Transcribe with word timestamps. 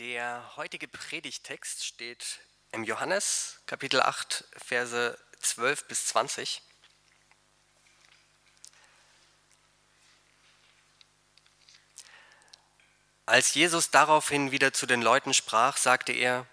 Der 0.00 0.56
heutige 0.56 0.88
Predigtext 0.88 1.84
steht 1.84 2.38
im 2.72 2.84
Johannes 2.84 3.60
Kapitel 3.66 4.00
8, 4.00 4.46
Verse 4.56 5.18
12 5.40 5.88
bis 5.88 6.06
20. 6.06 6.62
Als 13.26 13.52
Jesus 13.52 13.90
daraufhin 13.90 14.52
wieder 14.52 14.72
zu 14.72 14.86
den 14.86 15.02
Leuten 15.02 15.34
sprach, 15.34 15.76
sagte 15.76 16.12
er, 16.12 16.46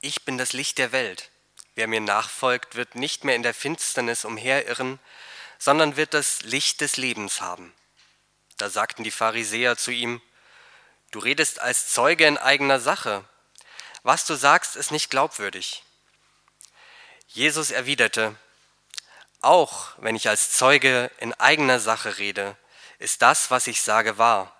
Ich 0.00 0.24
bin 0.24 0.38
das 0.38 0.54
Licht 0.54 0.78
der 0.78 0.92
Welt. 0.92 1.30
Wer 1.74 1.88
mir 1.88 2.00
nachfolgt, 2.00 2.74
wird 2.74 2.94
nicht 2.94 3.22
mehr 3.22 3.36
in 3.36 3.42
der 3.42 3.52
Finsternis 3.52 4.24
umherirren, 4.24 4.98
sondern 5.58 5.96
wird 5.96 6.14
das 6.14 6.40
Licht 6.40 6.80
des 6.80 6.96
Lebens 6.96 7.42
haben. 7.42 7.74
Da 8.56 8.70
sagten 8.70 9.04
die 9.04 9.10
Pharisäer 9.10 9.76
zu 9.76 9.90
ihm, 9.90 10.22
Du 11.12 11.18
redest 11.18 11.60
als 11.60 11.92
Zeuge 11.92 12.26
in 12.26 12.38
eigener 12.38 12.80
Sache. 12.80 13.22
Was 14.02 14.24
du 14.24 14.34
sagst, 14.34 14.76
ist 14.76 14.90
nicht 14.90 15.10
glaubwürdig. 15.10 15.84
Jesus 17.28 17.70
erwiderte, 17.70 18.34
Auch 19.42 19.90
wenn 19.98 20.16
ich 20.16 20.28
als 20.28 20.52
Zeuge 20.52 21.10
in 21.18 21.34
eigener 21.34 21.80
Sache 21.80 22.16
rede, 22.16 22.56
ist 22.98 23.20
das, 23.20 23.50
was 23.50 23.66
ich 23.66 23.82
sage, 23.82 24.16
wahr. 24.16 24.56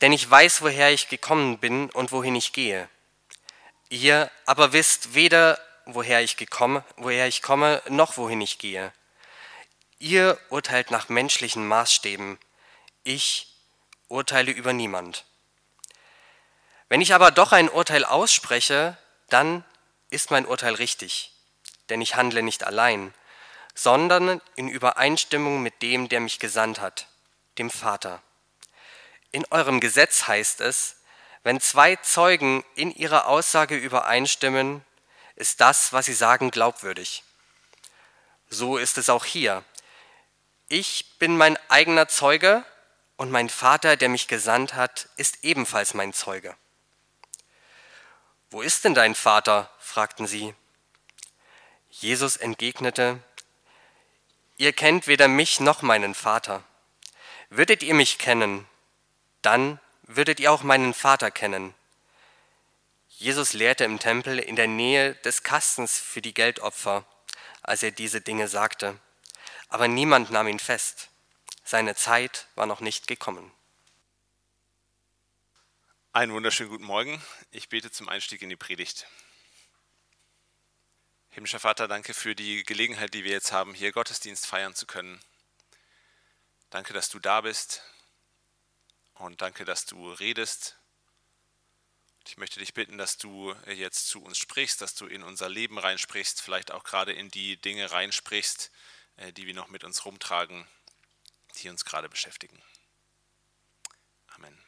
Denn 0.00 0.12
ich 0.12 0.28
weiß, 0.28 0.62
woher 0.62 0.90
ich 0.90 1.08
gekommen 1.08 1.58
bin 1.58 1.90
und 1.90 2.10
wohin 2.10 2.34
ich 2.34 2.52
gehe. 2.52 2.88
Ihr 3.88 4.32
aber 4.46 4.72
wisst 4.72 5.14
weder, 5.14 5.60
woher 5.84 6.22
ich, 6.22 6.36
gekommen, 6.36 6.82
woher 6.96 7.28
ich 7.28 7.40
komme, 7.40 7.82
noch 7.88 8.16
wohin 8.16 8.40
ich 8.40 8.58
gehe. 8.58 8.92
Ihr 10.00 10.40
urteilt 10.48 10.90
nach 10.90 11.08
menschlichen 11.08 11.68
Maßstäben. 11.68 12.38
Ich 13.04 13.54
urteile 14.08 14.50
über 14.50 14.72
niemand. 14.72 15.27
Wenn 16.88 17.00
ich 17.00 17.14
aber 17.14 17.30
doch 17.30 17.52
ein 17.52 17.68
Urteil 17.68 18.04
ausspreche, 18.04 18.96
dann 19.28 19.64
ist 20.10 20.30
mein 20.30 20.46
Urteil 20.46 20.74
richtig, 20.74 21.32
denn 21.90 22.00
ich 22.00 22.14
handle 22.14 22.42
nicht 22.42 22.64
allein, 22.64 23.12
sondern 23.74 24.40
in 24.56 24.68
Übereinstimmung 24.68 25.62
mit 25.62 25.82
dem, 25.82 26.08
der 26.08 26.20
mich 26.20 26.38
gesandt 26.38 26.80
hat, 26.80 27.06
dem 27.58 27.70
Vater. 27.70 28.22
In 29.30 29.44
eurem 29.50 29.80
Gesetz 29.80 30.26
heißt 30.26 30.62
es, 30.62 30.96
wenn 31.42 31.60
zwei 31.60 31.96
Zeugen 31.96 32.64
in 32.74 32.90
ihrer 32.94 33.26
Aussage 33.26 33.76
übereinstimmen, 33.76 34.84
ist 35.36 35.60
das, 35.60 35.92
was 35.92 36.06
sie 36.06 36.14
sagen, 36.14 36.50
glaubwürdig. 36.50 37.22
So 38.48 38.78
ist 38.78 38.98
es 38.98 39.10
auch 39.10 39.24
hier. 39.24 39.62
Ich 40.68 41.18
bin 41.18 41.36
mein 41.36 41.58
eigener 41.68 42.08
Zeuge 42.08 42.64
und 43.16 43.30
mein 43.30 43.50
Vater, 43.50 43.96
der 43.96 44.08
mich 44.08 44.26
gesandt 44.26 44.74
hat, 44.74 45.08
ist 45.16 45.44
ebenfalls 45.44 45.94
mein 45.94 46.12
Zeuge. 46.12 46.56
Wo 48.50 48.62
ist 48.62 48.84
denn 48.84 48.94
dein 48.94 49.14
Vater? 49.14 49.70
fragten 49.78 50.26
sie. 50.26 50.54
Jesus 51.90 52.36
entgegnete, 52.36 53.22
Ihr 54.56 54.72
kennt 54.72 55.06
weder 55.06 55.28
mich 55.28 55.60
noch 55.60 55.82
meinen 55.82 56.14
Vater. 56.14 56.64
Würdet 57.48 57.82
ihr 57.82 57.94
mich 57.94 58.18
kennen, 58.18 58.66
dann 59.40 59.78
würdet 60.02 60.40
ihr 60.40 60.50
auch 60.50 60.62
meinen 60.62 60.94
Vater 60.94 61.30
kennen. 61.30 61.74
Jesus 63.08 63.52
lehrte 63.52 63.84
im 63.84 63.98
Tempel 63.98 64.38
in 64.38 64.56
der 64.56 64.66
Nähe 64.66 65.14
des 65.16 65.42
Kastens 65.42 65.98
für 65.98 66.22
die 66.22 66.34
Geldopfer, 66.34 67.04
als 67.62 67.82
er 67.82 67.90
diese 67.90 68.20
Dinge 68.20 68.48
sagte. 68.48 68.98
Aber 69.68 69.88
niemand 69.88 70.30
nahm 70.30 70.48
ihn 70.48 70.58
fest. 70.58 71.08
Seine 71.64 71.94
Zeit 71.94 72.46
war 72.54 72.66
noch 72.66 72.80
nicht 72.80 73.06
gekommen. 73.06 73.52
Einen 76.18 76.32
wunderschönen 76.32 76.70
guten 76.70 76.84
Morgen. 76.84 77.22
Ich 77.52 77.68
bete 77.68 77.92
zum 77.92 78.08
Einstieg 78.08 78.42
in 78.42 78.48
die 78.48 78.56
Predigt. 78.56 79.06
Himmlischer 81.28 81.60
Vater, 81.60 81.86
danke 81.86 82.12
für 82.12 82.34
die 82.34 82.64
Gelegenheit, 82.64 83.14
die 83.14 83.22
wir 83.22 83.30
jetzt 83.30 83.52
haben, 83.52 83.72
hier 83.72 83.92
Gottesdienst 83.92 84.44
feiern 84.44 84.74
zu 84.74 84.84
können. 84.84 85.20
Danke, 86.70 86.92
dass 86.92 87.08
du 87.08 87.20
da 87.20 87.42
bist 87.42 87.84
und 89.14 89.42
danke, 89.42 89.64
dass 89.64 89.86
du 89.86 90.10
redest. 90.10 90.76
Ich 92.26 92.36
möchte 92.36 92.58
dich 92.58 92.74
bitten, 92.74 92.98
dass 92.98 93.16
du 93.16 93.54
jetzt 93.68 94.08
zu 94.08 94.20
uns 94.20 94.38
sprichst, 94.38 94.80
dass 94.80 94.96
du 94.96 95.06
in 95.06 95.22
unser 95.22 95.48
Leben 95.48 95.78
reinsprichst, 95.78 96.42
vielleicht 96.42 96.72
auch 96.72 96.82
gerade 96.82 97.12
in 97.12 97.28
die 97.30 97.58
Dinge 97.58 97.92
reinsprichst, 97.92 98.72
äh, 99.18 99.32
die 99.32 99.46
wir 99.46 99.54
noch 99.54 99.68
mit 99.68 99.84
uns 99.84 100.04
rumtragen, 100.04 100.66
die 101.62 101.68
uns 101.68 101.84
gerade 101.84 102.08
beschäftigen. 102.08 102.60
Amen. 104.34 104.58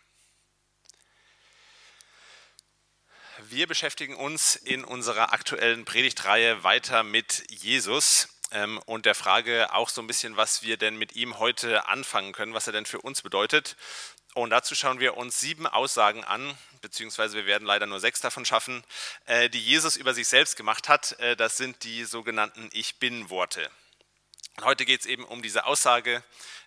Wir 3.49 3.67
beschäftigen 3.67 4.17
uns 4.17 4.55
in 4.55 4.85
unserer 4.85 5.33
aktuellen 5.33 5.87
Predigtreihe 5.87 6.63
weiter 6.63 7.03
mit 7.03 7.45
Jesus 7.49 8.29
ähm, 8.51 8.79
und 8.85 9.07
der 9.07 9.15
Frage 9.15 9.73
auch 9.73 9.89
so 9.89 10.03
ein 10.03 10.07
bisschen, 10.07 10.37
was 10.37 10.63
wir 10.63 10.77
denn 10.77 10.97
mit 10.97 11.17
ihm 11.17 11.39
heute 11.39 11.89
anfangen 11.89 12.33
können, 12.33 12.53
was 12.53 12.67
er 12.67 12.75
denn 12.75 12.85
für 12.85 13.01
uns 13.01 13.23
bedeutet. 13.23 13.77
Und 14.35 14.51
dazu 14.51 14.75
schauen 14.75 15.01
wir 15.01 15.17
uns 15.17 15.41
sieben 15.41 15.67
Aussagen 15.67 16.23
an, 16.23 16.57
beziehungsweise 16.83 17.37
wir 17.37 17.47
werden 17.47 17.67
leider 17.67 17.87
nur 17.87 17.99
sechs 18.01 18.21
davon 18.21 18.45
schaffen, 18.45 18.85
äh, 19.25 19.49
die 19.49 19.63
Jesus 19.63 19.97
über 19.97 20.13
sich 20.13 20.29
selbst 20.29 20.57
gemacht 20.57 20.89
hat. 20.89 21.19
Äh, 21.21 21.35
das 21.35 21.57
sind 21.57 21.85
die 21.85 22.05
sogenannten 22.05 22.69
Ich 22.73 22.99
bin-Worte. 22.99 23.71
Heute 24.61 24.85
geht 24.85 25.01
es 25.01 25.07
eben 25.07 25.25
um 25.25 25.41
diese 25.41 25.65
Aussage, 25.65 26.23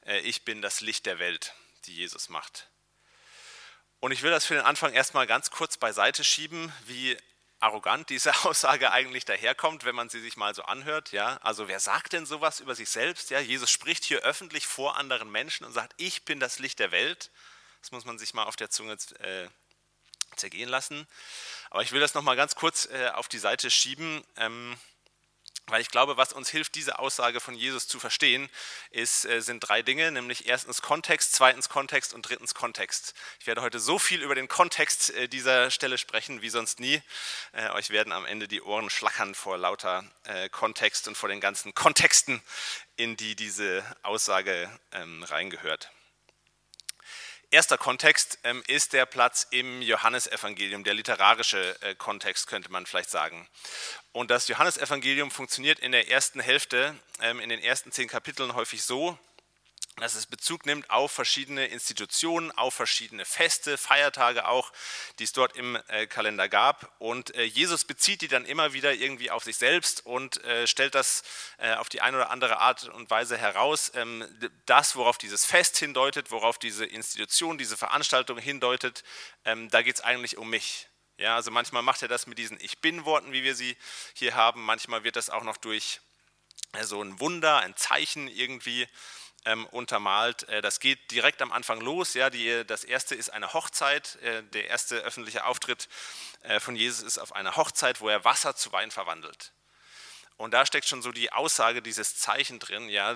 äh, 0.06 0.20
ich 0.22 0.44
bin 0.44 0.64
das 0.64 0.82
Licht 0.82 1.06
der 1.06 1.20
Welt, 1.20 1.54
die 1.86 1.96
Jesus 1.96 2.30
macht. 2.30 2.68
Und 4.04 4.12
ich 4.12 4.22
will 4.22 4.32
das 4.32 4.46
für 4.46 4.56
den 4.56 4.66
Anfang 4.66 4.92
erstmal 4.92 5.28
ganz 5.28 5.50
kurz 5.50 5.78
beiseite 5.78 6.26
schieben, 6.26 6.74
wie 6.88 7.18
arrogant 7.62 8.10
diese 8.10 8.36
Aussage 8.44 8.92
eigentlich 8.92 9.24
daherkommt, 9.24 9.86
wenn 9.86 9.96
man 9.96 10.10
sie 10.10 10.20
sich 10.20 10.36
mal 10.36 10.54
so 10.54 10.64
anhört. 10.64 11.14
Ja? 11.14 11.38
Also 11.42 11.70
wer 11.70 11.80
sagt 11.80 12.12
denn 12.12 12.26
sowas 12.26 12.60
über 12.60 12.76
sich 12.76 12.90
selbst? 12.90 13.30
Ja? 13.30 13.40
Jesus 13.40 13.72
spricht 13.72 14.04
hier 14.04 14.20
öffentlich 14.24 14.68
vor 14.68 14.98
anderen 14.98 15.32
Menschen 15.32 15.66
und 15.66 15.72
sagt, 15.72 15.94
ich 15.96 16.26
bin 16.26 16.42
das 16.42 16.60
Licht 16.60 16.80
der 16.80 16.92
Welt. 16.92 17.32
Das 17.80 17.94
muss 17.94 18.04
man 18.04 18.20
sich 18.20 18.34
mal 18.34 18.44
auf 18.44 18.58
der 18.58 18.70
Zunge 18.70 18.98
äh, 19.20 19.48
zergehen 20.36 20.68
lassen. 20.68 21.08
Aber 21.70 21.82
ich 21.82 21.94
will 21.94 22.02
das 22.02 22.14
nochmal 22.14 22.36
ganz 22.36 22.56
kurz 22.56 22.90
äh, 22.92 23.08
auf 23.14 23.30
die 23.30 23.40
Seite 23.40 23.72
schieben. 23.72 24.22
Ähm, 24.36 24.76
weil 25.68 25.82
ich 25.82 25.90
glaube, 25.90 26.18
was 26.18 26.34
uns 26.34 26.50
hilft, 26.50 26.76
diese 26.76 27.00
Aussage 27.00 27.40
von 27.40 27.56
Jesus 27.56 27.88
zu 27.88 28.00
verstehen, 28.00 28.50
ist, 28.92 29.26
äh, 29.26 29.42
sind 29.42 29.62
drei 29.62 29.82
Dinge, 29.82 30.12
nämlich 30.12 30.46
erstens 30.46 30.82
Kontext, 30.82 31.34
zweitens 31.34 31.70
Kontext 31.70 32.14
und 32.14 32.28
drittens 32.28 32.54
Kontext. 32.54 33.14
Ich 33.40 33.48
werde 33.48 33.62
heute 33.62 33.80
so 33.80 33.98
viel 33.98 34.22
über 34.22 34.36
den 34.36 34.50
Kontext 34.50 35.12
äh, 35.12 35.30
dieser 35.30 35.72
Stelle 35.72 35.98
sprechen 35.98 36.42
wie 36.42 36.50
sonst 36.50 36.80
nie. 36.80 37.02
Äh, 37.54 37.70
euch 37.70 37.92
werden 37.92 38.12
am 38.12 38.26
Ende 38.26 38.48
die 38.48 38.62
Ohren 38.62 38.90
schlackern 38.90 39.36
vor 39.36 39.58
lauter 39.58 40.04
Kontext 40.52 41.08
und 41.10 41.18
vor 41.18 41.28
den 41.28 41.42
ganzen 41.42 41.76
Kontexten, 41.76 42.42
in 42.96 43.18
die 43.18 43.36
diese 43.36 43.84
Aussage 44.04 44.70
ähm, 44.94 45.24
reingehört. 45.24 45.93
Erster 47.54 47.78
Kontext 47.78 48.40
ähm, 48.46 48.64
ist 48.66 48.94
der 48.94 49.06
Platz 49.06 49.46
im 49.52 49.84
Johannesevangelium, 49.84 50.84
der 50.84 50.96
literarische 50.96 51.80
äh, 51.84 51.94
Kontext 51.94 52.48
könnte 52.48 52.72
man 52.72 52.88
vielleicht 52.88 53.12
sagen. 53.12 53.48
Und 54.12 54.32
das 54.32 54.48
Johannesevangelium 54.48 55.30
funktioniert 55.30 55.78
in 55.78 55.92
der 55.92 56.10
ersten 56.10 56.40
Hälfte, 56.40 56.96
ähm, 57.22 57.40
in 57.40 57.50
den 57.50 57.60
ersten 57.60 57.92
zehn 57.92 58.08
Kapiteln 58.08 58.56
häufig 58.56 58.82
so, 58.82 59.20
dass 59.98 60.16
es 60.16 60.26
Bezug 60.26 60.66
nimmt 60.66 60.90
auf 60.90 61.12
verschiedene 61.12 61.68
Institutionen, 61.68 62.52
auf 62.52 62.74
verschiedene 62.74 63.26
Feste, 63.26 63.78
Feiertage 63.78 64.48
auch, 64.48 64.72
die 65.20 65.24
es 65.24 65.34
dort 65.34 65.56
im 65.56 65.78
äh, 65.88 66.08
Kalender 66.08 66.50
gab. 66.50 66.96
Und 67.00 67.36
äh, 67.36 67.44
Jesus 67.44 67.86
bezieht 67.86 68.22
die 68.22 68.28
dann 68.28 68.46
immer 68.46 68.74
wieder 68.74 68.94
irgendwie 68.94 69.30
auf 69.30 69.44
sich 69.44 69.58
selbst 69.58 70.06
und 70.06 70.44
äh, 70.46 70.66
stellt 70.66 70.96
das 70.96 71.24
äh, 71.58 71.76
auf 71.76 71.90
die 71.90 72.02
eine 72.02 72.18
oder 72.18 72.32
andere 72.32 72.58
Art 72.58 72.86
und 72.90 73.10
Weise 73.12 73.38
heraus. 73.38 73.92
Ähm, 73.94 74.26
das, 74.66 74.96
worauf 74.96 75.20
dieses 75.20 75.46
Fest 75.46 75.78
hindeutet, 75.78 76.32
worauf 76.32 76.58
diese 76.58 76.86
Institution, 76.86 77.60
diese 77.60 77.78
Veranstaltung 77.78 78.40
hindeutet, 78.40 79.04
ähm, 79.46 79.70
da 79.70 79.84
geht 79.84 79.96
es 79.96 80.02
eigentlich 80.02 80.38
um 80.38 80.50
mich. 80.50 80.88
Ja, 81.18 81.36
also 81.36 81.52
manchmal 81.52 81.84
macht 81.84 82.02
er 82.02 82.08
das 82.08 82.26
mit 82.26 82.40
diesen 82.40 82.60
Ich 82.60 82.80
bin-Worten, 82.80 83.32
wie 83.32 83.44
wir 83.44 83.54
sie 83.54 83.78
hier 84.16 84.34
haben. 84.34 84.66
Manchmal 84.66 85.04
wird 85.04 85.16
das 85.16 85.30
auch 85.30 85.44
noch 85.44 85.58
durch 85.58 86.02
äh, 86.74 86.84
so 86.84 87.02
ein 87.02 87.20
Wunder, 87.20 87.60
ein 87.60 87.76
Zeichen 87.76 88.28
irgendwie 88.28 88.88
ähm, 89.46 89.66
untermalt. 89.68 90.48
Äh, 90.50 90.62
das 90.62 90.80
geht 90.80 91.12
direkt 91.12 91.42
am 91.42 91.52
Anfang 91.52 91.82
los. 91.82 92.14
Ja, 92.14 92.30
die, 92.30 92.66
das 92.66 92.84
erste 92.84 93.16
ist 93.16 93.30
eine 93.30 93.54
Hochzeit. 93.54 94.16
Äh, 94.22 94.44
der 94.44 94.68
erste 94.68 94.98
öffentliche 94.98 95.46
Auftritt 95.46 95.90
äh, 96.42 96.60
von 96.60 96.76
Jesus 96.76 97.04
ist 97.04 97.18
auf 97.18 97.34
einer 97.34 97.56
Hochzeit, 97.56 98.02
wo 98.02 98.10
er 98.10 98.26
Wasser 98.26 98.56
zu 98.56 98.72
Wein 98.72 98.92
verwandelt. 98.92 99.54
Und 100.36 100.52
da 100.52 100.66
steckt 100.66 100.88
schon 100.88 101.02
so 101.02 101.12
die 101.12 101.32
Aussage, 101.32 101.82
dieses 101.82 102.18
Zeichen 102.18 102.60
drin. 102.60 102.90
Ja, 102.90 103.14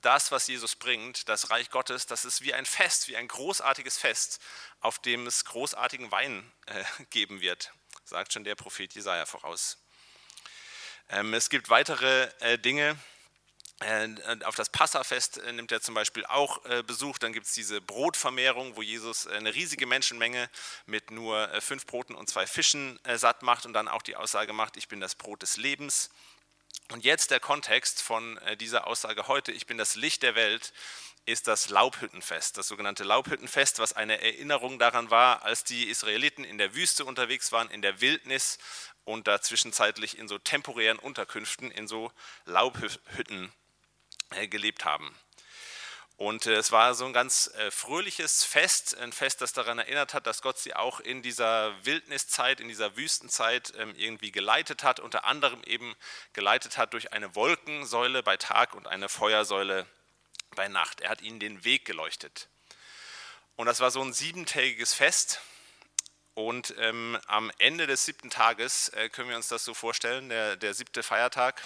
das, 0.00 0.32
was 0.32 0.46
Jesus 0.46 0.76
bringt, 0.76 1.28
das 1.28 1.50
Reich 1.50 1.70
Gottes, 1.70 2.06
das 2.06 2.24
ist 2.24 2.42
wie 2.42 2.54
ein 2.54 2.64
Fest, 2.64 3.08
wie 3.08 3.16
ein 3.16 3.28
großartiges 3.28 3.98
Fest, 3.98 4.40
auf 4.80 4.98
dem 4.98 5.26
es 5.26 5.44
großartigen 5.44 6.10
Wein 6.10 6.50
äh, 6.66 6.84
geben 7.10 7.40
wird, 7.40 7.72
sagt 8.04 8.32
schon 8.32 8.44
der 8.44 8.54
Prophet 8.54 8.92
Jesaja 8.94 9.26
voraus. 9.26 9.78
Ähm, 11.10 11.34
es 11.34 11.50
gibt 11.50 11.68
weitere 11.68 12.30
äh, 12.40 12.58
Dinge, 12.58 12.98
auf 14.44 14.56
das 14.56 14.70
Passafest 14.70 15.38
äh, 15.38 15.52
nimmt 15.52 15.70
er 15.70 15.80
zum 15.80 15.94
Beispiel 15.94 16.26
auch 16.26 16.64
äh, 16.64 16.82
Besuch. 16.82 17.18
Dann 17.18 17.32
gibt 17.32 17.46
es 17.46 17.52
diese 17.52 17.80
Brotvermehrung, 17.80 18.76
wo 18.76 18.82
Jesus 18.82 19.28
eine 19.28 19.54
riesige 19.54 19.86
Menschenmenge 19.86 20.50
mit 20.86 21.12
nur 21.12 21.48
fünf 21.60 21.86
Broten 21.86 22.16
und 22.16 22.28
zwei 22.28 22.46
Fischen 22.46 22.98
satt 23.14 23.42
macht 23.42 23.66
und 23.66 23.72
dann 23.74 23.86
auch 23.86 24.02
die 24.02 24.16
Aussage 24.16 24.52
macht, 24.52 24.76
ich 24.76 24.88
bin 24.88 25.00
das 25.00 25.14
Brot 25.14 25.42
des 25.42 25.56
Lebens. 25.56 26.10
Und 26.90 27.04
jetzt 27.04 27.30
der 27.30 27.38
Kontext 27.38 28.02
von 28.02 28.40
dieser 28.60 28.86
Aussage 28.86 29.28
heute, 29.28 29.52
ich 29.52 29.66
bin 29.66 29.78
das 29.78 29.94
Licht 29.94 30.22
der 30.22 30.34
Welt, 30.34 30.72
ist 31.28 31.46
das 31.46 31.68
Laubhüttenfest, 31.68 32.56
das 32.56 32.68
sogenannte 32.68 33.04
Laubhüttenfest, 33.04 33.78
was 33.78 33.92
eine 33.92 34.20
Erinnerung 34.22 34.78
daran 34.78 35.10
war, 35.10 35.42
als 35.42 35.62
die 35.62 35.88
Israeliten 35.88 36.42
in 36.42 36.56
der 36.56 36.74
Wüste 36.74 37.04
unterwegs 37.04 37.52
waren, 37.52 37.70
in 37.70 37.82
der 37.82 38.00
Wildnis 38.00 38.58
und 39.04 39.26
da 39.26 39.40
zwischenzeitlich 39.40 40.18
in 40.18 40.26
so 40.26 40.38
temporären 40.38 40.98
Unterkünften, 40.98 41.70
in 41.70 41.86
so 41.86 42.10
Laubhütten 42.46 43.44
äh, 43.44 43.57
gelebt 44.48 44.84
haben. 44.84 45.14
Und 46.18 46.46
äh, 46.46 46.54
es 46.54 46.72
war 46.72 46.94
so 46.94 47.06
ein 47.06 47.12
ganz 47.12 47.48
äh, 47.54 47.70
fröhliches 47.70 48.42
Fest, 48.42 48.98
ein 48.98 49.12
Fest, 49.12 49.40
das 49.40 49.52
daran 49.52 49.78
erinnert 49.78 50.14
hat, 50.14 50.26
dass 50.26 50.42
Gott 50.42 50.58
sie 50.58 50.74
auch 50.74 50.98
in 50.98 51.22
dieser 51.22 51.72
Wildniszeit, 51.84 52.58
in 52.58 52.66
dieser 52.66 52.96
Wüstenzeit 52.96 53.72
ähm, 53.78 53.94
irgendwie 53.96 54.32
geleitet 54.32 54.82
hat, 54.82 54.98
unter 54.98 55.24
anderem 55.24 55.62
eben 55.62 55.94
geleitet 56.32 56.76
hat 56.76 56.92
durch 56.92 57.12
eine 57.12 57.36
Wolkensäule 57.36 58.24
bei 58.24 58.36
Tag 58.36 58.74
und 58.74 58.88
eine 58.88 59.08
Feuersäule 59.08 59.86
bei 60.56 60.66
Nacht. 60.66 61.00
Er 61.00 61.10
hat 61.10 61.22
ihnen 61.22 61.38
den 61.38 61.62
Weg 61.64 61.84
geleuchtet. 61.84 62.48
Und 63.54 63.66
das 63.66 63.78
war 63.78 63.92
so 63.92 64.02
ein 64.02 64.12
siebentägiges 64.12 64.94
Fest. 64.94 65.40
Und 66.34 66.74
ähm, 66.78 67.16
am 67.26 67.52
Ende 67.58 67.86
des 67.86 68.04
siebten 68.04 68.30
Tages 68.30 68.88
äh, 68.88 69.08
können 69.08 69.28
wir 69.28 69.36
uns 69.36 69.48
das 69.48 69.64
so 69.64 69.72
vorstellen, 69.72 70.28
der, 70.28 70.56
der 70.56 70.74
siebte 70.74 71.04
Feiertag, 71.04 71.62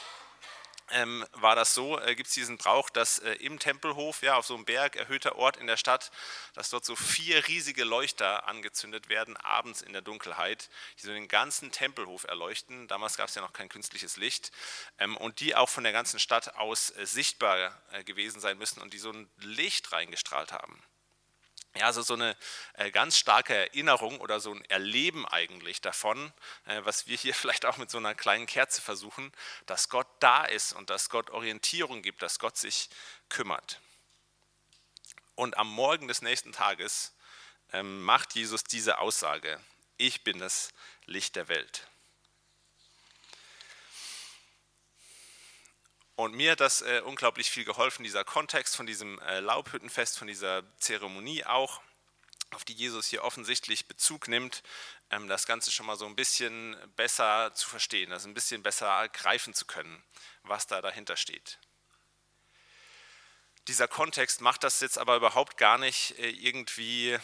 ähm, 0.91 1.25
war 1.33 1.55
das 1.55 1.75
so, 1.75 1.99
äh, 2.01 2.15
gibt 2.15 2.29
es 2.29 2.35
diesen 2.35 2.59
Brauch, 2.59 2.91
dass 2.91 3.19
äh, 3.21 3.35
im 3.35 3.59
Tempelhof, 3.59 4.23
ja, 4.23 4.37
auf 4.37 4.47
so 4.47 4.55
einem 4.55 4.65
Berg, 4.65 4.97
erhöhter 4.97 5.37
Ort 5.37 5.57
in 5.57 5.67
der 5.67 5.77
Stadt, 5.77 6.11
dass 6.55 6.71
dort 6.71 6.85
so 6.85 6.97
vier 6.97 7.47
riesige 7.49 7.85
Leuchter 7.85 8.49
angezündet 8.49 9.09
werden, 9.09 9.37
abends 9.37 9.83
in 9.83 9.93
der 9.93 10.03
Dunkelheit, 10.03 10.69
die 10.99 11.07
so 11.07 11.13
den 11.13 11.29
ganzen 11.29 11.73
Tempelhof 11.73 12.25
erleuchten. 12.25 12.89
Damals 12.89 13.17
gab 13.17 13.29
es 13.29 13.35
ja 13.35 13.43
noch 13.43 13.53
kein 13.53 13.69
künstliches 13.69 14.17
Licht. 14.17 14.53
Ähm, 14.99 15.17
und 15.17 15.41
die 15.41 15.55
auch 15.55 15.69
von 15.69 15.85
der 15.85 15.93
ganzen 15.93 16.19
Stadt 16.19 16.57
aus 16.57 16.91
äh, 16.91 17.07
sichtbar 17.07 17.79
äh, 17.93 18.05
gewesen 18.05 18.41
sein 18.41 18.59
müssen 18.59 18.81
und 18.81 18.93
die 18.93 18.99
so 18.99 19.11
ein 19.11 19.31
Licht 19.39 19.93
reingestrahlt 19.93 20.53
haben. 20.53 20.83
Ja, 21.75 21.87
also 21.87 22.03
so 22.03 22.15
eine 22.15 22.37
äh, 22.75 22.91
ganz 22.91 23.17
starke 23.17 23.55
Erinnerung 23.55 24.21
oder 24.21 24.41
so 24.41 24.53
ein 24.53 24.63
Erleben 24.67 25.27
eigentlich 25.27 25.81
davon, 25.81 26.33
äh, 26.67 26.81
was 26.85 27.07
wir 27.07 27.17
hier 27.17 27.35
vielleicht 27.35 27.65
auch 27.65 27.79
mit 27.79 27.91
so 27.91 27.99
einer 27.99 28.15
kleinen 28.15 28.47
Kerze 28.47 28.83
versuchen, 28.83 29.33
dass 29.67 29.89
Gott 29.89 30.09
da 30.21 30.45
ist 30.45 30.75
und 30.75 30.91
dass 30.91 31.09
Gott 31.09 31.31
Orientierung 31.31 32.03
gibt, 32.03 32.23
dass 32.23 32.39
Gott 32.39 32.59
sich 32.59 32.91
kümmert. 33.31 33.81
Und 35.35 35.57
am 35.57 35.69
Morgen 35.69 36.09
des 36.09 36.21
nächsten 36.21 36.53
Tages 36.53 37.15
ähm, 37.73 38.03
macht 38.03 38.35
Jesus 38.35 38.65
diese 38.65 38.99
Aussage, 38.99 39.59
ich 39.97 40.25
bin 40.25 40.39
das 40.39 40.73
Licht 41.07 41.37
der 41.37 41.49
Welt. 41.49 41.87
Und 46.23 46.37
mir 46.37 46.53
hat 46.53 46.61
das 46.61 46.83
äh, 46.83 47.03
unglaublich 47.05 47.51
viel 47.51 47.65
geholfen, 47.65 48.05
dieser 48.05 48.23
Kontext 48.23 48.77
von 48.77 48.87
diesem 48.87 49.19
äh, 49.23 49.41
Laubhüttenfest, 49.41 50.17
von 50.17 50.29
dieser 50.29 50.63
Zeremonie 50.79 51.45
auch, 51.45 51.81
auf 52.53 52.65
die 52.65 52.75
Jesus 52.75 53.09
hier 53.09 53.25
offensichtlich 53.25 53.89
Bezug 53.89 54.29
nimmt, 54.29 54.63
ähm, 55.11 55.27
das 55.27 55.47
Ganze 55.47 55.73
schon 55.73 55.85
mal 55.85 55.97
so 55.97 56.07
ein 56.07 56.15
bisschen 56.15 56.77
besser 56.95 57.53
zu 57.55 57.69
verstehen, 57.69 58.11
das 58.11 58.25
ein 58.25 58.35
bisschen 58.35 58.63
besser 58.63 59.09
greifen 59.09 59.53
zu 59.53 59.65
können, 59.65 60.01
was 60.45 60.69
da 60.69 60.81
dahinter 60.81 61.17
steht. 61.17 61.59
Dieser 63.67 63.89
Kontext 63.89 64.43
macht 64.43 64.63
das 64.63 64.79
jetzt 64.79 64.99
aber 64.99 65.17
überhaupt 65.17 65.57
gar 65.57 65.77
nicht 65.77 66.17
äh, 66.21 66.31
irgendwie 66.31 67.19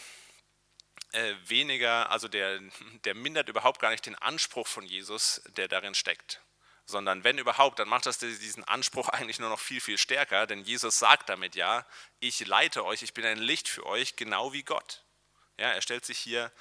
äh, 1.13 1.35
weniger, 1.45 2.11
also 2.11 2.27
der, 2.27 2.59
der 3.05 3.15
mindert 3.15 3.47
überhaupt 3.47 3.79
gar 3.79 3.91
nicht 3.91 4.05
den 4.05 4.15
Anspruch 4.15 4.67
von 4.67 4.85
Jesus, 4.85 5.41
der 5.55 5.69
darin 5.69 5.95
steckt 5.95 6.41
sondern 6.89 7.23
wenn 7.23 7.37
überhaupt, 7.37 7.79
dann 7.79 7.87
macht 7.87 8.05
das 8.05 8.17
diesen 8.17 8.63
Anspruch 8.63 9.09
eigentlich 9.09 9.39
nur 9.39 9.49
noch 9.49 9.59
viel, 9.59 9.79
viel 9.79 9.97
stärker, 9.97 10.47
denn 10.47 10.63
Jesus 10.63 10.99
sagt 10.99 11.29
damit 11.29 11.55
ja, 11.55 11.85
ich 12.19 12.45
leite 12.45 12.83
euch, 12.85 13.03
ich 13.03 13.13
bin 13.13 13.25
ein 13.25 13.37
Licht 13.37 13.67
für 13.67 13.85
euch, 13.85 14.15
genau 14.15 14.53
wie 14.53 14.63
Gott. 14.63 15.03
Ja, 15.57 15.69
er 15.71 15.81
stellt 15.81 16.05
sich 16.05 16.17
hier 16.17 16.51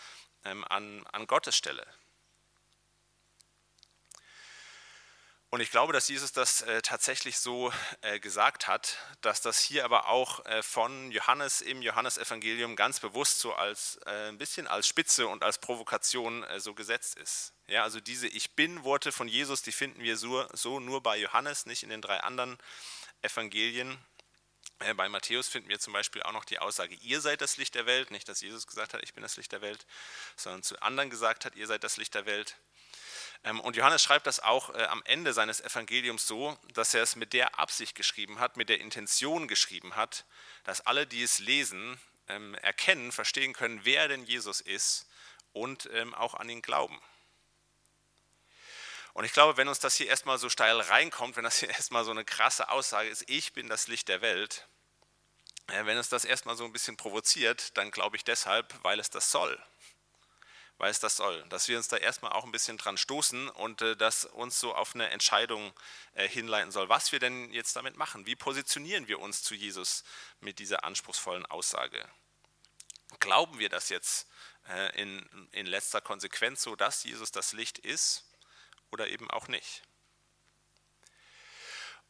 ähm, 0.44 0.64
an, 0.68 1.06
an 1.12 1.26
Gottes 1.26 1.56
Stelle. 1.56 1.86
Und 5.50 5.60
ich 5.60 5.70
glaube, 5.70 5.94
dass 5.94 6.08
Jesus 6.08 6.32
das 6.32 6.60
äh, 6.60 6.82
tatsächlich 6.82 7.38
so 7.38 7.72
äh, 8.02 8.20
gesagt 8.20 8.68
hat, 8.68 8.98
dass 9.22 9.40
das 9.40 9.58
hier 9.58 9.86
aber 9.86 10.08
auch 10.08 10.44
äh, 10.44 10.62
von 10.62 11.10
Johannes 11.10 11.62
im 11.62 11.80
Johannesevangelium 11.80 12.76
ganz 12.76 13.00
bewusst 13.00 13.38
so 13.38 13.54
als 13.54 13.98
äh, 14.04 14.28
ein 14.28 14.36
bisschen 14.36 14.66
als 14.66 14.86
Spitze 14.86 15.26
und 15.26 15.42
als 15.42 15.58
Provokation 15.58 16.44
äh, 16.44 16.60
so 16.60 16.74
gesetzt 16.74 17.18
ist. 17.18 17.54
Ja, 17.66 17.82
also 17.82 17.98
diese 17.98 18.28
Ich 18.28 18.56
bin-Worte 18.56 19.10
von 19.10 19.26
Jesus, 19.26 19.62
die 19.62 19.72
finden 19.72 20.02
wir 20.02 20.18
so, 20.18 20.46
so, 20.52 20.80
nur 20.80 21.02
bei 21.02 21.16
Johannes, 21.16 21.64
nicht 21.64 21.82
in 21.82 21.88
den 21.88 22.02
drei 22.02 22.20
anderen 22.20 22.58
Evangelien. 23.22 23.98
Äh, 24.80 24.92
bei 24.92 25.08
Matthäus 25.08 25.48
finden 25.48 25.70
wir 25.70 25.78
zum 25.78 25.94
Beispiel 25.94 26.22
auch 26.24 26.32
noch 26.32 26.44
die 26.44 26.58
Aussage, 26.58 26.94
ihr 26.96 27.22
seid 27.22 27.40
das 27.40 27.56
Licht 27.56 27.74
der 27.74 27.86
Welt, 27.86 28.10
nicht 28.10 28.28
dass 28.28 28.42
Jesus 28.42 28.66
gesagt 28.66 28.92
hat, 28.92 29.02
ich 29.02 29.14
bin 29.14 29.22
das 29.22 29.38
Licht 29.38 29.52
der 29.52 29.62
Welt, 29.62 29.86
sondern 30.36 30.62
zu 30.62 30.78
anderen 30.82 31.08
gesagt 31.08 31.46
hat, 31.46 31.56
ihr 31.56 31.66
seid 31.66 31.84
das 31.84 31.96
Licht 31.96 32.14
der 32.14 32.26
Welt. 32.26 32.58
Ähm, 33.44 33.60
und 33.60 33.76
Johannes 33.76 34.02
schreibt 34.02 34.26
das 34.26 34.40
auch 34.40 34.74
äh, 34.74 34.84
am 34.84 35.02
Ende 35.04 35.32
seines 35.32 35.60
Evangeliums 35.60 36.26
so, 36.26 36.58
dass 36.74 36.94
er 36.94 37.02
es 37.02 37.16
mit 37.16 37.32
der 37.32 37.58
Absicht 37.58 37.94
geschrieben 37.94 38.40
hat, 38.40 38.56
mit 38.56 38.68
der 38.68 38.80
Intention 38.80 39.48
geschrieben 39.48 39.96
hat, 39.96 40.24
dass 40.64 40.80
alle, 40.80 41.06
die 41.06 41.22
es 41.22 41.38
lesen, 41.38 42.00
ähm, 42.28 42.54
erkennen, 42.56 43.12
verstehen 43.12 43.52
können, 43.52 43.80
wer 43.84 44.08
denn 44.08 44.24
Jesus 44.24 44.60
ist 44.60 45.06
und 45.52 45.88
ähm, 45.92 46.14
auch 46.14 46.34
an 46.34 46.48
ihn 46.48 46.62
glauben. 46.62 47.00
Und 49.14 49.24
ich 49.24 49.32
glaube, 49.32 49.56
wenn 49.56 49.68
uns 49.68 49.80
das 49.80 49.96
hier 49.96 50.06
erstmal 50.06 50.38
so 50.38 50.48
steil 50.48 50.78
reinkommt, 50.80 51.36
wenn 51.36 51.44
das 51.44 51.58
hier 51.58 51.70
erstmal 51.70 52.04
so 52.04 52.10
eine 52.10 52.24
krasse 52.24 52.70
Aussage 52.70 53.08
ist, 53.08 53.28
ich 53.28 53.52
bin 53.52 53.68
das 53.68 53.88
Licht 53.88 54.08
der 54.08 54.20
Welt, 54.20 54.68
äh, 55.68 55.86
wenn 55.86 55.96
es 55.96 56.08
das 56.08 56.24
erstmal 56.24 56.56
so 56.56 56.64
ein 56.64 56.72
bisschen 56.72 56.96
provoziert, 56.96 57.76
dann 57.76 57.90
glaube 57.90 58.16
ich 58.16 58.24
deshalb, 58.24 58.74
weil 58.82 58.98
es 59.00 59.10
das 59.10 59.30
soll 59.30 59.58
weil 60.78 60.90
es 60.90 61.00
das 61.00 61.16
soll. 61.16 61.44
Dass 61.48 61.68
wir 61.68 61.76
uns 61.76 61.88
da 61.88 61.96
erstmal 61.96 62.32
auch 62.32 62.44
ein 62.44 62.52
bisschen 62.52 62.78
dran 62.78 62.96
stoßen 62.96 63.48
und 63.50 63.82
äh, 63.82 63.96
das 63.96 64.24
uns 64.24 64.58
so 64.58 64.74
auf 64.74 64.94
eine 64.94 65.10
Entscheidung 65.10 65.72
äh, 66.14 66.26
hinleiten 66.28 66.70
soll, 66.70 66.88
was 66.88 67.12
wir 67.12 67.18
denn 67.18 67.52
jetzt 67.52 67.76
damit 67.76 67.96
machen. 67.96 68.26
Wie 68.26 68.36
positionieren 68.36 69.08
wir 69.08 69.20
uns 69.20 69.42
zu 69.42 69.54
Jesus 69.54 70.04
mit 70.40 70.58
dieser 70.58 70.84
anspruchsvollen 70.84 71.46
Aussage? 71.46 72.08
Glauben 73.20 73.58
wir 73.58 73.68
das 73.68 73.88
jetzt 73.88 74.28
äh, 74.68 75.00
in, 75.00 75.48
in 75.52 75.66
letzter 75.66 76.00
Konsequenz 76.00 76.62
so, 76.62 76.76
dass 76.76 77.04
Jesus 77.04 77.32
das 77.32 77.52
Licht 77.52 77.78
ist 77.78 78.24
oder 78.90 79.08
eben 79.08 79.30
auch 79.30 79.48
nicht? 79.48 79.82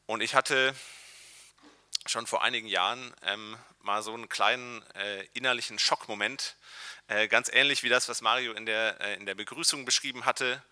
Und 0.07 0.23
ich 0.23 0.35
hatte 0.35 0.75
schon 2.07 2.27
vor 2.27 2.43
einigen 2.43 2.69
Jahren 2.69 3.15
ähm, 3.23 3.59
mal 3.81 4.03
so 4.03 4.15
einen 4.15 4.29
kleinen 4.29 4.83
äh, 4.95 5.25
innerlichen 5.35 5.79
Schockmoment, 5.79 6.57
äh, 7.09 7.27
ganz 7.27 7.49
ähnlich 7.51 7.83
wie 7.83 7.89
das, 7.89 8.09
was 8.09 8.21
Mario 8.21 8.53
in 8.53 8.67
der, 8.67 9.01
äh, 9.01 9.15
in 9.15 9.27
der 9.27 9.35
Begrüßung 9.35 9.85
beschrieben 9.85 10.27
hatte, 10.27 10.63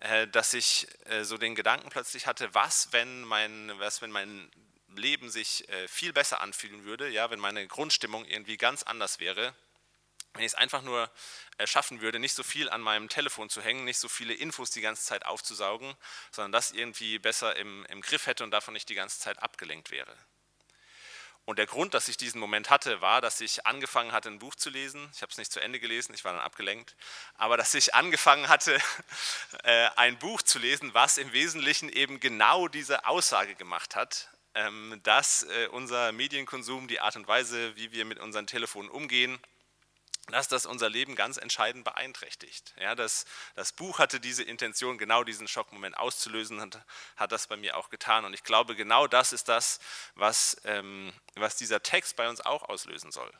äh, 0.00 0.28
dass 0.28 0.54
ich 0.54 0.86
so 1.22 1.38
den 1.38 1.54
Gedanken 1.54 1.88
plötzlich 1.88 2.26
hatte, 2.26 2.54
was, 2.54 2.92
wenn 2.92 3.24
mein, 3.24 3.72
was, 3.78 4.02
wenn 4.02 4.10
mein 4.10 4.50
Leben 4.94 5.30
sich 5.30 5.66
viel 5.86 6.12
besser 6.12 6.40
anfühlen 6.40 6.84
würde, 6.84 7.08
ja, 7.08 7.30
wenn 7.30 7.38
meine 7.38 7.66
Grundstimmung 7.66 8.24
irgendwie 8.24 8.56
ganz 8.56 8.82
anders 8.82 9.18
wäre, 9.18 9.54
wenn 10.34 10.42
ich 10.42 10.52
es 10.52 10.54
einfach 10.54 10.82
nur 10.82 11.10
schaffen 11.64 12.00
würde, 12.00 12.18
nicht 12.18 12.34
so 12.34 12.42
viel 12.42 12.68
an 12.68 12.80
meinem 12.80 13.08
Telefon 13.08 13.48
zu 13.48 13.62
hängen, 13.62 13.84
nicht 13.84 13.98
so 13.98 14.08
viele 14.08 14.34
Infos 14.34 14.70
die 14.70 14.80
ganze 14.80 15.04
Zeit 15.04 15.24
aufzusaugen, 15.24 15.94
sondern 16.30 16.52
das 16.52 16.72
irgendwie 16.72 17.18
besser 17.18 17.56
im, 17.56 17.86
im 17.86 18.00
Griff 18.02 18.26
hätte 18.26 18.44
und 18.44 18.50
davon 18.50 18.74
nicht 18.74 18.88
die 18.88 18.94
ganze 18.94 19.18
Zeit 19.18 19.42
abgelenkt 19.42 19.90
wäre. 19.90 20.16
Und 21.48 21.58
der 21.58 21.66
Grund, 21.66 21.94
dass 21.94 22.08
ich 22.08 22.18
diesen 22.18 22.42
Moment 22.42 22.68
hatte, 22.68 23.00
war, 23.00 23.22
dass 23.22 23.40
ich 23.40 23.64
angefangen 23.64 24.12
hatte, 24.12 24.28
ein 24.28 24.38
Buch 24.38 24.54
zu 24.54 24.68
lesen. 24.68 25.08
Ich 25.14 25.22
habe 25.22 25.32
es 25.32 25.38
nicht 25.38 25.50
zu 25.50 25.60
Ende 25.60 25.80
gelesen, 25.80 26.12
ich 26.12 26.22
war 26.26 26.34
dann 26.34 26.42
abgelenkt. 26.42 26.94
Aber 27.36 27.56
dass 27.56 27.72
ich 27.72 27.94
angefangen 27.94 28.50
hatte, 28.50 28.78
äh, 29.64 29.88
ein 29.96 30.18
Buch 30.18 30.42
zu 30.42 30.58
lesen, 30.58 30.92
was 30.92 31.16
im 31.16 31.32
Wesentlichen 31.32 31.88
eben 31.88 32.20
genau 32.20 32.68
diese 32.68 33.06
Aussage 33.06 33.54
gemacht 33.54 33.96
hat, 33.96 34.28
ähm, 34.54 35.00
dass 35.04 35.44
äh, 35.44 35.68
unser 35.68 36.12
Medienkonsum, 36.12 36.86
die 36.86 37.00
Art 37.00 37.16
und 37.16 37.26
Weise, 37.28 37.74
wie 37.76 37.92
wir 37.92 38.04
mit 38.04 38.18
unseren 38.18 38.46
Telefonen 38.46 38.90
umgehen, 38.90 39.38
dass 40.30 40.48
das 40.48 40.66
unser 40.66 40.88
Leben 40.88 41.14
ganz 41.14 41.36
entscheidend 41.36 41.84
beeinträchtigt. 41.84 42.74
Ja, 42.78 42.94
das, 42.94 43.24
das 43.54 43.72
Buch 43.72 43.98
hatte 43.98 44.20
diese 44.20 44.42
Intention, 44.42 44.98
genau 44.98 45.24
diesen 45.24 45.48
Schockmoment 45.48 45.96
auszulösen 45.96 46.60
und 46.60 46.80
hat 47.16 47.32
das 47.32 47.46
bei 47.46 47.56
mir 47.56 47.76
auch 47.76 47.90
getan. 47.90 48.24
Und 48.24 48.34
ich 48.34 48.44
glaube, 48.44 48.76
genau 48.76 49.06
das 49.06 49.32
ist 49.32 49.48
das, 49.48 49.80
was, 50.14 50.60
ähm, 50.64 51.12
was 51.34 51.56
dieser 51.56 51.82
Text 51.82 52.16
bei 52.16 52.28
uns 52.28 52.40
auch 52.40 52.68
auslösen 52.68 53.12
soll. 53.12 53.32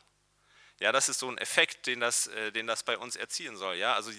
Ja, 0.81 0.93
das 0.93 1.09
ist 1.09 1.19
so 1.19 1.29
ein 1.29 1.39
Effekt, 1.39 1.87
den 1.87 2.01
das, 2.01 2.29
äh, 2.29 2.53
den 2.53 2.67
das 2.67 2.85
bei 2.85 2.97
uns 2.97 3.17
erzielen 3.17 3.57
soll. 3.57 3.77
Ja, 3.77 3.95
also 3.95 4.13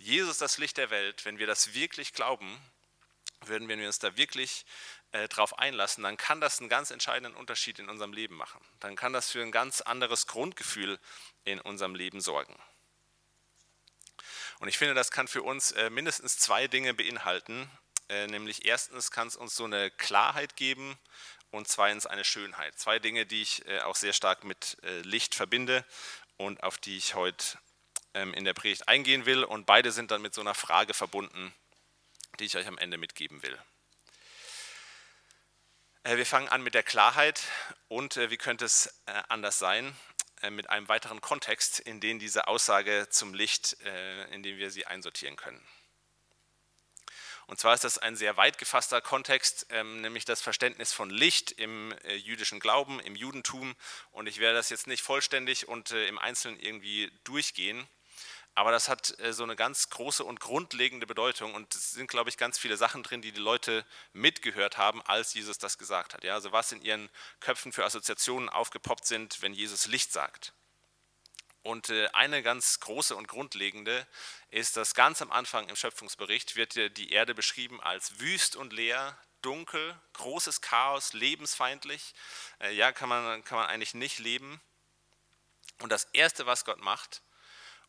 Jesus, 0.00 0.38
das 0.38 0.56
Licht 0.58 0.78
der 0.78 0.90
Welt, 0.90 1.24
wenn 1.24 1.38
wir 1.38 1.46
das 1.46 1.74
wirklich 1.74 2.14
glauben, 2.14 2.58
würden, 3.46 3.68
wenn 3.68 3.78
wir 3.78 3.86
uns 3.86 3.98
da 3.98 4.16
wirklich 4.16 4.64
äh, 5.12 5.28
drauf 5.28 5.58
einlassen, 5.58 6.04
dann 6.04 6.16
kann 6.16 6.40
das 6.40 6.60
einen 6.60 6.68
ganz 6.68 6.90
entscheidenden 6.90 7.34
Unterschied 7.34 7.78
in 7.78 7.88
unserem 7.88 8.12
Leben 8.12 8.36
machen. 8.36 8.60
Dann 8.80 8.96
kann 8.96 9.12
das 9.12 9.30
für 9.30 9.42
ein 9.42 9.52
ganz 9.52 9.80
anderes 9.80 10.26
Grundgefühl 10.26 10.98
in 11.44 11.60
unserem 11.60 11.94
Leben 11.94 12.20
sorgen. 12.20 12.54
Und 14.60 14.68
ich 14.68 14.78
finde, 14.78 14.94
das 14.94 15.10
kann 15.10 15.28
für 15.28 15.42
uns 15.42 15.72
äh, 15.72 15.88
mindestens 15.90 16.38
zwei 16.38 16.66
Dinge 16.66 16.94
beinhalten. 16.94 17.70
Äh, 18.08 18.26
nämlich 18.26 18.64
erstens 18.64 19.10
kann 19.10 19.28
es 19.28 19.36
uns 19.36 19.54
so 19.54 19.64
eine 19.64 19.90
Klarheit 19.90 20.56
geben 20.56 20.98
und 21.50 21.68
zweitens 21.68 22.06
eine 22.06 22.24
Schönheit. 22.24 22.78
Zwei 22.78 22.98
Dinge, 22.98 23.24
die 23.24 23.42
ich 23.42 23.66
äh, 23.66 23.80
auch 23.80 23.96
sehr 23.96 24.12
stark 24.12 24.44
mit 24.44 24.76
äh, 24.82 25.00
Licht 25.00 25.34
verbinde 25.34 25.84
und 26.36 26.62
auf 26.62 26.78
die 26.78 26.96
ich 26.96 27.14
heute 27.14 27.58
ähm, 28.14 28.34
in 28.34 28.44
der 28.44 28.54
Predigt 28.54 28.88
eingehen 28.88 29.26
will. 29.26 29.44
Und 29.44 29.66
beide 29.66 29.92
sind 29.92 30.10
dann 30.10 30.22
mit 30.22 30.34
so 30.34 30.40
einer 30.40 30.54
Frage 30.54 30.94
verbunden, 30.94 31.54
die 32.38 32.44
ich 32.44 32.56
euch 32.56 32.66
am 32.66 32.78
Ende 32.78 32.98
mitgeben 32.98 33.42
will. 33.42 33.58
Äh, 36.04 36.16
wir 36.16 36.26
fangen 36.26 36.48
an 36.48 36.62
mit 36.62 36.74
der 36.74 36.82
Klarheit 36.82 37.42
und 37.88 38.16
wie 38.16 38.36
könnte 38.36 38.64
es 38.64 39.02
anders 39.28 39.58
sein, 39.58 39.96
mit 40.50 40.70
einem 40.70 40.88
weiteren 40.88 41.20
Kontext, 41.20 41.80
in 41.80 42.00
den 42.00 42.18
diese 42.18 42.46
Aussage 42.46 43.08
zum 43.10 43.34
Licht, 43.34 43.72
in 44.30 44.42
dem 44.42 44.58
wir 44.58 44.70
sie 44.70 44.86
einsortieren 44.86 45.36
können. 45.36 45.66
Und 47.48 47.58
zwar 47.58 47.72
ist 47.72 47.82
das 47.82 47.96
ein 47.96 48.14
sehr 48.14 48.36
weit 48.36 48.58
gefasster 48.58 49.00
Kontext, 49.00 49.66
ähm, 49.70 50.02
nämlich 50.02 50.26
das 50.26 50.42
Verständnis 50.42 50.92
von 50.92 51.08
Licht 51.08 51.50
im 51.52 51.92
äh, 52.04 52.14
jüdischen 52.14 52.60
Glauben, 52.60 53.00
im 53.00 53.16
Judentum. 53.16 53.74
Und 54.10 54.26
ich 54.26 54.38
werde 54.38 54.58
das 54.58 54.68
jetzt 54.68 54.86
nicht 54.86 55.02
vollständig 55.02 55.66
und 55.66 55.90
äh, 55.92 56.08
im 56.08 56.18
Einzelnen 56.18 56.60
irgendwie 56.60 57.10
durchgehen. 57.24 57.88
Aber 58.58 58.72
das 58.72 58.88
hat 58.88 59.16
äh, 59.20 59.32
so 59.32 59.44
eine 59.44 59.54
ganz 59.54 59.88
große 59.88 60.24
und 60.24 60.40
grundlegende 60.40 61.06
Bedeutung. 61.06 61.54
Und 61.54 61.72
es 61.76 61.92
sind, 61.92 62.10
glaube 62.10 62.28
ich, 62.28 62.36
ganz 62.36 62.58
viele 62.58 62.76
Sachen 62.76 63.04
drin, 63.04 63.22
die 63.22 63.30
die 63.30 63.38
Leute 63.38 63.86
mitgehört 64.12 64.78
haben, 64.78 65.00
als 65.02 65.32
Jesus 65.32 65.58
das 65.58 65.78
gesagt 65.78 66.12
hat. 66.12 66.24
Ja, 66.24 66.34
also 66.34 66.50
was 66.50 66.72
in 66.72 66.82
ihren 66.82 67.08
Köpfen 67.38 67.72
für 67.72 67.84
Assoziationen 67.84 68.48
aufgepoppt 68.48 69.06
sind, 69.06 69.42
wenn 69.42 69.54
Jesus 69.54 69.86
Licht 69.86 70.10
sagt. 70.10 70.54
Und 71.62 71.90
äh, 71.90 72.08
eine 72.14 72.42
ganz 72.42 72.80
große 72.80 73.14
und 73.14 73.28
grundlegende 73.28 74.04
ist, 74.50 74.76
dass 74.76 74.96
ganz 74.96 75.22
am 75.22 75.30
Anfang 75.30 75.68
im 75.68 75.76
Schöpfungsbericht 75.76 76.56
wird 76.56 76.74
die 76.96 77.12
Erde 77.12 77.36
beschrieben 77.36 77.80
als 77.80 78.18
wüst 78.18 78.56
und 78.56 78.72
leer, 78.72 79.16
dunkel, 79.40 79.94
großes 80.14 80.62
Chaos, 80.62 81.12
lebensfeindlich. 81.12 82.12
Äh, 82.58 82.72
ja, 82.72 82.90
kann 82.90 83.08
man, 83.08 83.44
kann 83.44 83.56
man 83.56 83.68
eigentlich 83.68 83.94
nicht 83.94 84.18
leben. 84.18 84.60
Und 85.78 85.92
das 85.92 86.08
Erste, 86.12 86.46
was 86.46 86.64
Gott 86.64 86.80
macht, 86.80 87.22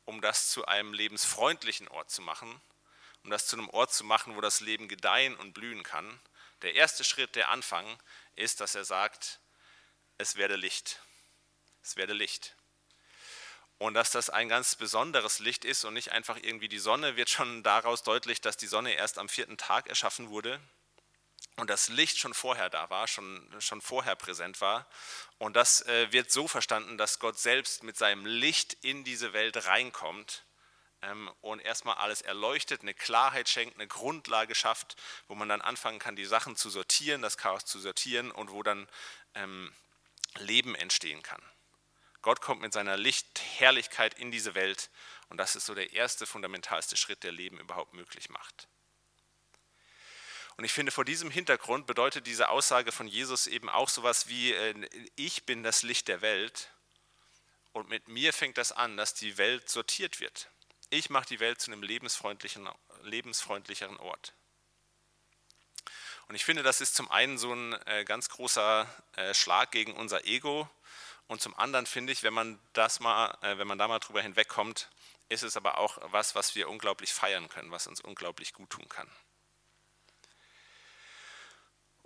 um 0.06 0.22
das 0.22 0.50
zu 0.50 0.66
einem 0.66 0.94
lebensfreundlichen 0.94 1.88
Ort 1.88 2.10
zu 2.12 2.22
machen, 2.22 2.62
um 3.24 3.30
das 3.30 3.48
zu 3.48 3.56
einem 3.58 3.70
Ort 3.70 3.94
zu 3.94 4.04
machen, 4.04 4.36
wo 4.36 4.42
das 4.42 4.60
Leben 4.60 4.88
gedeihen 4.88 5.36
und 5.36 5.54
blühen 5.54 5.84
kann, 5.84 6.20
der 6.62 6.76
erste 6.76 7.04
Schritt, 7.04 7.36
der 7.36 7.50
Anfang, 7.50 7.86
ist, 8.36 8.60
dass 8.60 8.76
er 8.76 8.86
sagt, 8.86 9.40
es 10.18 10.36
werde 10.36 10.56
Licht. 10.56 11.02
Es 11.82 11.96
werde 11.96 12.14
Licht. 12.14 12.56
Und 13.78 13.94
dass 13.94 14.12
das 14.12 14.30
ein 14.30 14.50
ganz 14.50 14.76
besonderes 14.76 15.40
Licht 15.40 15.64
ist 15.64 15.86
und 15.86 15.94
nicht 15.94 16.12
einfach 16.12 16.38
irgendwie 16.42 16.68
die 16.68 16.80
Sonne, 16.80 17.16
wird 17.16 17.30
schon 17.30 17.64
daraus 17.64 18.04
deutlich, 18.04 18.42
dass 18.42 18.58
die 18.58 18.68
Sonne 18.68 18.94
erst 18.94 19.18
am 19.18 19.30
vierten 19.30 19.58
Tag 19.58 19.88
erschaffen 19.88 20.30
wurde 20.30 20.60
und 21.60 21.70
das 21.70 21.90
Licht 21.90 22.18
schon 22.18 22.34
vorher 22.34 22.70
da 22.70 22.90
war, 22.90 23.08
schon, 23.08 23.48
schon 23.60 23.82
vorher 23.82 24.16
präsent 24.16 24.62
war. 24.62 24.88
Und 25.38 25.56
das 25.56 25.82
äh, 25.88 26.12
wird 26.12 26.32
so 26.32 26.48
verstanden, 26.48 26.98
dass 26.98 27.20
Gott 27.20 27.38
selbst 27.38 27.84
mit 27.84 27.98
seinem 27.98 28.26
Licht 28.26 28.78
in 28.82 29.04
diese 29.04 29.34
Welt 29.34 29.66
reinkommt 29.66 30.46
ähm, 31.02 31.32
und 31.42 31.60
erstmal 31.60 31.96
alles 31.96 32.22
erleuchtet, 32.22 32.82
eine 32.82 32.94
Klarheit 32.94 33.50
schenkt, 33.50 33.76
eine 33.76 33.88
Grundlage 33.88 34.56
schafft, 34.56 34.96
wo 35.28 35.36
man 35.36 35.50
dann 35.50 35.62
anfangen 35.62 36.00
kann, 36.00 36.16
die 36.16 36.26
Sachen 36.26 36.56
zu 36.56 36.70
sortieren, 36.70 37.22
das 37.22 37.38
Chaos 37.38 37.66
zu 37.66 37.80
sortieren 37.80 38.32
und 38.32 38.52
wo 38.52 38.64
dann 38.64 38.88
ähm, 39.36 39.74
Leben 40.38 40.76
entstehen 40.76 41.24
kann. 41.24 41.42
Gott 42.22 42.42
kommt 42.42 42.62
mit 42.62 42.74
seiner 42.74 42.98
Lichtherrlichkeit 42.98 44.14
in 44.16 44.32
diese 44.32 44.56
Welt 44.56 44.90
und 45.30 45.38
das 45.38 45.56
ist 45.56 45.66
so 45.66 45.74
der 45.74 45.94
erste 45.94 46.26
fundamentalste 46.26 46.98
Schritt, 46.98 47.24
der 47.24 47.32
Leben 47.32 47.60
überhaupt 47.60 47.94
möglich 47.94 48.30
macht. 48.30 48.68
Und 50.60 50.66
ich 50.66 50.74
finde, 50.74 50.92
vor 50.92 51.06
diesem 51.06 51.32
Hintergrund 51.32 51.88
bedeutet 51.88 52.28
diese 52.28 52.50
Aussage 52.50 52.92
von 52.92 53.08
Jesus 53.08 53.48
eben 53.48 53.70
auch 53.70 53.88
sowas 53.88 54.28
wie, 54.28 54.52
äh, 54.52 54.90
ich 55.16 55.46
bin 55.46 55.64
das 55.64 55.84
Licht 55.84 56.10
der 56.10 56.20
Welt 56.20 56.70
und 57.72 57.88
mit 57.88 58.10
mir 58.10 58.34
fängt 58.34 58.58
das 58.58 58.74
an, 58.74 58.98
dass 58.98 59.14
die 59.14 59.38
Welt 59.38 59.70
sortiert 59.70 60.20
wird. 60.20 60.50
Ich 60.90 61.10
mache 61.10 61.28
die 61.28 61.40
Welt 61.40 61.62
zu 61.62 61.72
einem 61.72 61.82
lebensfreundlichen, 61.82 62.68
lebensfreundlicheren 63.04 63.96
Ort. 63.96 64.34
Und 66.28 66.36
ich 66.36 66.44
finde, 66.44 66.62
das 66.62 66.82
ist 66.82 66.94
zum 66.94 67.10
einen 67.10 67.38
so 67.38 67.54
ein 67.54 67.72
äh, 67.86 68.04
ganz 68.04 68.28
großer 68.28 68.86
äh, 69.16 69.34
Schlag 69.34 69.72
gegen 69.72 69.94
unser 69.94 70.26
Ego, 70.26 70.70
und 71.28 71.42
zum 71.42 71.58
anderen 71.58 71.86
finde 71.86 72.12
ich, 72.12 72.24
wenn 72.24 72.34
man, 72.34 72.60
das 72.74 73.00
mal, 73.00 73.38
wenn 73.42 73.68
man 73.68 73.78
da 73.78 73.88
mal 73.88 74.00
drüber 74.00 74.22
hinwegkommt, 74.22 74.90
ist 75.30 75.44
es 75.44 75.56
aber 75.56 75.78
auch 75.78 76.00
was, 76.12 76.36
was 76.36 76.56
wir 76.56 76.68
unglaublich 76.68 77.14
feiern 77.14 77.48
können, 77.48 77.72
was 77.72 77.88
uns 77.88 78.02
unglaublich 78.02 78.52
gut 78.52 78.72
tun 78.72 78.90
kann. 78.90 79.08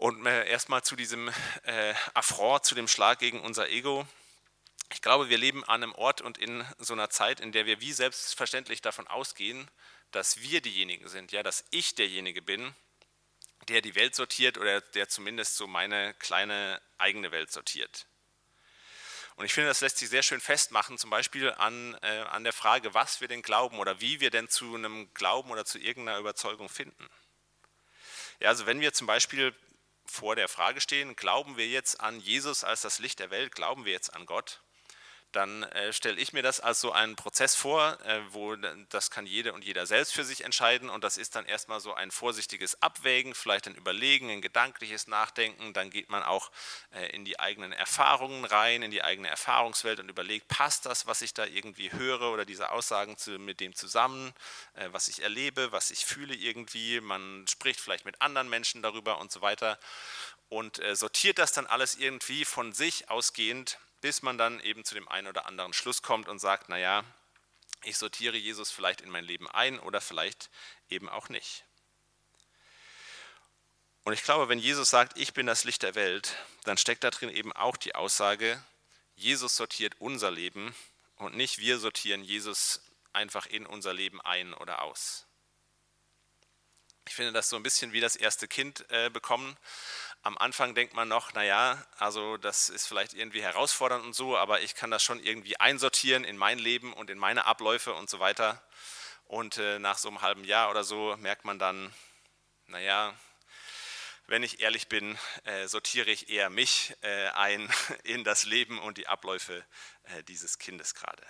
Und 0.03 0.25
äh, 0.25 0.49
erstmal 0.49 0.83
zu 0.83 0.97
diesem 0.97 1.31
äh, 1.63 1.93
Affront, 2.13 2.65
zu 2.65 2.75
dem 2.75 2.89
Schlag 2.89 3.19
gegen 3.19 3.39
unser 3.39 3.69
Ego. 3.69 4.05
Ich 4.91 5.01
glaube, 5.01 5.29
wir 5.29 5.37
leben 5.37 5.63
an 5.63 5.81
einem 5.81 5.95
Ort 5.95 6.19
und 6.19 6.37
in 6.37 6.65
so 6.77 6.91
einer 6.91 7.09
Zeit, 7.09 7.39
in 7.39 7.53
der 7.53 7.65
wir 7.65 7.79
wie 7.79 7.93
selbstverständlich 7.93 8.81
davon 8.81 9.07
ausgehen, 9.07 9.71
dass 10.11 10.41
wir 10.41 10.59
diejenigen 10.59 11.07
sind, 11.07 11.31
ja, 11.31 11.41
dass 11.41 11.63
ich 11.71 11.95
derjenige 11.95 12.41
bin, 12.41 12.75
der 13.69 13.79
die 13.79 13.95
Welt 13.95 14.13
sortiert 14.13 14.57
oder 14.57 14.81
der 14.81 15.07
zumindest 15.07 15.55
so 15.55 15.67
meine 15.67 16.13
kleine 16.15 16.81
eigene 16.97 17.31
Welt 17.31 17.53
sortiert. 17.53 18.05
Und 19.37 19.45
ich 19.45 19.53
finde, 19.53 19.69
das 19.69 19.79
lässt 19.79 19.99
sich 19.99 20.09
sehr 20.09 20.21
schön 20.21 20.41
festmachen, 20.41 20.97
zum 20.97 21.11
Beispiel 21.11 21.49
an, 21.51 21.97
äh, 22.01 22.25
an 22.29 22.43
der 22.43 22.51
Frage, 22.51 22.93
was 22.93 23.21
wir 23.21 23.29
denn 23.29 23.41
glauben 23.41 23.79
oder 23.79 24.01
wie 24.01 24.19
wir 24.19 24.31
denn 24.31 24.49
zu 24.49 24.75
einem 24.75 25.13
Glauben 25.13 25.49
oder 25.49 25.63
zu 25.63 25.79
irgendeiner 25.79 26.19
Überzeugung 26.19 26.67
finden. 26.67 27.09
Ja, 28.41 28.49
also 28.49 28.65
wenn 28.65 28.81
wir 28.81 28.91
zum 28.91 29.07
Beispiel 29.07 29.55
vor 30.05 30.35
der 30.35 30.47
Frage 30.47 30.81
stehen, 30.81 31.15
glauben 31.15 31.57
wir 31.57 31.67
jetzt 31.67 31.99
an 32.01 32.19
Jesus 32.19 32.63
als 32.63 32.81
das 32.81 32.99
Licht 32.99 33.19
der 33.19 33.29
Welt, 33.29 33.55
glauben 33.55 33.85
wir 33.85 33.93
jetzt 33.93 34.13
an 34.13 34.25
Gott, 34.25 34.61
dann 35.35 35.63
äh, 35.63 35.91
stelle 35.93 36.19
ich 36.19 36.33
mir 36.33 36.41
das 36.41 36.59
als 36.59 36.79
so 36.79 36.91
einen 36.91 37.15
Prozess 37.15 37.55
vor, 37.55 37.99
äh, 38.05 38.21
wo 38.29 38.55
das 38.89 39.11
kann 39.11 39.25
jede 39.25 39.53
und 39.53 39.63
jeder 39.63 39.85
selbst 39.85 40.13
für 40.13 40.23
sich 40.23 40.43
entscheiden 40.43 40.89
und 40.89 41.03
das 41.03 41.17
ist 41.17 41.35
dann 41.35 41.45
erstmal 41.45 41.79
so 41.79 41.93
ein 41.93 42.11
vorsichtiges 42.11 42.81
Abwägen, 42.81 43.35
vielleicht 43.35 43.67
ein 43.67 43.75
Überlegen, 43.75 44.29
ein 44.29 44.41
gedankliches 44.41 45.07
Nachdenken, 45.07 45.73
dann 45.73 45.89
geht 45.89 46.09
man 46.09 46.23
auch 46.23 46.51
äh, 46.91 47.07
in 47.15 47.25
die 47.25 47.39
eigenen 47.39 47.71
Erfahrungen 47.71 48.45
rein, 48.45 48.83
in 48.83 48.91
die 48.91 49.03
eigene 49.03 49.27
Erfahrungswelt 49.27 49.99
und 49.99 50.09
überlegt, 50.09 50.47
passt 50.47 50.85
das, 50.85 51.07
was 51.07 51.21
ich 51.21 51.33
da 51.33 51.45
irgendwie 51.45 51.91
höre 51.91 52.31
oder 52.31 52.45
diese 52.45 52.71
Aussagen 52.71 53.17
zu, 53.17 53.31
mit 53.39 53.59
dem 53.59 53.75
zusammen, 53.75 54.33
äh, 54.75 54.89
was 54.91 55.07
ich 55.07 55.21
erlebe, 55.21 55.71
was 55.71 55.91
ich 55.91 56.05
fühle 56.05 56.35
irgendwie, 56.35 57.01
man 57.01 57.45
spricht 57.47 57.79
vielleicht 57.79 58.05
mit 58.05 58.21
anderen 58.21 58.49
Menschen 58.49 58.81
darüber 58.81 59.19
und 59.19 59.31
so 59.31 59.41
weiter 59.41 59.79
und 60.49 60.79
äh, 60.79 60.95
sortiert 60.95 61.39
das 61.39 61.51
dann 61.51 61.65
alles 61.65 61.95
irgendwie 61.95 62.45
von 62.45 62.73
sich 62.73 63.09
ausgehend 63.09 63.79
bis 64.03 64.21
man 64.21 64.37
dann 64.37 64.59
eben 64.59 64.83
zu 64.83 64.95
dem 64.95 65.07
einen 65.07 65.27
oder 65.27 65.45
anderen 65.45 65.71
Schluss 65.71 66.01
kommt 66.01 66.27
und 66.27 66.37
sagt, 66.37 66.67
naja, 66.67 67.05
ich 67.83 67.97
sortiere 67.97 68.35
Jesus 68.35 68.69
vielleicht 68.69 68.99
in 68.99 69.09
mein 69.09 69.23
Leben 69.23 69.49
ein 69.49 69.79
oder 69.79 70.01
vielleicht 70.01 70.49
eben 70.89 71.07
auch 71.07 71.29
nicht. 71.29 71.63
Und 74.03 74.11
ich 74.11 74.23
glaube, 74.23 74.49
wenn 74.49 74.59
Jesus 74.59 74.89
sagt, 74.89 75.17
ich 75.17 75.33
bin 75.33 75.45
das 75.47 75.63
Licht 75.63 75.83
der 75.83 75.95
Welt, 75.95 76.35
dann 76.65 76.77
steckt 76.77 77.05
da 77.05 77.11
drin 77.11 77.29
eben 77.29 77.53
auch 77.53 77.77
die 77.77 77.95
Aussage, 77.95 78.61
Jesus 79.15 79.55
sortiert 79.55 79.95
unser 79.99 80.31
Leben 80.31 80.75
und 81.15 81.37
nicht 81.37 81.59
wir 81.59 81.79
sortieren 81.79 82.25
Jesus 82.25 82.81
einfach 83.13 83.45
in 83.45 83.65
unser 83.65 83.93
Leben 83.93 84.19
ein 84.19 84.53
oder 84.53 84.81
aus. 84.81 85.25
Ich 87.07 87.15
finde 87.15 87.31
das 87.31 87.47
so 87.47 87.55
ein 87.55 87.63
bisschen 87.63 87.93
wie 87.93 88.01
das 88.01 88.17
erste 88.17 88.49
Kind 88.49 88.85
äh, 88.89 89.09
bekommen. 89.09 89.55
Am 90.25 90.37
Anfang 90.37 90.73
denkt 90.73 90.93
man 90.93 91.09
noch, 91.09 91.33
naja, 91.33 91.85
also 91.97 92.37
das 92.37 92.69
ist 92.69 92.87
vielleicht 92.87 93.13
irgendwie 93.13 93.43
herausfordernd 93.43 94.05
und 94.05 94.13
so, 94.13 94.37
aber 94.37 94.61
ich 94.61 94.73
kann 94.73 94.89
das 94.89 95.03
schon 95.03 95.21
irgendwie 95.21 95.59
einsortieren 95.59 96.23
in 96.23 96.37
mein 96.37 96.59
Leben 96.59 96.93
und 96.93 97.09
in 97.09 97.17
meine 97.17 97.45
Abläufe 97.45 97.93
und 97.93 98.09
so 98.09 98.21
weiter. 98.21 98.63
Und 99.25 99.57
äh, 99.57 99.79
nach 99.79 99.97
so 99.97 100.07
einem 100.07 100.21
halben 100.21 100.45
Jahr 100.45 100.71
oder 100.71 100.85
so 100.85 101.17
merkt 101.17 101.43
man 101.43 101.59
dann, 101.59 101.93
naja, 102.67 103.13
wenn 104.25 104.43
ich 104.43 104.61
ehrlich 104.61 104.87
bin, 104.87 105.19
äh, 105.43 105.67
sortiere 105.67 106.09
ich 106.09 106.29
eher 106.29 106.49
mich 106.49 106.95
äh, 107.01 107.27
ein 107.31 107.69
in 108.05 108.23
das 108.23 108.45
Leben 108.45 108.79
und 108.79 108.97
die 108.97 109.09
Abläufe 109.09 109.65
äh, 110.03 110.23
dieses 110.23 110.57
Kindes 110.57 110.95
gerade. 110.95 111.23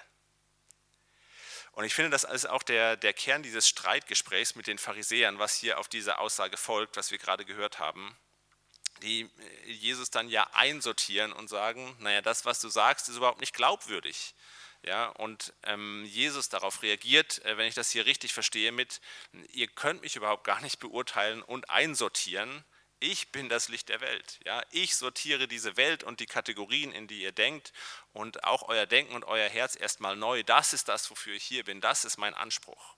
Und 1.71 1.83
ich 1.83 1.95
finde, 1.95 2.11
das 2.11 2.25
ist 2.25 2.45
auch 2.45 2.61
der, 2.61 2.95
der 2.95 3.13
Kern 3.13 3.41
dieses 3.41 3.67
Streitgesprächs 3.67 4.53
mit 4.53 4.67
den 4.67 4.77
Pharisäern, 4.77 5.39
was 5.39 5.55
hier 5.55 5.79
auf 5.79 5.87
diese 5.87 6.19
Aussage 6.19 6.57
folgt, 6.57 6.95
was 6.95 7.09
wir 7.09 7.17
gerade 7.17 7.43
gehört 7.43 7.79
haben 7.79 8.15
die 9.03 9.29
äh, 9.67 9.71
Jesus 9.71 10.09
dann 10.09 10.29
ja 10.29 10.47
einsortieren 10.53 11.33
und 11.33 11.49
sagen, 11.49 11.95
naja, 11.99 12.21
das, 12.21 12.45
was 12.45 12.59
du 12.59 12.69
sagst, 12.69 13.09
ist 13.09 13.17
überhaupt 13.17 13.41
nicht 13.41 13.53
glaubwürdig. 13.53 14.33
Ja, 14.85 15.07
und 15.07 15.53
ähm, 15.63 16.03
Jesus 16.05 16.49
darauf 16.49 16.81
reagiert, 16.81 17.43
äh, 17.45 17.57
wenn 17.57 17.67
ich 17.67 17.75
das 17.75 17.91
hier 17.91 18.05
richtig 18.05 18.33
verstehe, 18.33 18.71
mit, 18.73 18.99
ihr 19.53 19.67
könnt 19.67 20.01
mich 20.01 20.15
überhaupt 20.17 20.43
gar 20.43 20.59
nicht 20.61 20.79
beurteilen 20.79 21.41
und 21.41 21.69
einsortieren. 21.69 22.65
Ich 22.99 23.31
bin 23.31 23.49
das 23.49 23.69
Licht 23.69 23.89
der 23.89 24.01
Welt. 24.01 24.39
Ja, 24.45 24.61
ich 24.71 24.95
sortiere 24.95 25.47
diese 25.47 25.77
Welt 25.77 26.03
und 26.03 26.19
die 26.19 26.25
Kategorien, 26.25 26.91
in 26.91 27.07
die 27.07 27.21
ihr 27.21 27.31
denkt 27.31 27.73
und 28.13 28.43
auch 28.43 28.63
euer 28.69 28.85
Denken 28.85 29.13
und 29.13 29.25
euer 29.25 29.49
Herz 29.49 29.77
erstmal 29.77 30.15
neu. 30.15 30.43
Das 30.43 30.73
ist 30.73 30.87
das, 30.89 31.09
wofür 31.09 31.33
ich 31.33 31.43
hier 31.43 31.63
bin. 31.63 31.81
Das 31.81 32.05
ist 32.05 32.17
mein 32.17 32.33
Anspruch. 32.33 32.92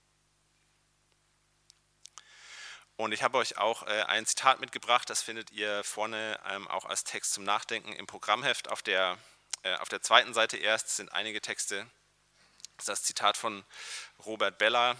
Und 2.97 3.11
ich 3.11 3.23
habe 3.23 3.37
euch 3.37 3.57
auch 3.57 3.83
äh, 3.83 4.03
ein 4.03 4.25
Zitat 4.25 4.59
mitgebracht, 4.61 5.09
das 5.09 5.21
findet 5.21 5.51
ihr 5.51 5.83
vorne 5.83 6.39
ähm, 6.47 6.67
auch 6.67 6.85
als 6.85 7.03
Text 7.03 7.33
zum 7.33 7.43
Nachdenken 7.43 7.91
im 7.93 8.07
Programmheft 8.07 8.69
auf 8.69 8.81
der 8.81 9.17
äh, 9.65 9.75
auf 9.77 9.89
der 9.89 10.01
zweiten 10.01 10.33
Seite 10.33 10.57
erst 10.57 10.95
sind 10.95 11.11
einige 11.11 11.41
Texte. 11.41 11.87
Das 12.77 12.83
ist 12.83 12.89
das 12.89 13.03
Zitat 13.03 13.35
von 13.35 13.65
Robert 14.25 14.59
Bella. 14.59 14.95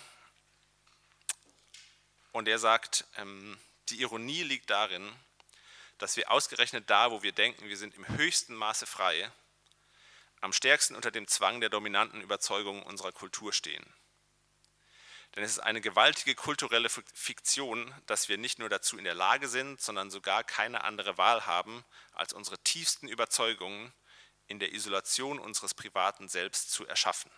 Und 2.31 2.47
er 2.47 2.57
sagt, 2.57 3.05
ähm, 3.17 3.59
die 3.89 4.01
Ironie 4.01 4.41
liegt 4.41 4.71
darin, 4.71 5.07
dass 5.99 6.17
wir 6.17 6.31
ausgerechnet 6.31 6.89
da, 6.89 7.11
wo 7.11 7.21
wir 7.21 7.31
denken, 7.31 7.69
wir 7.69 7.77
sind 7.77 7.95
im 7.95 8.07
höchsten 8.17 8.55
Maße 8.55 8.87
frei, 8.87 9.31
am 10.41 10.51
stärksten 10.51 10.95
unter 10.95 11.11
dem 11.11 11.27
Zwang 11.27 11.61
der 11.61 11.69
dominanten 11.69 12.21
Überzeugungen 12.21 12.81
unserer 12.83 13.11
Kultur 13.11 13.53
stehen. 13.53 13.85
Denn 15.35 15.43
es 15.43 15.51
ist 15.51 15.59
eine 15.59 15.81
gewaltige 15.81 16.33
kulturelle 16.33 16.89
Fiktion, 16.89 17.93
dass 18.05 18.29
wir 18.29 18.37
nicht 18.37 18.57
nur 18.57 18.69
dazu 18.69 18.97
in 18.97 19.03
der 19.03 19.15
Lage 19.15 19.49
sind, 19.49 19.81
sondern 19.81 20.09
sogar 20.09 20.43
keine 20.45 20.83
andere 20.83 21.17
Wahl 21.17 21.45
haben, 21.45 21.83
als 22.13 22.31
unsere 22.31 22.57
tiefsten 22.59 23.07
Überzeugungen 23.09 23.91
in 24.47 24.59
der 24.59 24.73
Isolation 24.73 25.39
unseres 25.39 25.73
privaten 25.73 26.29
Selbst 26.29 26.71
zu 26.71 26.87
erschaffen. 26.87 27.31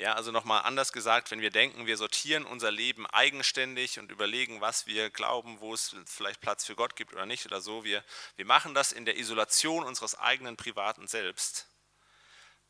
Ja, 0.00 0.14
also 0.14 0.30
nochmal 0.32 0.62
anders 0.62 0.92
gesagt, 0.92 1.30
wenn 1.30 1.42
wir 1.42 1.50
denken, 1.50 1.86
wir 1.86 1.98
sortieren 1.98 2.46
unser 2.46 2.70
Leben 2.70 3.06
eigenständig 3.06 3.98
und 3.98 4.10
überlegen, 4.10 4.62
was 4.62 4.86
wir 4.86 5.10
glauben, 5.10 5.60
wo 5.60 5.74
es 5.74 5.94
vielleicht 6.06 6.40
Platz 6.40 6.64
für 6.64 6.74
Gott 6.74 6.96
gibt 6.96 7.12
oder 7.12 7.26
nicht 7.26 7.44
oder 7.44 7.60
so, 7.60 7.84
wir, 7.84 8.02
wir 8.36 8.46
machen 8.46 8.72
das 8.72 8.92
in 8.92 9.04
der 9.04 9.18
Isolation 9.18 9.84
unseres 9.84 10.18
eigenen 10.18 10.56
privaten 10.56 11.06
Selbst, 11.06 11.69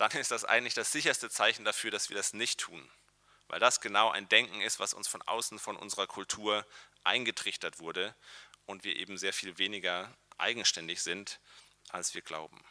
dann 0.01 0.13
ist 0.13 0.31
das 0.31 0.47
eigentlich 0.47 0.73
das 0.73 0.93
sicherste 0.93 1.29
Zeichen 1.29 1.65
dafür, 1.65 1.91
dass 1.91 2.09
wir 2.09 2.17
das 2.17 2.33
nicht 2.33 2.59
tun. 2.59 2.91
Weil 3.49 3.61
das 3.61 3.83
genau 3.83 4.11
ein 4.11 4.29
Denken 4.29 4.63
ist, 4.63 4.81
was 4.81 4.95
uns 4.95 5.09
von 5.09 5.21
außen, 5.21 5.59
von 5.59 5.77
unserer 5.77 6.07
Kultur 6.07 6.67
eingetrichtert 7.05 7.81
wurde 7.81 8.15
und 8.65 8.83
wir 8.85 8.97
eben 8.97 9.19
sehr 9.19 9.35
viel 9.35 9.59
weniger 9.59 10.17
eigenständig 10.39 11.03
sind, 11.03 11.39
als 11.91 12.15
wir 12.15 12.23
glauben. 12.23 12.65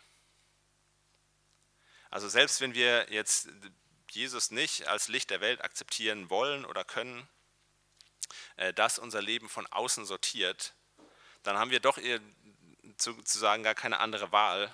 Also 2.09 2.27
selbst 2.27 2.62
wenn 2.62 2.74
wir 2.74 3.12
jetzt 3.12 3.50
Jesus 4.09 4.50
nicht 4.50 4.88
als 4.88 5.07
Licht 5.07 5.29
der 5.29 5.41
Welt 5.41 5.63
akzeptieren 5.63 6.31
wollen 6.31 6.65
oder 6.65 6.83
können, 6.83 7.29
äh, 8.55 8.74
das 8.74 8.98
unser 8.98 9.21
Leben 9.21 9.50
von 9.50 9.67
außen 9.67 10.05
sortiert, 10.05 10.74
dann 11.43 11.59
haben 11.59 11.69
wir 11.69 11.79
doch 11.79 12.00
sozusagen 12.98 13.62
gar 13.62 13.75
keine 13.75 14.00
andere 14.00 14.31
Wahl, 14.31 14.74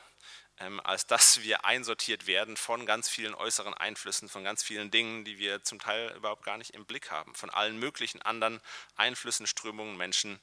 ähm, 0.59 0.79
als 0.81 1.07
dass 1.07 1.41
wir 1.41 1.65
einsortiert 1.65 2.27
werden 2.27 2.57
von 2.57 2.85
ganz 2.85 3.09
vielen 3.09 3.35
äußeren 3.35 3.73
Einflüssen, 3.73 4.29
von 4.29 4.43
ganz 4.43 4.63
vielen 4.63 4.91
Dingen, 4.91 5.25
die 5.25 5.37
wir 5.37 5.63
zum 5.63 5.79
Teil 5.79 6.13
überhaupt 6.15 6.43
gar 6.43 6.57
nicht 6.57 6.71
im 6.71 6.85
Blick 6.85 7.11
haben, 7.11 7.35
von 7.35 7.49
allen 7.49 7.77
möglichen 7.77 8.21
anderen 8.21 8.61
Einflüssen, 8.95 9.47
Strömungen, 9.47 9.97
Menschen 9.97 10.39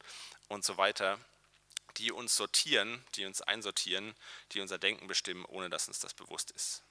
und 0.49 0.65
so 0.65 0.77
weiter 0.77 1.19
die 1.99 2.13
uns 2.13 2.37
sortieren, 2.37 3.05
die 3.15 3.27
uns 3.27 3.43
einsortieren, 3.43 4.15
die 4.53 4.61
unser 4.61 4.79
Denken 4.79 5.07
bestimmen, 5.07 5.45
ohne 5.45 5.71
dass 5.71 5.89
uns 5.89 6.01
das 6.01 6.15
bewusst 6.15 6.51
ist. 6.53 6.83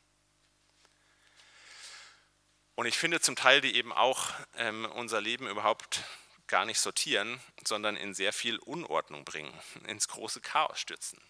Und 2.76 2.86
ich 2.86 2.98
finde 2.98 3.20
zum 3.20 3.36
Teil, 3.36 3.62
die 3.62 3.76
eben 3.76 3.94
auch 3.94 4.32
ähm, 4.56 4.86
unser 4.86 5.22
Leben 5.22 5.48
überhaupt 5.48 6.04
gar 6.48 6.66
nicht 6.66 6.80
sortieren, 6.80 7.40
sondern 7.66 7.96
in 7.96 8.14
sehr 8.14 8.34
viel 8.34 8.58
Unordnung 8.60 9.24
bringen, 9.24 9.54
ins 9.88 10.08
große 10.08 10.42
Chaos 10.42 10.80
stürzen. 10.80 11.22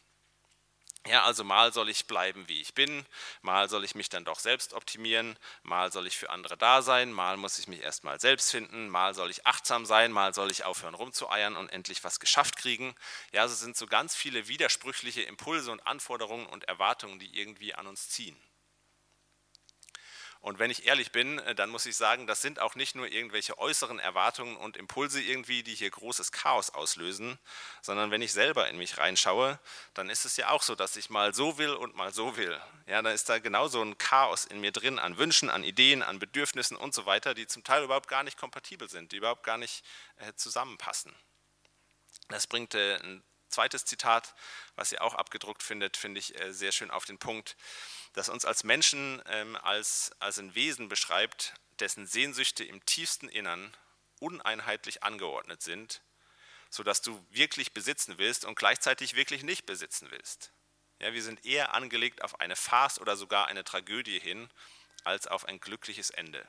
Ja, 1.07 1.23
also 1.23 1.43
mal 1.43 1.73
soll 1.73 1.89
ich 1.89 2.05
bleiben, 2.05 2.47
wie 2.47 2.61
ich 2.61 2.73
bin, 2.75 3.05
mal 3.41 3.69
soll 3.69 3.83
ich 3.83 3.95
mich 3.95 4.09
dann 4.09 4.23
doch 4.25 4.37
selbst 4.39 4.73
optimieren, 4.73 5.35
mal 5.63 5.91
soll 5.91 6.05
ich 6.05 6.15
für 6.17 6.29
andere 6.29 6.57
da 6.57 6.81
sein, 6.83 7.11
mal 7.11 7.37
muss 7.37 7.57
ich 7.57 7.67
mich 7.67 7.81
erstmal 7.81 8.19
selbst 8.19 8.51
finden, 8.51 8.87
mal 8.87 9.13
soll 9.15 9.31
ich 9.31 9.45
achtsam 9.47 9.85
sein, 9.87 10.11
mal 10.11 10.33
soll 10.35 10.51
ich 10.51 10.63
aufhören 10.63 10.93
rumzueiern 10.93 11.55
und 11.55 11.69
endlich 11.69 12.03
was 12.03 12.19
geschafft 12.19 12.55
kriegen. 12.57 12.93
Ja, 13.31 13.45
es 13.45 13.59
sind 13.59 13.75
so 13.77 13.87
ganz 13.87 14.15
viele 14.15 14.47
widersprüchliche 14.47 15.23
Impulse 15.23 15.71
und 15.71 15.85
Anforderungen 15.87 16.45
und 16.45 16.65
Erwartungen, 16.65 17.17
die 17.19 17.35
irgendwie 17.35 17.73
an 17.73 17.87
uns 17.87 18.09
ziehen. 18.09 18.37
Und 20.41 20.57
wenn 20.57 20.71
ich 20.71 20.87
ehrlich 20.87 21.11
bin, 21.11 21.37
äh, 21.39 21.53
dann 21.53 21.69
muss 21.69 21.85
ich 21.85 21.95
sagen, 21.95 22.25
das 22.25 22.41
sind 22.41 22.59
auch 22.59 22.73
nicht 22.73 22.95
nur 22.95 23.07
irgendwelche 23.07 23.59
äußeren 23.59 23.99
Erwartungen 23.99 24.57
und 24.57 24.75
Impulse 24.75 25.21
irgendwie, 25.21 25.61
die 25.61 25.75
hier 25.75 25.91
großes 25.91 26.31
Chaos 26.31 26.71
auslösen, 26.71 27.37
sondern 27.83 28.09
wenn 28.09 28.23
ich 28.23 28.33
selber 28.33 28.67
in 28.67 28.77
mich 28.77 28.97
reinschaue, 28.97 29.59
dann 29.93 30.09
ist 30.09 30.25
es 30.25 30.37
ja 30.37 30.49
auch 30.49 30.63
so, 30.63 30.73
dass 30.73 30.95
ich 30.95 31.11
mal 31.11 31.35
so 31.35 31.59
will 31.59 31.73
und 31.73 31.95
mal 31.95 32.11
so 32.11 32.37
will. 32.37 32.59
Ja, 32.87 33.03
dann 33.03 33.13
ist 33.13 33.29
da 33.29 33.37
genauso 33.37 33.83
ein 33.83 33.99
Chaos 33.99 34.45
in 34.45 34.59
mir 34.59 34.71
drin 34.71 34.97
an 34.97 35.19
Wünschen, 35.19 35.51
an 35.51 35.63
Ideen, 35.63 36.01
an 36.01 36.17
Bedürfnissen 36.17 36.75
und 36.75 36.95
so 36.95 37.05
weiter, 37.05 37.35
die 37.35 37.45
zum 37.45 37.63
Teil 37.63 37.83
überhaupt 37.83 38.07
gar 38.07 38.23
nicht 38.23 38.37
kompatibel 38.37 38.89
sind, 38.89 39.11
die 39.11 39.17
überhaupt 39.17 39.43
gar 39.43 39.59
nicht 39.59 39.85
äh, 40.17 40.33
zusammenpassen. 40.33 41.13
Das 42.29 42.47
bringt 42.47 42.73
äh, 42.73 42.95
ein 42.95 43.23
zweites 43.51 43.85
Zitat, 43.85 44.33
was 44.75 44.91
ihr 44.91 45.01
auch 45.01 45.15
abgedruckt 45.15 45.63
findet, 45.63 45.97
finde 45.97 46.19
ich 46.19 46.39
äh, 46.39 46.53
sehr 46.53 46.71
schön 46.71 46.91
auf 46.91 47.05
den 47.05 47.17
Punkt 47.17 47.55
das 48.13 48.29
uns 48.29 48.45
als 48.45 48.63
Menschen 48.63 49.21
ähm, 49.27 49.55
als, 49.57 50.11
als 50.19 50.37
ein 50.37 50.55
Wesen 50.55 50.89
beschreibt, 50.89 51.53
dessen 51.79 52.05
Sehnsüchte 52.05 52.63
im 52.63 52.83
tiefsten 52.85 53.29
Innern 53.29 53.75
uneinheitlich 54.19 55.03
angeordnet 55.03 55.61
sind, 55.61 56.01
sodass 56.69 57.01
du 57.01 57.25
wirklich 57.29 57.73
besitzen 57.73 58.17
willst 58.17 58.45
und 58.45 58.55
gleichzeitig 58.55 59.15
wirklich 59.15 59.43
nicht 59.43 59.65
besitzen 59.65 60.11
willst. 60.11 60.51
Ja, 60.99 61.13
wir 61.13 61.23
sind 61.23 61.45
eher 61.45 61.73
angelegt 61.73 62.21
auf 62.21 62.39
eine 62.39 62.55
Farce 62.55 62.99
oder 62.99 63.15
sogar 63.15 63.47
eine 63.47 63.63
Tragödie 63.63 64.19
hin, 64.19 64.49
als 65.03 65.25
auf 65.25 65.45
ein 65.45 65.59
glückliches 65.59 66.11
Ende. 66.11 66.47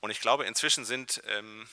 Und 0.00 0.10
ich 0.10 0.20
glaube, 0.20 0.44
inzwischen 0.44 0.84
sind 0.84 1.22
ähm, 1.26 1.68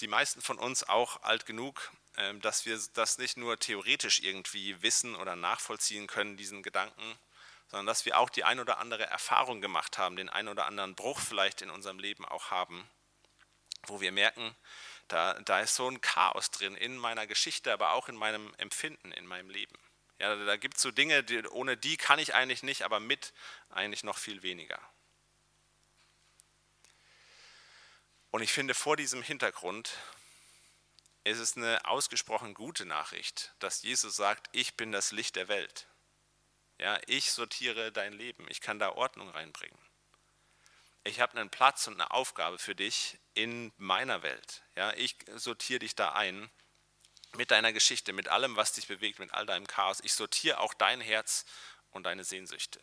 die 0.00 0.08
meisten 0.08 0.40
von 0.40 0.58
uns 0.58 0.84
auch 0.88 1.22
alt 1.22 1.46
genug, 1.46 1.92
ähm, 2.16 2.40
dass 2.40 2.66
wir 2.66 2.78
das 2.94 3.18
nicht 3.18 3.36
nur 3.36 3.58
theoretisch 3.58 4.20
irgendwie 4.20 4.80
wissen 4.82 5.14
oder 5.16 5.36
nachvollziehen 5.36 6.06
können, 6.06 6.36
diesen 6.36 6.62
Gedanken, 6.62 7.18
sondern 7.68 7.86
dass 7.86 8.04
wir 8.04 8.18
auch 8.18 8.28
die 8.28 8.44
ein 8.44 8.60
oder 8.60 8.78
andere 8.78 9.06
Erfahrung 9.06 9.60
gemacht 9.60 9.98
haben, 9.98 10.16
den 10.16 10.28
ein 10.28 10.48
oder 10.48 10.66
anderen 10.66 10.94
Bruch 10.94 11.20
vielleicht 11.20 11.62
in 11.62 11.70
unserem 11.70 11.98
Leben 11.98 12.24
auch 12.24 12.50
haben, 12.50 12.88
wo 13.86 14.00
wir 14.00 14.12
merken, 14.12 14.54
da, 15.08 15.34
da 15.40 15.60
ist 15.60 15.74
so 15.74 15.88
ein 15.88 16.00
Chaos 16.00 16.50
drin 16.50 16.74
in 16.74 16.96
meiner 16.96 17.26
Geschichte, 17.26 17.72
aber 17.72 17.92
auch 17.92 18.08
in 18.08 18.16
meinem 18.16 18.54
Empfinden, 18.58 19.12
in 19.12 19.26
meinem 19.26 19.50
Leben. 19.50 19.78
Ja, 20.18 20.36
da 20.36 20.56
gibt 20.56 20.76
es 20.76 20.82
so 20.82 20.90
Dinge, 20.90 21.24
die, 21.24 21.46
ohne 21.48 21.76
die 21.76 21.96
kann 21.96 22.18
ich 22.18 22.34
eigentlich 22.34 22.62
nicht, 22.62 22.82
aber 22.82 23.00
mit 23.00 23.32
eigentlich 23.70 24.04
noch 24.04 24.18
viel 24.18 24.42
weniger. 24.42 24.80
Und 28.32 28.42
ich 28.42 28.52
finde, 28.52 28.74
vor 28.74 28.96
diesem 28.96 29.22
Hintergrund 29.22 29.96
es 31.24 31.38
ist 31.38 31.56
eine 31.56 31.84
ausgesprochen 31.86 32.54
gute 32.54 32.84
Nachricht, 32.84 33.54
dass 33.60 33.82
Jesus 33.82 34.16
sagt, 34.16 34.48
ich 34.52 34.74
bin 34.74 34.90
das 34.90 35.12
Licht 35.12 35.36
der 35.36 35.48
Welt. 35.48 35.86
Ja, 36.78 36.98
ich 37.06 37.30
sortiere 37.30 37.92
dein 37.92 38.12
Leben, 38.12 38.46
ich 38.48 38.60
kann 38.60 38.80
da 38.80 38.90
Ordnung 38.92 39.28
reinbringen. 39.28 39.78
Ich 41.04 41.20
habe 41.20 41.38
einen 41.38 41.50
Platz 41.50 41.86
und 41.86 41.94
eine 41.94 42.10
Aufgabe 42.10 42.58
für 42.58 42.74
dich 42.74 43.18
in 43.34 43.72
meiner 43.76 44.22
Welt. 44.22 44.62
Ja, 44.74 44.92
ich 44.94 45.16
sortiere 45.36 45.80
dich 45.80 45.94
da 45.94 46.12
ein 46.12 46.50
mit 47.34 47.50
deiner 47.50 47.72
Geschichte, 47.72 48.12
mit 48.12 48.28
allem, 48.28 48.56
was 48.56 48.72
dich 48.72 48.88
bewegt, 48.88 49.18
mit 49.18 49.32
all 49.32 49.46
deinem 49.46 49.66
Chaos. 49.66 50.00
Ich 50.02 50.14
sortiere 50.14 50.58
auch 50.58 50.74
dein 50.74 51.00
Herz 51.00 51.44
und 51.90 52.04
deine 52.04 52.24
Sehnsüchte. 52.24 52.80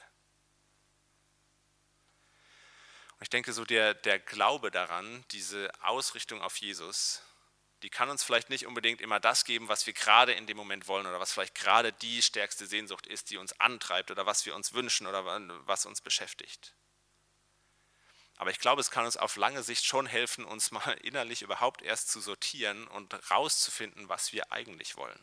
Ich 3.21 3.29
denke, 3.29 3.51
so 3.51 3.65
der, 3.65 3.93
der 3.93 4.19
Glaube 4.19 4.71
daran, 4.71 5.25
diese 5.31 5.69
Ausrichtung 5.81 6.41
auf 6.41 6.57
Jesus, 6.57 7.21
die 7.83 7.89
kann 7.89 8.09
uns 8.09 8.23
vielleicht 8.23 8.49
nicht 8.49 8.65
unbedingt 8.65 9.01
immer 9.01 9.19
das 9.19 9.45
geben, 9.45 9.67
was 9.67 9.85
wir 9.85 9.93
gerade 9.93 10.33
in 10.33 10.47
dem 10.47 10.57
Moment 10.57 10.87
wollen 10.87 11.05
oder 11.05 11.19
was 11.19 11.33
vielleicht 11.33 11.55
gerade 11.55 11.91
die 11.93 12.21
stärkste 12.21 12.65
Sehnsucht 12.65 13.07
ist, 13.07 13.29
die 13.29 13.37
uns 13.37 13.59
antreibt 13.59 14.11
oder 14.11 14.25
was 14.25 14.45
wir 14.45 14.55
uns 14.55 14.73
wünschen 14.73 15.07
oder 15.07 15.25
was 15.65 15.85
uns 15.85 16.01
beschäftigt. 16.01 16.73
Aber 18.37 18.51
ich 18.51 18.59
glaube, 18.59 18.79
es 18.79 18.89
kann 18.89 19.03
uns 19.03 19.17
auf 19.17 19.35
lange 19.35 19.63
Sicht 19.63 19.85
schon 19.85 20.05
helfen, 20.05 20.45
uns 20.45 20.71
mal 20.71 20.93
innerlich 21.01 21.41
überhaupt 21.41 21.81
erst 21.81 22.09
zu 22.09 22.21
sortieren 22.21 22.87
und 22.87 23.13
rauszufinden, 23.29 24.07
was 24.07 24.31
wir 24.31 24.51
eigentlich 24.53 24.95
wollen. 24.95 25.19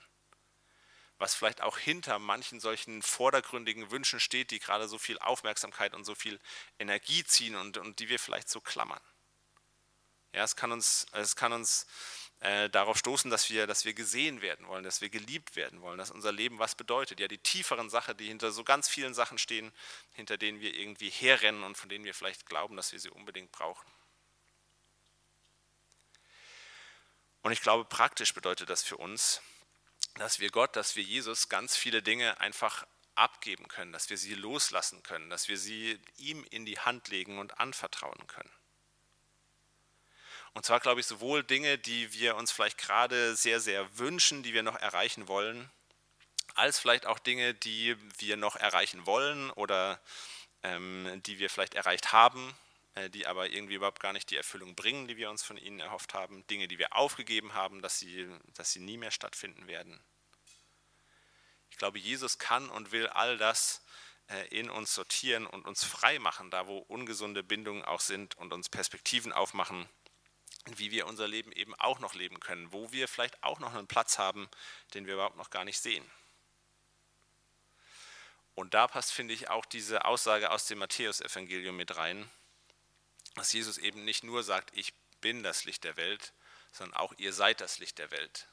Was 1.19 1.35
vielleicht 1.35 1.63
auch 1.63 1.79
hinter 1.79 2.19
manchen 2.19 2.61
solchen 2.61 3.01
vordergründigen 3.03 3.91
Wünschen 3.91 4.21
steht, 4.21 4.51
die 4.51 4.59
gerade 4.59 4.87
so 4.89 4.99
viel 4.99 5.19
Aufmerksamkeit 5.19 5.95
und 5.95 6.05
so 6.05 6.15
viel 6.15 6.39
Energie 6.79 7.25
ziehen 7.25 7.57
und, 7.57 7.79
und 7.79 7.99
die 8.01 8.09
wir 8.09 8.19
vielleicht 8.19 8.49
so 8.49 8.61
klammern. 8.61 9.01
Ja, 10.33 10.45
es 10.45 10.55
kann 10.55 10.71
uns, 10.73 11.07
es 11.13 11.35
kann 11.35 11.55
uns 11.55 11.87
äh, 12.41 12.69
darauf 12.69 12.99
stoßen, 12.99 13.31
dass 13.31 13.49
wir, 13.49 13.67
dass 13.67 13.87
wir 13.87 13.95
gesehen 13.95 14.43
werden 14.43 14.67
wollen, 14.67 14.85
dass 14.85 15.01
wir 15.01 15.09
geliebt 15.09 15.57
werden 15.57 15.81
wollen, 15.81 15.97
dass 15.97 16.11
unser 16.11 16.33
Leben 16.33 16.59
was 16.59 16.75
bedeutet. 16.75 17.19
Ja, 17.19 17.29
die 17.29 17.39
tieferen 17.39 17.89
Sachen, 17.89 18.17
die 18.19 18.27
hinter 18.27 18.53
so 18.53 18.63
ganz 18.63 18.87
vielen 18.87 19.15
Sachen 19.15 19.39
stehen, 19.39 19.73
hinter 20.13 20.37
denen 20.37 20.61
wir 20.61 20.75
irgendwie 20.75 21.09
herrennen 21.09 21.63
und 21.63 21.79
von 21.79 21.89
denen 21.89 22.05
wir 22.05 22.13
vielleicht 22.13 22.45
glauben, 22.45 22.77
dass 22.77 22.93
wir 22.93 23.01
sie 23.01 23.09
unbedingt 23.09 23.51
brauchen. 23.53 23.91
Und 27.41 27.53
ich 27.53 27.63
glaube, 27.63 27.87
praktisch 27.87 28.35
bedeutet 28.35 28.69
das 28.69 28.83
für 28.83 28.99
uns, 28.99 29.41
dass 30.19 30.41
wir 30.41 30.51
Gott, 30.51 30.77
dass 30.77 30.97
wir 30.97 31.03
Jesus 31.03 31.49
ganz 31.49 31.77
viele 31.77 32.03
Dinge 32.03 32.41
einfach 32.41 32.87
abgeben 33.15 33.69
können, 33.69 33.93
dass 33.93 34.11
wir 34.11 34.19
sie 34.19 34.35
loslassen 34.35 35.03
können, 35.03 35.31
dass 35.31 35.49
wir 35.49 35.59
sie 35.59 35.99
ihm 36.17 36.45
in 36.51 36.67
die 36.67 36.79
Hand 36.79 37.09
legen 37.09 37.39
und 37.39 37.59
anvertrauen 37.59 38.27
können. 38.27 38.51
Und 40.53 40.65
zwar 40.65 40.81
glaube 40.81 41.01
ich 41.01 41.07
sowohl 41.07 41.45
Dinge, 41.45 41.79
die 41.79 42.13
wir 42.13 42.37
uns 42.37 42.51
vielleicht 42.51 42.79
gerade 42.79 43.37
sehr, 43.37 43.61
sehr 43.61 43.99
wünschen, 43.99 44.43
die 44.43 44.55
wir 44.55 44.63
noch 44.63 44.77
erreichen 44.77 45.29
wollen, 45.29 45.71
als 46.55 46.79
vielleicht 46.79 47.07
auch 47.07 47.19
Dinge, 47.19 47.53
die 47.53 47.97
wir 48.19 48.37
noch 48.37 48.57
erreichen 48.57 49.05
wollen 49.07 49.51
oder 49.51 50.01
ähm, 50.63 51.23
die 51.27 51.39
wir 51.39 51.51
vielleicht 51.51 51.75
erreicht 51.75 52.13
haben, 52.13 52.55
die 53.13 53.27
aber 53.27 53.51
irgendwie 53.51 53.75
überhaupt 53.75 54.01
gar 54.01 54.13
nicht 54.13 54.31
die 54.31 54.37
Erfüllung 54.37 54.75
bringen, 54.75 55.07
die 55.07 55.17
wir 55.17 55.31
uns 55.31 55.43
von 55.43 55.57
ihnen 55.57 55.81
erhofft 55.81 56.15
haben. 56.15 56.47
Dinge, 56.47 56.67
die 56.69 56.79
wir 56.79 56.97
aufgegeben 56.97 57.55
haben, 57.55 57.83
dass 57.83 57.99
sie, 57.99 58.29
dass 58.55 58.73
sie 58.73 58.81
nie 58.81 58.97
mehr 58.97 59.11
stattfinden 59.11 59.67
werden. 59.67 60.01
Ich 61.71 61.77
glaube, 61.77 61.99
Jesus 61.99 62.39
kann 62.39 62.71
und 62.71 62.93
will 62.93 63.07
all 63.09 63.37
das 63.37 63.83
äh, 64.29 64.49
in 64.49 64.71
uns 64.71 64.95
sortieren 64.95 65.47
und 65.47 65.67
uns 65.67 65.85
frei 65.85 66.19
machen, 66.19 66.51
da 66.51 66.67
wo 66.67 66.79
ungesunde 66.79 67.43
Bindungen 67.43 67.85
auch 67.85 68.01
sind 68.01 68.37
und 68.39 68.53
uns 68.53 68.69
Perspektiven 68.69 69.33
aufmachen, 69.33 69.89
wie 70.65 70.91
wir 70.91 71.07
unser 71.07 71.29
Leben 71.29 71.53
eben 71.53 71.75
auch 71.75 71.99
noch 71.99 72.15
leben 72.15 72.41
können, 72.41 72.73
wo 72.73 72.93
wir 72.93 73.09
vielleicht 73.09 73.43
auch 73.43 73.59
noch 73.59 73.75
einen 73.75 73.87
Platz 73.87 74.19
haben, 74.19 74.49
den 74.95 75.07
wir 75.07 75.15
überhaupt 75.15 75.37
noch 75.37 75.51
gar 75.51 75.65
nicht 75.65 75.79
sehen. 75.79 76.05
Und 78.55 78.73
da 78.73 78.89
passt, 78.89 79.13
finde 79.13 79.35
ich, 79.35 79.51
auch 79.51 79.67
diese 79.67 80.07
Aussage 80.07 80.51
aus 80.51 80.67
dem 80.67 80.79
Matthäusevangelium 80.79 81.77
mit 81.77 81.95
rein, 81.97 82.29
dass 83.37 83.53
Jesus 83.53 83.79
eben 83.79 84.05
nicht 84.05 84.25
nur 84.25 84.43
sagt, 84.43 84.71
ich 84.77 84.93
bin 85.21 85.43
das 85.43 85.65
Licht 85.65 85.85
der 85.85 85.97
Welt, 85.97 86.33
sondern 86.73 86.97
auch 86.97 87.13
ihr 87.19 87.33
seid 87.33 87.61
das 87.61 87.79
Licht 87.79 87.99
der 87.99 88.11
Welt. 88.11 88.49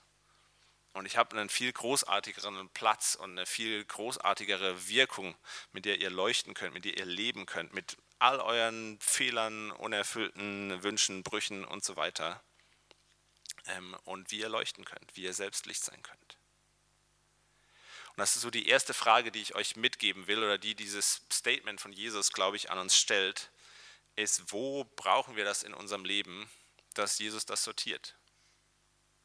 Und 0.93 1.08
ich 1.08 1.17
habe 1.17 1.36
einen 1.36 1.50
viel 1.50 1.74
großartigeren 1.74 2.69
Platz 2.69 3.15
und 3.15 3.32
eine 3.32 3.48
viel 3.48 3.84
großartigere 3.84 4.88
Wirkung, 4.88 5.36
mit 5.72 5.86
der 5.86 6.00
ihr 6.00 6.12
leuchten 6.12 6.54
könnt, 6.54 6.76
mit 6.76 6.86
der 6.86 6.98
ihr 6.98 7.06
leben 7.06 7.48
könnt, 7.48 7.74
mit 7.74 7.98
all 8.19 8.39
euren 8.39 9.00
Fehlern, 9.02 9.72
unerfüllten 9.72 10.84
Wünschen, 10.84 11.24
Brüchen 11.24 11.65
und 11.65 11.84
so 11.84 11.96
weiter. 11.96 12.43
Ähm, 13.65 13.98
und 14.04 14.30
wie 14.32 14.39
ihr 14.39 14.50
leuchten 14.50 14.86
könnt, 14.86 15.15
wie 15.15 15.24
ihr 15.24 15.34
selbst 15.34 15.65
Licht 15.65 15.84
sein 15.84 16.02
könnt. 16.04 16.38
Und 18.10 18.19
das 18.19 18.36
ist 18.36 18.43
so 18.43 18.52
die 18.52 18.67
erste 18.67 18.93
Frage, 18.93 19.32
die 19.32 19.41
ich 19.41 19.56
euch 19.56 19.76
mitgeben 19.76 20.28
will 20.28 20.43
oder 20.43 20.60
die 20.60 20.76
dieses 20.76 21.22
Statement 21.32 21.82
von 21.82 21.91
Jesus, 21.91 22.32
glaube 22.32 22.58
ich, 22.58 22.69
an 22.69 22.78
uns 22.78 22.96
stellt, 22.96 23.50
ist, 24.15 24.52
wo 24.52 24.84
brauchen 24.95 25.36
wir 25.36 25.45
das 25.45 25.63
in 25.63 25.73
unserem 25.73 26.06
Leben, 26.06 26.49
dass 26.93 27.19
Jesus 27.19 27.45
das 27.45 27.63
sortiert? 27.63 28.15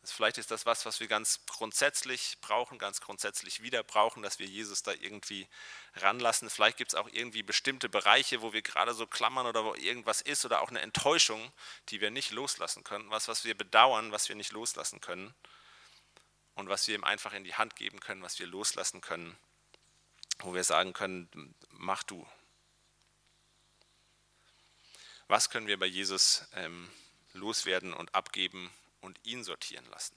Vielleicht 0.04 0.38
ist 0.38 0.50
das 0.50 0.64
was, 0.64 0.86
was 0.86 1.00
wir 1.00 1.08
ganz 1.08 1.40
grundsätzlich 1.46 2.38
brauchen, 2.40 2.78
ganz 2.78 3.00
grundsätzlich 3.00 3.62
wieder 3.62 3.82
brauchen, 3.82 4.22
dass 4.22 4.38
wir 4.38 4.46
Jesus 4.46 4.82
da 4.82 4.92
irgendwie 4.92 5.48
ranlassen. 5.96 6.48
Vielleicht 6.50 6.78
gibt 6.78 6.92
es 6.92 6.98
auch 6.98 7.08
irgendwie 7.10 7.42
bestimmte 7.42 7.88
Bereiche, 7.88 8.40
wo 8.40 8.52
wir 8.52 8.62
gerade 8.62 8.94
so 8.94 9.06
klammern 9.06 9.46
oder 9.46 9.64
wo 9.64 9.74
irgendwas 9.74 10.20
ist 10.20 10.44
oder 10.44 10.60
auch 10.62 10.70
eine 10.70 10.80
Enttäuschung, 10.80 11.52
die 11.88 12.00
wir 12.00 12.10
nicht 12.10 12.30
loslassen 12.30 12.84
können. 12.84 13.10
Was, 13.10 13.28
was 13.28 13.44
wir 13.44 13.56
bedauern, 13.56 14.12
was 14.12 14.28
wir 14.28 14.36
nicht 14.36 14.52
loslassen 14.52 15.00
können. 15.00 15.34
Und 16.54 16.68
was 16.68 16.86
wir 16.88 16.94
ihm 16.94 17.04
einfach 17.04 17.32
in 17.32 17.44
die 17.44 17.54
Hand 17.54 17.76
geben 17.76 18.00
können, 18.00 18.22
was 18.22 18.38
wir 18.38 18.46
loslassen 18.46 19.00
können. 19.00 19.36
Wo 20.38 20.54
wir 20.54 20.64
sagen 20.64 20.92
können, 20.92 21.54
mach 21.70 22.02
du. 22.02 22.26
Was 25.28 25.50
können 25.50 25.66
wir 25.66 25.78
bei 25.78 25.86
Jesus 25.86 26.44
ähm, 26.54 26.90
loswerden 27.32 27.94
und 27.94 28.14
abgeben 28.14 28.70
und 29.00 29.18
ihn 29.24 29.44
sortieren 29.44 29.86
lassen. 29.90 30.16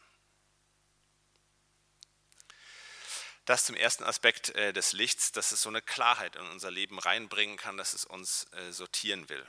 Das 3.45 3.65
zum 3.65 3.75
ersten 3.75 4.03
Aspekt 4.03 4.49
äh, 4.49 4.71
des 4.71 4.93
Lichts, 4.93 5.31
dass 5.31 5.51
es 5.51 5.61
so 5.61 5.69
eine 5.69 5.81
Klarheit 5.81 6.35
in 6.35 6.45
unser 6.47 6.71
Leben 6.71 6.99
reinbringen 6.99 7.57
kann, 7.57 7.77
dass 7.77 7.93
es 7.93 8.05
uns 8.05 8.47
äh, 8.53 8.71
sortieren 8.71 9.29
will. 9.29 9.45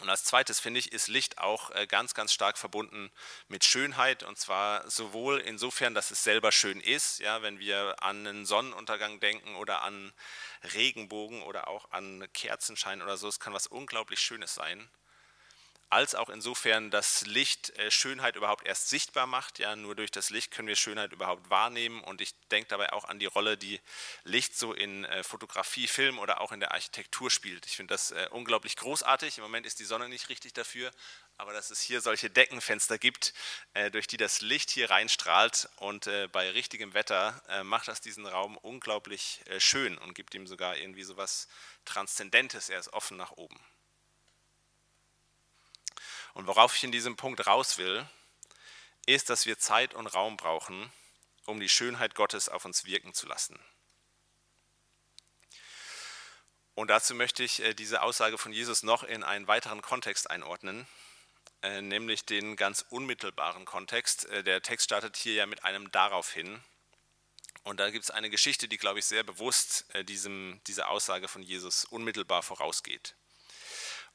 Und 0.00 0.08
als 0.08 0.24
zweites 0.24 0.60
finde 0.60 0.80
ich, 0.80 0.92
ist 0.92 1.08
Licht 1.08 1.38
auch 1.38 1.70
äh, 1.72 1.86
ganz, 1.86 2.14
ganz 2.14 2.32
stark 2.32 2.58
verbunden 2.58 3.10
mit 3.48 3.64
Schönheit. 3.64 4.22
Und 4.22 4.38
zwar 4.38 4.88
sowohl 4.90 5.38
insofern, 5.38 5.94
dass 5.94 6.10
es 6.10 6.24
selber 6.24 6.52
schön 6.52 6.80
ist, 6.80 7.20
ja, 7.20 7.42
wenn 7.42 7.58
wir 7.58 8.02
an 8.02 8.26
einen 8.26 8.46
Sonnenuntergang 8.46 9.20
denken 9.20 9.56
oder 9.56 9.82
an 9.82 10.12
Regenbogen 10.74 11.42
oder 11.42 11.68
auch 11.68 11.90
an 11.90 12.26
Kerzenschein 12.32 13.02
oder 13.02 13.16
so, 13.16 13.28
es 13.28 13.40
kann 13.40 13.52
was 13.52 13.66
unglaublich 13.66 14.20
Schönes 14.20 14.54
sein 14.54 14.90
als 15.90 16.14
auch 16.14 16.28
insofern 16.28 16.92
das 16.92 17.26
Licht 17.26 17.76
äh, 17.76 17.90
Schönheit 17.90 18.36
überhaupt 18.36 18.64
erst 18.64 18.88
sichtbar 18.88 19.26
macht. 19.26 19.58
Ja, 19.58 19.74
nur 19.74 19.96
durch 19.96 20.12
das 20.12 20.30
Licht 20.30 20.52
können 20.52 20.68
wir 20.68 20.76
Schönheit 20.76 21.12
überhaupt 21.12 21.50
wahrnehmen. 21.50 22.00
Und 22.04 22.20
ich 22.20 22.32
denke 22.52 22.68
dabei 22.68 22.92
auch 22.92 23.04
an 23.04 23.18
die 23.18 23.26
Rolle, 23.26 23.58
die 23.58 23.80
Licht 24.22 24.56
so 24.56 24.72
in 24.72 25.04
äh, 25.04 25.24
Fotografie, 25.24 25.88
Film 25.88 26.20
oder 26.20 26.40
auch 26.40 26.52
in 26.52 26.60
der 26.60 26.70
Architektur 26.70 27.28
spielt. 27.28 27.66
Ich 27.66 27.74
finde 27.74 27.92
das 27.92 28.12
äh, 28.12 28.28
unglaublich 28.30 28.76
großartig. 28.76 29.38
Im 29.38 29.42
Moment 29.42 29.66
ist 29.66 29.80
die 29.80 29.84
Sonne 29.84 30.08
nicht 30.08 30.28
richtig 30.28 30.52
dafür, 30.52 30.92
aber 31.38 31.52
dass 31.52 31.70
es 31.70 31.80
hier 31.80 32.00
solche 32.00 32.30
Deckenfenster 32.30 32.98
gibt, 32.98 33.32
durch 33.92 34.06
die 34.06 34.18
das 34.18 34.42
Licht 34.42 34.70
hier 34.70 34.90
reinstrahlt 34.90 35.70
und 35.76 36.04
bei 36.32 36.50
richtigem 36.50 36.92
Wetter 36.92 37.42
macht 37.64 37.88
das 37.88 38.02
diesen 38.02 38.26
Raum 38.26 38.58
unglaublich 38.58 39.40
schön 39.56 39.96
und 39.96 40.14
gibt 40.14 40.34
ihm 40.34 40.46
sogar 40.46 40.76
irgendwie 40.76 41.02
so 41.02 41.16
was 41.16 41.48
Transzendentes. 41.86 42.68
Er 42.68 42.78
ist 42.78 42.92
offen 42.92 43.16
nach 43.16 43.32
oben. 43.32 43.58
Und 46.34 46.46
worauf 46.46 46.76
ich 46.76 46.84
in 46.84 46.92
diesem 46.92 47.16
Punkt 47.16 47.46
raus 47.46 47.78
will, 47.78 48.06
ist, 49.06 49.30
dass 49.30 49.46
wir 49.46 49.58
Zeit 49.58 49.94
und 49.94 50.06
Raum 50.06 50.36
brauchen, 50.36 50.92
um 51.46 51.60
die 51.60 51.68
Schönheit 51.68 52.14
Gottes 52.14 52.48
auf 52.48 52.64
uns 52.64 52.84
wirken 52.84 53.14
zu 53.14 53.26
lassen. 53.26 53.58
Und 56.74 56.88
dazu 56.88 57.14
möchte 57.14 57.42
ich 57.42 57.60
äh, 57.60 57.74
diese 57.74 58.02
Aussage 58.02 58.38
von 58.38 58.52
Jesus 58.52 58.82
noch 58.82 59.02
in 59.02 59.22
einen 59.22 59.46
weiteren 59.46 59.82
Kontext 59.82 60.30
einordnen, 60.30 60.86
äh, 61.62 61.82
nämlich 61.82 62.24
den 62.24 62.56
ganz 62.56 62.86
unmittelbaren 62.88 63.66
Kontext. 63.66 64.24
Äh, 64.26 64.42
der 64.44 64.62
Text 64.62 64.86
startet 64.86 65.16
hier 65.16 65.34
ja 65.34 65.46
mit 65.46 65.64
einem 65.64 65.90
darauf 65.90 66.32
hin. 66.32 66.62
Und 67.64 67.80
da 67.80 67.90
gibt 67.90 68.04
es 68.04 68.10
eine 68.10 68.30
Geschichte, 68.30 68.66
die, 68.66 68.78
glaube 68.78 69.00
ich, 69.00 69.04
sehr 69.04 69.22
bewusst 69.22 69.84
diesem, 70.04 70.62
dieser 70.66 70.88
Aussage 70.88 71.28
von 71.28 71.42
Jesus 71.42 71.84
unmittelbar 71.84 72.42
vorausgeht. 72.42 73.14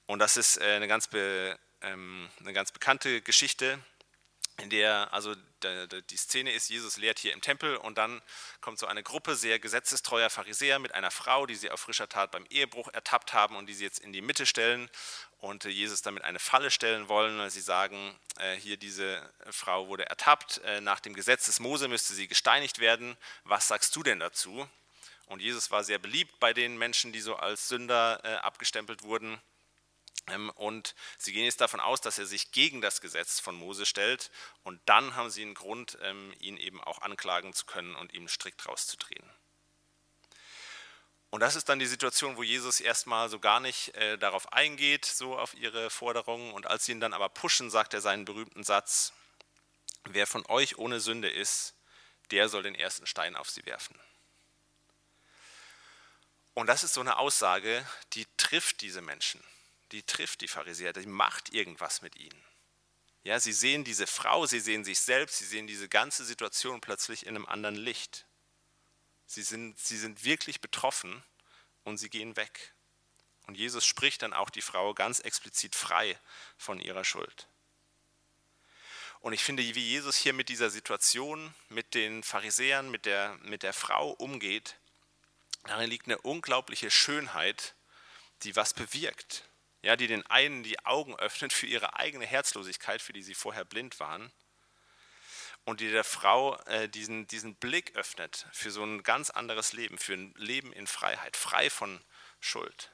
Und 0.07 0.17
das 0.17 0.35
ist 0.35 0.59
eine 0.59 0.87
ganz 0.87 1.07
be, 1.07 1.59
ähm, 1.85 2.29
eine 2.39 2.53
ganz 2.53 2.71
bekannte 2.71 3.21
Geschichte, 3.21 3.79
in 4.57 4.69
der, 4.69 5.11
also 5.11 5.35
die 6.09 6.17
Szene 6.17 6.53
ist, 6.53 6.69
Jesus 6.69 6.95
lehrt 6.95 7.19
hier 7.19 7.33
im 7.33 7.41
Tempel 7.41 7.75
und 7.75 7.97
dann 7.97 8.21
kommt 8.61 8.79
so 8.79 8.85
eine 8.85 9.03
Gruppe 9.03 9.35
sehr 9.35 9.59
gesetzestreuer 9.59 10.29
Pharisäer 10.29 10.79
mit 10.79 10.93
einer 10.93 11.11
Frau, 11.11 11.45
die 11.45 11.55
sie 11.55 11.71
auf 11.71 11.81
frischer 11.81 12.07
Tat 12.07 12.31
beim 12.31 12.45
Ehebruch 12.49 12.87
ertappt 12.93 13.33
haben 13.33 13.57
und 13.57 13.67
die 13.67 13.73
sie 13.73 13.83
jetzt 13.83 13.99
in 13.99 14.13
die 14.13 14.21
Mitte 14.21 14.45
stellen 14.45 14.89
und 15.39 15.65
Jesus 15.65 16.01
damit 16.03 16.23
eine 16.23 16.39
Falle 16.39 16.71
stellen 16.71 17.09
wollen, 17.09 17.37
weil 17.37 17.49
sie 17.49 17.61
sagen, 17.61 18.17
äh, 18.39 18.55
hier 18.55 18.77
diese 18.77 19.29
Frau 19.49 19.87
wurde 19.89 20.05
ertappt, 20.05 20.61
äh, 20.63 20.79
nach 20.79 21.01
dem 21.01 21.15
Gesetz 21.15 21.45
des 21.45 21.59
Mose 21.59 21.89
müsste 21.89 22.13
sie 22.13 22.27
gesteinigt 22.27 22.79
werden, 22.79 23.17
was 23.43 23.67
sagst 23.67 23.93
du 23.95 24.03
denn 24.03 24.19
dazu? 24.19 24.69
Und 25.25 25.41
Jesus 25.41 25.69
war 25.71 25.83
sehr 25.83 25.99
beliebt 25.99 26.39
bei 26.39 26.53
den 26.53 26.77
Menschen, 26.77 27.11
die 27.11 27.19
so 27.19 27.35
als 27.35 27.67
Sünder 27.67 28.21
äh, 28.23 28.35
abgestempelt 28.35 29.03
wurden 29.03 29.41
und 30.55 30.95
sie 31.19 31.33
gehen 31.33 31.45
jetzt 31.45 31.61
davon 31.61 31.79
aus, 31.79 32.01
dass 32.01 32.17
er 32.17 32.25
sich 32.25 32.51
gegen 32.51 32.81
das 32.81 32.99
Gesetz 32.99 33.39
von 33.39 33.55
Mose 33.55 33.85
stellt. 33.85 34.31
Und 34.63 34.81
dann 34.85 35.15
haben 35.15 35.29
sie 35.29 35.43
einen 35.43 35.53
Grund, 35.53 35.97
ähm, 36.01 36.33
ihn 36.39 36.57
eben 36.57 36.81
auch 36.81 37.01
anklagen 37.01 37.53
zu 37.53 37.65
können 37.65 37.95
und 37.95 38.13
ihm 38.13 38.27
strikt 38.27 38.67
rauszudrehen. 38.67 39.29
Und 41.29 41.41
das 41.41 41.55
ist 41.55 41.69
dann 41.69 41.79
die 41.79 41.85
Situation, 41.85 42.37
wo 42.37 42.43
Jesus 42.43 42.79
erstmal 42.79 43.29
so 43.29 43.39
gar 43.39 43.59
nicht 43.59 43.93
äh, 43.95 44.17
darauf 44.17 44.51
eingeht, 44.53 45.05
so 45.05 45.37
auf 45.37 45.53
ihre 45.53 45.89
Forderungen. 45.89 46.53
Und 46.53 46.65
als 46.65 46.85
sie 46.85 46.93
ihn 46.93 46.99
dann 46.99 47.13
aber 47.13 47.29
pushen, 47.29 47.69
sagt 47.69 47.93
er 47.93 48.01
seinen 48.01 48.25
berühmten 48.25 48.63
Satz, 48.63 49.13
wer 50.05 50.25
von 50.25 50.45
euch 50.47 50.77
ohne 50.77 50.99
Sünde 50.99 51.29
ist, 51.29 51.75
der 52.31 52.49
soll 52.49 52.63
den 52.63 52.75
ersten 52.75 53.05
Stein 53.05 53.35
auf 53.35 53.49
sie 53.49 53.65
werfen. 53.65 53.99
Und 56.55 56.67
das 56.67 56.83
ist 56.83 56.93
so 56.93 57.01
eine 57.01 57.17
Aussage, 57.17 57.85
die 58.13 58.25
trifft 58.37 58.81
diese 58.81 59.01
Menschen 59.01 59.43
die 59.91 60.03
trifft 60.03 60.41
die 60.41 60.47
Pharisäer, 60.47 60.93
die 60.93 61.05
macht 61.05 61.53
irgendwas 61.53 62.01
mit 62.01 62.15
ihnen. 62.15 62.43
Ja, 63.23 63.39
sie 63.39 63.53
sehen 63.53 63.83
diese 63.83 64.05
Frau, 64.05 64.45
sie 64.45 64.59
sehen 64.59 64.83
sich 64.83 64.99
selbst, 64.99 65.39
sie 65.39 65.45
sehen 65.45 65.67
diese 65.67 65.89
ganze 65.89 66.23
Situation 66.23 66.79
plötzlich 66.79 67.25
in 67.25 67.35
einem 67.35 67.47
anderen 67.47 67.75
Licht. 67.75 68.25
Sie 69.25 69.41
sind, 69.41 69.79
sie 69.79 69.97
sind 69.97 70.23
wirklich 70.23 70.61
betroffen 70.61 71.23
und 71.83 71.97
sie 71.97 72.09
gehen 72.09 72.35
weg. 72.35 72.73
Und 73.47 73.57
Jesus 73.57 73.85
spricht 73.85 74.21
dann 74.21 74.33
auch 74.33 74.49
die 74.49 74.61
Frau 74.61 74.93
ganz 74.93 75.19
explizit 75.19 75.75
frei 75.75 76.19
von 76.57 76.79
ihrer 76.79 77.03
Schuld. 77.03 77.47
Und 79.21 79.33
ich 79.33 79.43
finde, 79.43 79.63
wie 79.63 79.79
Jesus 79.79 80.15
hier 80.15 80.33
mit 80.33 80.49
dieser 80.49 80.69
Situation, 80.69 81.53
mit 81.69 81.95
den 81.95 82.21
Pharisäern, 82.21 82.91
mit 82.91 83.05
der, 83.05 83.37
mit 83.41 83.63
der 83.63 83.73
Frau 83.73 84.11
umgeht, 84.11 84.75
darin 85.63 85.89
liegt 85.89 86.05
eine 86.05 86.19
unglaubliche 86.19 86.91
Schönheit, 86.91 87.73
die 88.43 88.55
was 88.55 88.75
bewirkt. 88.75 89.49
Ja, 89.85 89.95
die 89.95 90.07
den 90.07 90.25
einen 90.25 90.63
die 90.63 90.83
Augen 90.83 91.15
öffnet 91.19 91.53
für 91.53 91.67
ihre 91.67 91.95
eigene 91.95 92.25
Herzlosigkeit, 92.25 93.03
für 93.03 93.13
die 93.13 93.21
sie 93.21 93.35
vorher 93.35 93.65
blind 93.65 93.99
waren. 93.99 94.31
Und 95.63 95.79
die 95.79 95.91
der 95.91 96.03
Frau 96.03 96.57
äh, 96.65 96.89
diesen, 96.89 97.27
diesen 97.27 97.55
Blick 97.55 97.95
öffnet 97.95 98.47
für 98.51 98.71
so 98.71 98.83
ein 98.83 99.03
ganz 99.03 99.29
anderes 99.29 99.73
Leben, 99.73 99.99
für 99.99 100.13
ein 100.13 100.33
Leben 100.37 100.73
in 100.73 100.87
Freiheit, 100.87 101.37
frei 101.37 101.69
von 101.69 102.03
Schuld. 102.39 102.91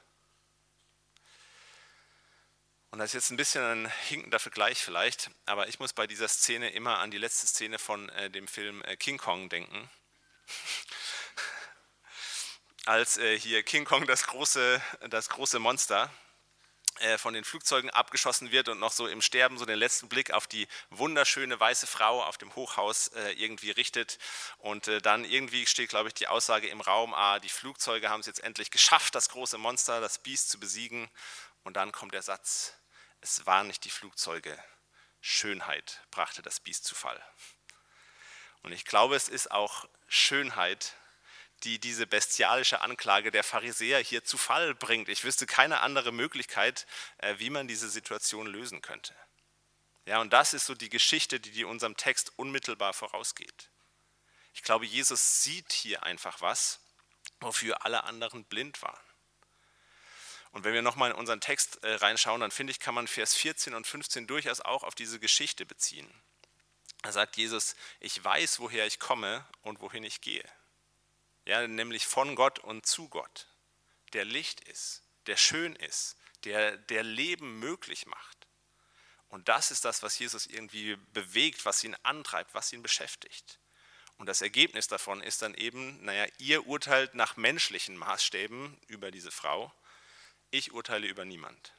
Und 2.90 2.98
das 2.98 3.10
ist 3.10 3.14
jetzt 3.14 3.30
ein 3.30 3.38
bisschen 3.38 3.62
ein 3.62 3.92
hinkender 4.08 4.38
Vergleich 4.38 4.78
vielleicht, 4.78 5.30
aber 5.46 5.68
ich 5.68 5.78
muss 5.78 5.94
bei 5.94 6.06
dieser 6.06 6.28
Szene 6.28 6.70
immer 6.72 6.98
an 6.98 7.10
die 7.10 7.16
letzte 7.16 7.46
Szene 7.46 7.78
von 7.78 8.10
äh, 8.10 8.28
dem 8.28 8.46
Film 8.46 8.82
äh, 8.82 8.96
King 8.98 9.16
Kong 9.16 9.48
denken. 9.48 9.90
Als 12.84 13.16
äh, 13.16 13.38
hier 13.38 13.62
King 13.62 13.86
Kong, 13.86 14.06
das 14.06 14.26
große, 14.26 14.82
das 15.08 15.30
große 15.30 15.58
Monster, 15.58 16.12
äh, 17.02 17.18
von 17.18 17.34
den 17.34 17.44
Flugzeugen 17.44 17.90
abgeschossen 17.90 18.52
wird 18.52 18.68
und 18.68 18.78
noch 18.78 18.92
so 18.92 19.06
im 19.06 19.20
Sterben 19.20 19.58
so 19.58 19.64
den 19.64 19.78
letzten 19.78 20.08
Blick 20.08 20.30
auf 20.30 20.46
die 20.46 20.68
wunderschöne 20.90 21.58
weiße 21.58 21.86
Frau 21.86 22.22
auf 22.22 22.38
dem 22.38 22.54
Hochhaus 22.54 23.08
äh, 23.08 23.32
irgendwie 23.32 23.70
richtet. 23.70 24.18
Und 24.58 24.88
äh, 24.88 25.02
dann 25.02 25.24
irgendwie 25.24 25.66
steht, 25.66 25.90
glaube 25.90 26.08
ich, 26.08 26.14
die 26.14 26.28
Aussage 26.28 26.68
im 26.68 26.80
Raum, 26.80 27.12
ah, 27.14 27.40
die 27.40 27.48
Flugzeuge 27.48 28.08
haben 28.08 28.20
es 28.20 28.26
jetzt 28.26 28.42
endlich 28.42 28.70
geschafft, 28.70 29.14
das 29.14 29.28
große 29.28 29.58
Monster, 29.58 30.00
das 30.00 30.18
Biest 30.18 30.50
zu 30.50 30.60
besiegen. 30.60 31.10
Und 31.64 31.76
dann 31.76 31.92
kommt 31.92 32.14
der 32.14 32.22
Satz, 32.22 32.74
es 33.20 33.46
waren 33.46 33.66
nicht 33.66 33.84
die 33.84 33.90
Flugzeuge, 33.90 34.56
Schönheit 35.20 36.02
brachte 36.10 36.42
das 36.42 36.60
Biest 36.60 36.84
zu 36.84 36.94
Fall. 36.94 37.22
Und 38.62 38.72
ich 38.72 38.84
glaube, 38.84 39.16
es 39.16 39.28
ist 39.28 39.50
auch 39.50 39.88
Schönheit, 40.08 40.94
die 41.64 41.78
diese 41.78 42.06
bestialische 42.06 42.80
Anklage 42.80 43.30
der 43.30 43.44
Pharisäer 43.44 44.00
hier 44.00 44.24
zu 44.24 44.36
Fall 44.36 44.74
bringt. 44.74 45.08
Ich 45.08 45.24
wüsste 45.24 45.46
keine 45.46 45.80
andere 45.80 46.12
Möglichkeit, 46.12 46.86
äh, 47.18 47.34
wie 47.38 47.50
man 47.50 47.68
diese 47.68 47.88
Situation 47.88 48.46
lösen 48.46 48.82
könnte. 48.82 49.14
Ja, 50.04 50.20
und 50.20 50.32
das 50.32 50.52
ist 50.52 50.66
so 50.66 50.74
die 50.74 50.88
Geschichte, 50.88 51.38
die, 51.38 51.64
unserem 51.64 51.96
Text 51.96 52.32
unmittelbar 52.36 52.92
vorausgeht. 52.92 53.70
Ich 54.54 54.62
glaube, 54.62 54.84
Jesus 54.84 55.42
sieht 55.42 55.72
hier 55.72 56.02
einfach 56.02 56.40
was, 56.40 56.80
wofür 57.40 57.84
alle 57.84 58.04
anderen 58.04 58.44
blind 58.44 58.82
waren. 58.82 59.00
Und 60.50 60.64
wenn 60.64 60.74
wir 60.74 60.82
nochmal 60.82 61.12
in 61.12 61.16
unseren 61.16 61.40
Text 61.40 61.82
äh, 61.82 61.94
reinschauen, 61.94 62.40
dann 62.40 62.50
finde 62.50 62.72
ich, 62.72 62.80
kann 62.80 62.94
man 62.94 63.06
Vers 63.06 63.34
14 63.34 63.74
und 63.74 63.86
15 63.86 64.26
durchaus 64.26 64.60
auch 64.60 64.82
auf 64.82 64.94
diese 64.94 65.18
Geschichte 65.18 65.64
beziehen. 65.64 66.12
Da 67.02 67.10
sagt 67.10 67.36
Jesus, 67.36 67.74
ich 68.00 68.22
weiß, 68.22 68.60
woher 68.60 68.86
ich 68.86 68.98
komme 68.98 69.46
und 69.62 69.80
wohin 69.80 70.04
ich 70.04 70.20
gehe. 70.20 70.44
Ja, 71.44 71.66
nämlich 71.66 72.06
von 72.06 72.36
Gott 72.36 72.58
und 72.60 72.86
zu 72.86 73.08
Gott, 73.08 73.48
der 74.12 74.24
Licht 74.24 74.60
ist, 74.68 75.02
der 75.26 75.36
schön 75.36 75.74
ist, 75.76 76.16
der, 76.44 76.76
der 76.76 77.02
Leben 77.02 77.58
möglich 77.58 78.06
macht. 78.06 78.46
Und 79.28 79.48
das 79.48 79.70
ist 79.70 79.84
das, 79.84 80.02
was 80.02 80.18
Jesus 80.18 80.46
irgendwie 80.46 80.96
bewegt, 81.12 81.64
was 81.64 81.82
ihn 81.82 81.96
antreibt, 82.02 82.54
was 82.54 82.72
ihn 82.72 82.82
beschäftigt. 82.82 83.58
Und 84.18 84.26
das 84.26 84.42
Ergebnis 84.42 84.88
davon 84.88 85.20
ist 85.22 85.42
dann 85.42 85.54
eben, 85.54 86.04
naja, 86.04 86.26
ihr 86.38 86.66
urteilt 86.66 87.14
nach 87.14 87.36
menschlichen 87.36 87.96
Maßstäben 87.96 88.78
über 88.86 89.10
diese 89.10 89.30
Frau 89.30 89.72
ich 90.52 90.72
urteile 90.72 91.06
über 91.06 91.24
niemand. 91.24 91.72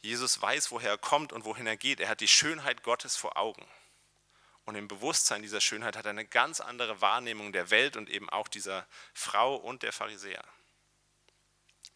Jesus 0.00 0.40
weiß, 0.40 0.70
woher 0.70 0.90
er 0.90 0.98
kommt 0.98 1.32
und 1.32 1.44
wohin 1.44 1.66
er 1.66 1.76
geht. 1.76 1.98
Er 1.98 2.08
hat 2.08 2.20
die 2.20 2.28
Schönheit 2.28 2.84
Gottes 2.84 3.16
vor 3.16 3.36
Augen. 3.36 3.66
Und 4.68 4.74
im 4.74 4.86
Bewusstsein 4.86 5.40
dieser 5.40 5.62
Schönheit 5.62 5.96
hat 5.96 6.04
er 6.04 6.10
eine 6.10 6.26
ganz 6.26 6.60
andere 6.60 7.00
Wahrnehmung 7.00 7.54
der 7.54 7.70
Welt 7.70 7.96
und 7.96 8.10
eben 8.10 8.28
auch 8.28 8.48
dieser 8.48 8.86
Frau 9.14 9.56
und 9.56 9.82
der 9.82 9.94
Pharisäer. 9.94 10.44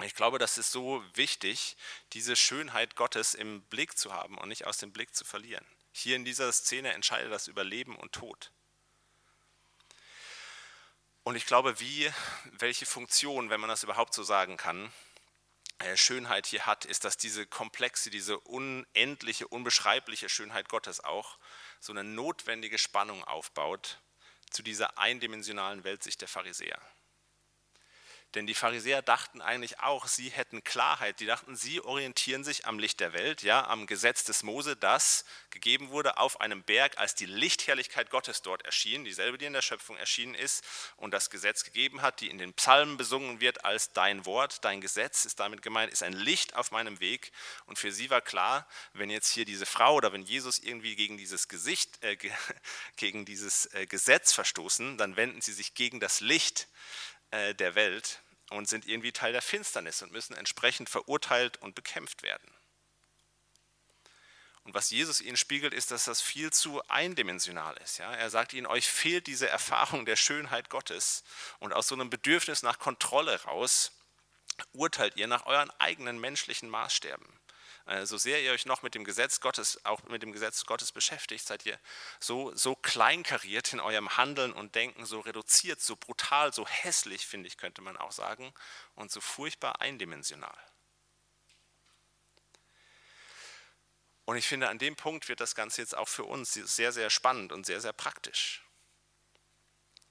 Ich 0.02 0.14
glaube, 0.14 0.38
das 0.38 0.56
ist 0.56 0.72
so 0.72 1.04
wichtig, 1.12 1.76
diese 2.14 2.34
Schönheit 2.34 2.96
Gottes 2.96 3.34
im 3.34 3.60
Blick 3.64 3.98
zu 3.98 4.14
haben 4.14 4.38
und 4.38 4.48
nicht 4.48 4.66
aus 4.66 4.78
dem 4.78 4.90
Blick 4.90 5.14
zu 5.14 5.26
verlieren. 5.26 5.66
Hier 5.92 6.16
in 6.16 6.24
dieser 6.24 6.50
Szene 6.50 6.94
entscheidet 6.94 7.30
das 7.30 7.46
über 7.46 7.62
Leben 7.62 7.94
und 7.94 8.14
Tod. 8.14 8.50
Und 11.24 11.36
ich 11.36 11.44
glaube, 11.44 11.78
wie, 11.78 12.10
welche 12.52 12.86
Funktion, 12.86 13.50
wenn 13.50 13.60
man 13.60 13.68
das 13.68 13.82
überhaupt 13.82 14.14
so 14.14 14.22
sagen 14.22 14.56
kann, 14.56 14.90
äh, 15.80 15.96
Schönheit 15.98 16.46
hier 16.46 16.64
hat, 16.64 16.86
ist, 16.86 17.04
dass 17.04 17.18
diese 17.18 17.46
komplexe, 17.46 18.08
diese 18.08 18.40
unendliche, 18.40 19.46
unbeschreibliche 19.46 20.30
Schönheit 20.30 20.70
Gottes 20.70 21.00
auch 21.00 21.36
so 21.82 21.92
eine 21.92 22.04
notwendige 22.04 22.78
Spannung 22.78 23.24
aufbaut 23.24 24.00
zu 24.50 24.62
dieser 24.62 24.98
eindimensionalen 24.98 25.82
Weltsicht 25.82 26.20
der 26.20 26.28
Pharisäer. 26.28 26.80
Denn 28.34 28.46
die 28.46 28.54
Pharisäer 28.54 29.02
dachten 29.02 29.42
eigentlich 29.42 29.80
auch, 29.80 30.06
sie 30.06 30.30
hätten 30.30 30.64
Klarheit. 30.64 31.20
Die 31.20 31.26
dachten, 31.26 31.54
sie 31.54 31.82
orientieren 31.82 32.44
sich 32.44 32.64
am 32.64 32.78
Licht 32.78 33.00
der 33.00 33.12
Welt, 33.12 33.42
ja, 33.42 33.66
am 33.66 33.86
Gesetz 33.86 34.24
des 34.24 34.42
Mose, 34.42 34.74
das 34.74 35.26
gegeben 35.50 35.90
wurde 35.90 36.16
auf 36.16 36.40
einem 36.40 36.62
Berg, 36.62 36.96
als 36.96 37.14
die 37.14 37.26
Lichtherrlichkeit 37.26 38.08
Gottes 38.08 38.40
dort 38.40 38.64
erschien, 38.64 39.04
dieselbe, 39.04 39.36
die 39.36 39.44
in 39.44 39.52
der 39.52 39.60
Schöpfung 39.60 39.96
erschienen 39.96 40.34
ist 40.34 40.64
und 40.96 41.12
das 41.12 41.28
Gesetz 41.28 41.62
gegeben 41.62 42.00
hat, 42.00 42.20
die 42.20 42.30
in 42.30 42.38
den 42.38 42.54
Psalmen 42.54 42.96
besungen 42.96 43.40
wird 43.40 43.66
als 43.66 43.92
dein 43.92 44.24
Wort, 44.24 44.64
dein 44.64 44.80
Gesetz 44.80 45.26
ist 45.26 45.38
damit 45.38 45.60
gemeint, 45.60 45.92
ist 45.92 46.02
ein 46.02 46.14
Licht 46.14 46.56
auf 46.56 46.70
meinem 46.70 47.00
Weg. 47.00 47.32
Und 47.66 47.78
für 47.78 47.92
sie 47.92 48.08
war 48.08 48.22
klar, 48.22 48.66
wenn 48.94 49.10
jetzt 49.10 49.30
hier 49.30 49.44
diese 49.44 49.66
Frau 49.66 49.96
oder 49.96 50.14
wenn 50.14 50.22
Jesus 50.22 50.58
irgendwie 50.58 50.96
gegen 50.96 51.18
dieses 51.18 51.48
Gesicht, 51.48 52.02
äh, 52.02 52.16
gegen 52.96 53.26
dieses 53.26 53.66
äh, 53.74 53.86
Gesetz 53.86 54.32
verstoßen, 54.32 54.96
dann 54.96 55.16
wenden 55.16 55.42
sie 55.42 55.52
sich 55.52 55.74
gegen 55.74 56.00
das 56.00 56.20
Licht 56.20 56.68
äh, 57.30 57.54
der 57.54 57.74
Welt 57.74 58.21
und 58.52 58.68
sind 58.68 58.86
irgendwie 58.86 59.12
Teil 59.12 59.32
der 59.32 59.42
Finsternis 59.42 60.02
und 60.02 60.12
müssen 60.12 60.34
entsprechend 60.34 60.88
verurteilt 60.88 61.56
und 61.58 61.74
bekämpft 61.74 62.22
werden. 62.22 62.52
Und 64.64 64.74
was 64.74 64.90
Jesus 64.90 65.20
ihnen 65.20 65.36
spiegelt, 65.36 65.74
ist, 65.74 65.90
dass 65.90 66.04
das 66.04 66.20
viel 66.20 66.52
zu 66.52 66.86
eindimensional 66.88 67.76
ist. 67.78 67.98
Ja? 67.98 68.12
Er 68.14 68.30
sagt 68.30 68.52
ihnen, 68.52 68.66
euch 68.66 68.88
fehlt 68.88 69.26
diese 69.26 69.48
Erfahrung 69.48 70.06
der 70.06 70.16
Schönheit 70.16 70.70
Gottes 70.70 71.24
und 71.58 71.72
aus 71.72 71.88
so 71.88 71.96
einem 71.96 72.10
Bedürfnis 72.10 72.62
nach 72.62 72.78
Kontrolle 72.78 73.42
raus 73.42 73.92
urteilt 74.72 75.16
ihr 75.16 75.26
nach 75.26 75.46
euren 75.46 75.70
eigenen 75.78 76.20
menschlichen 76.20 76.68
Maßstäben. 76.68 77.26
So 78.04 78.16
sehr 78.16 78.40
ihr 78.42 78.52
euch 78.52 78.64
noch 78.64 78.82
mit 78.82 78.94
dem 78.94 79.04
Gesetz 79.04 79.40
Gottes, 79.40 79.84
auch 79.84 80.02
mit 80.04 80.22
dem 80.22 80.32
Gesetz 80.32 80.64
Gottes 80.66 80.92
beschäftigt, 80.92 81.44
seid 81.44 81.66
ihr 81.66 81.78
so, 82.20 82.54
so 82.54 82.76
kleinkariert 82.76 83.72
in 83.72 83.80
eurem 83.80 84.16
Handeln 84.16 84.52
und 84.52 84.76
Denken, 84.76 85.04
so 85.04 85.20
reduziert, 85.20 85.80
so 85.80 85.96
brutal, 85.96 86.52
so 86.52 86.66
hässlich, 86.66 87.26
finde 87.26 87.48
ich, 87.48 87.56
könnte 87.56 87.82
man 87.82 87.96
auch 87.96 88.12
sagen, 88.12 88.54
und 88.94 89.10
so 89.10 89.20
furchtbar 89.20 89.80
eindimensional. 89.80 90.56
Und 94.24 94.36
ich 94.36 94.46
finde, 94.46 94.68
an 94.68 94.78
dem 94.78 94.94
Punkt 94.94 95.28
wird 95.28 95.40
das 95.40 95.56
Ganze 95.56 95.82
jetzt 95.82 95.96
auch 95.96 96.08
für 96.08 96.24
uns 96.24 96.52
sehr, 96.52 96.92
sehr 96.92 97.10
spannend 97.10 97.50
und 97.50 97.66
sehr, 97.66 97.80
sehr 97.80 97.92
praktisch. 97.92 98.62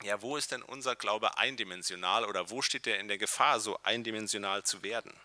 Ja, 0.04 0.22
wo 0.22 0.36
ist 0.36 0.52
denn 0.52 0.64
unser 0.64 0.96
Glaube 0.98 1.38
eindimensional 1.38 2.26
oder 2.26 2.50
wo 2.50 2.62
steht 2.62 2.86
er 2.88 3.00
in 3.00 3.08
der 3.08 3.18
Gefahr, 3.18 3.62
so 3.62 3.80
eindimensional 3.84 4.64
zu 4.64 4.84
werden? 4.84 5.18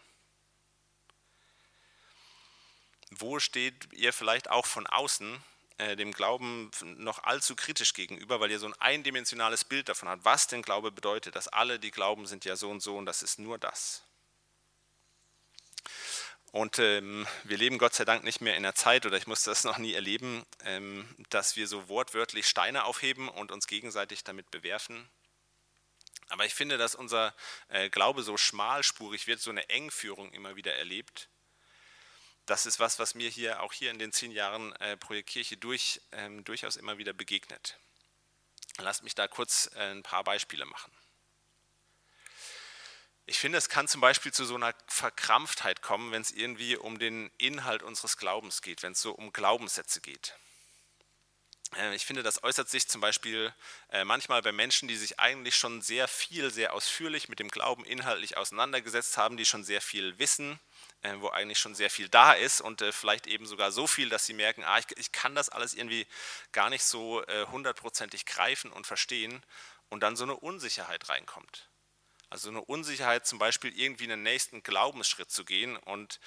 Wo 3.11 3.39
steht 3.39 3.93
ihr 3.93 4.13
vielleicht 4.13 4.51
auch 4.51 4.67
von 4.67 4.87
außen 4.87 5.43
äh, 5.79 5.97
dem 5.97 6.13
Glauben 6.13 6.71
noch 6.97 7.23
allzu 7.25 7.55
kritisch 7.55 7.93
gegenüber, 7.93 8.41
weil 8.41 8.51
ihr 8.51 8.59
so 8.59 8.67
ein 8.67 8.81
eindimensionales 8.81 9.65
Bild 9.65 9.89
davon 9.89 10.09
habt, 10.09 10.25
was 10.25 10.47
denn 10.47 10.63
Glaube 10.63 10.91
bedeutet, 10.91 11.37
dass 11.37 11.49
alle, 11.49 11.79
die 11.79 11.91
glauben, 11.91 12.27
sind 12.27 12.45
ja 12.45 12.57
so 12.57 12.71
und 12.71 12.81
so 12.81 12.97
und 12.97 13.07
das 13.07 13.23
ist 13.23 13.39
nur 13.39 13.59
das. 13.59 14.03
Und 16.53 16.79
ähm, 16.79 17.27
wir 17.45 17.59
leben 17.59 17.77
Gott 17.77 17.93
sei 17.93 18.07
Dank 18.07 18.25
nicht 18.25 18.41
mehr 18.41 18.57
in 18.57 18.63
der 18.63 18.75
Zeit, 18.75 19.05
oder 19.05 19.19
ich 19.19 19.27
musste 19.27 19.51
das 19.51 19.65
noch 19.65 19.77
nie 19.77 19.93
erleben, 19.93 20.47
ähm, 20.65 21.07
dass 21.29 21.57
wir 21.57 21.69
so 21.69 21.89
wortwörtlich 21.89 22.47
Steine 22.47 22.85
aufheben 22.85 23.29
und 23.29 23.53
uns 23.53 23.67
gegenseitig 23.67 24.25
damit 24.25 24.51
bewerfen. 24.51 25.11
Aber 26.29 26.47
ich 26.47 26.55
finde, 26.55 26.79
dass 26.79 26.95
unser 26.95 27.35
äh, 27.69 27.91
Glaube 27.91 28.23
so 28.23 28.39
schmalspurig 28.39 29.27
wird, 29.27 29.41
so 29.41 29.51
eine 29.51 29.69
Engführung 29.69 30.33
immer 30.33 30.57
wieder 30.57 30.75
erlebt 30.75 31.29
das 32.47 32.65
ist 32.65 32.81
was, 32.81 32.99
was 32.99 33.15
mir 33.15 33.29
hier 33.29 33.63
auch 33.63 33.73
hier 33.73 33.91
in 33.91 33.99
den 33.99 34.13
zehn 34.13 34.31
Jahren 34.31 34.73
äh, 34.77 34.97
Projekt 34.97 35.29
Kirche 35.29 35.57
durch, 35.57 36.01
ähm, 36.13 36.45
durchaus 36.45 36.77
immer 36.77 36.99
wieder 36.99 37.13
begegnet. 37.13 37.79
Lasst 38.79 39.03
mich 39.03 39.15
da 39.15 39.27
kurz 39.29 39.71
äh, 39.75 39.91
ein 39.91 40.03
paar 40.03 40.25
Beispiele 40.25 40.65
machen. 40.65 40.93
Ich 43.29 43.41
finde, 43.41 43.59
es 43.59 43.69
kann 43.69 43.89
zum 43.89 44.01
Beispiel 44.01 44.33
zu 44.33 44.45
so 44.45 44.55
einer 44.55 44.73
Verkrampftheit 44.87 45.83
kommen, 45.83 46.13
wenn 46.13 46.23
es 46.23 46.31
irgendwie 46.31 46.77
um 46.77 47.01
den 47.01 47.31
Inhalt 47.39 47.83
unseres 47.83 48.17
Glaubens 48.17 48.63
geht, 48.63 48.85
wenn 48.85 48.93
es 48.93 49.03
so 49.03 49.13
um 49.13 49.33
Glaubenssätze 49.33 50.01
geht. 50.01 50.35
Äh, 51.77 51.95
ich 51.95 52.07
finde, 52.07 52.23
das 52.23 52.43
äußert 52.43 52.69
sich 52.69 52.89
zum 52.89 53.01
Beispiel 53.01 53.53
äh, 53.91 54.05
manchmal 54.05 54.43
bei 54.43 54.53
Menschen, 54.53 54.89
die 54.89 54.97
sich 54.97 55.19
eigentlich 55.19 55.57
schon 55.57 55.83
sehr 55.83 56.09
viel, 56.09 56.51
sehr 56.51 56.75
ausführlich 56.75 57.29
mit 57.29 57.39
dem 57.39 57.49
Glauben 57.49 57.85
inhaltlich 57.85 58.37
auseinandergesetzt 58.37 59.17
haben, 59.17 59.37
die 59.37 59.45
schon 59.45 59.65
sehr 59.65 59.81
viel 59.81 60.19
wissen, 60.19 60.59
äh, 61.03 61.15
wo 61.19 61.29
eigentlich 61.29 61.59
schon 61.59 61.75
sehr 61.75 61.91
viel 61.91 62.09
da 62.09 62.33
ist 62.33 62.61
und 62.61 62.83
vielleicht 62.91 63.27
eben 63.27 63.47
sogar 63.47 63.73
so 63.73 63.87
viel, 63.87 64.09
dass 64.09 64.27
sie 64.27 64.35
merken, 64.35 64.65
ah, 64.65 64.79
ich, 64.79 64.87
ich 64.97 65.13
kann 65.13 65.35
das 65.35 65.49
alles 65.49 65.75
irgendwie 65.75 66.07
gar 66.53 66.71
nicht 66.71 66.85
so 66.85 67.23
hundertprozentig 67.51 68.27
greifen 68.27 68.71
und 68.73 68.87
verstehen 68.87 69.43
und 69.89 70.01
dann 70.01 70.17
so 70.17 70.25
eine 70.25 70.37
Unsicherheit 70.37 71.09
reinkommt. 71.09 71.69
Also 72.29 72.49
eine 72.49 72.61
Unsicherheit 72.61 73.27
zum 73.27 73.39
Beispiel 73.39 73.73
irgendwie 73.79 74.05
einen 74.05 74.23
nächsten 74.23 74.63
Glaubensschritt 74.63 75.31
zu 75.31 75.45
gehen 75.45 75.77
und 75.77 76.19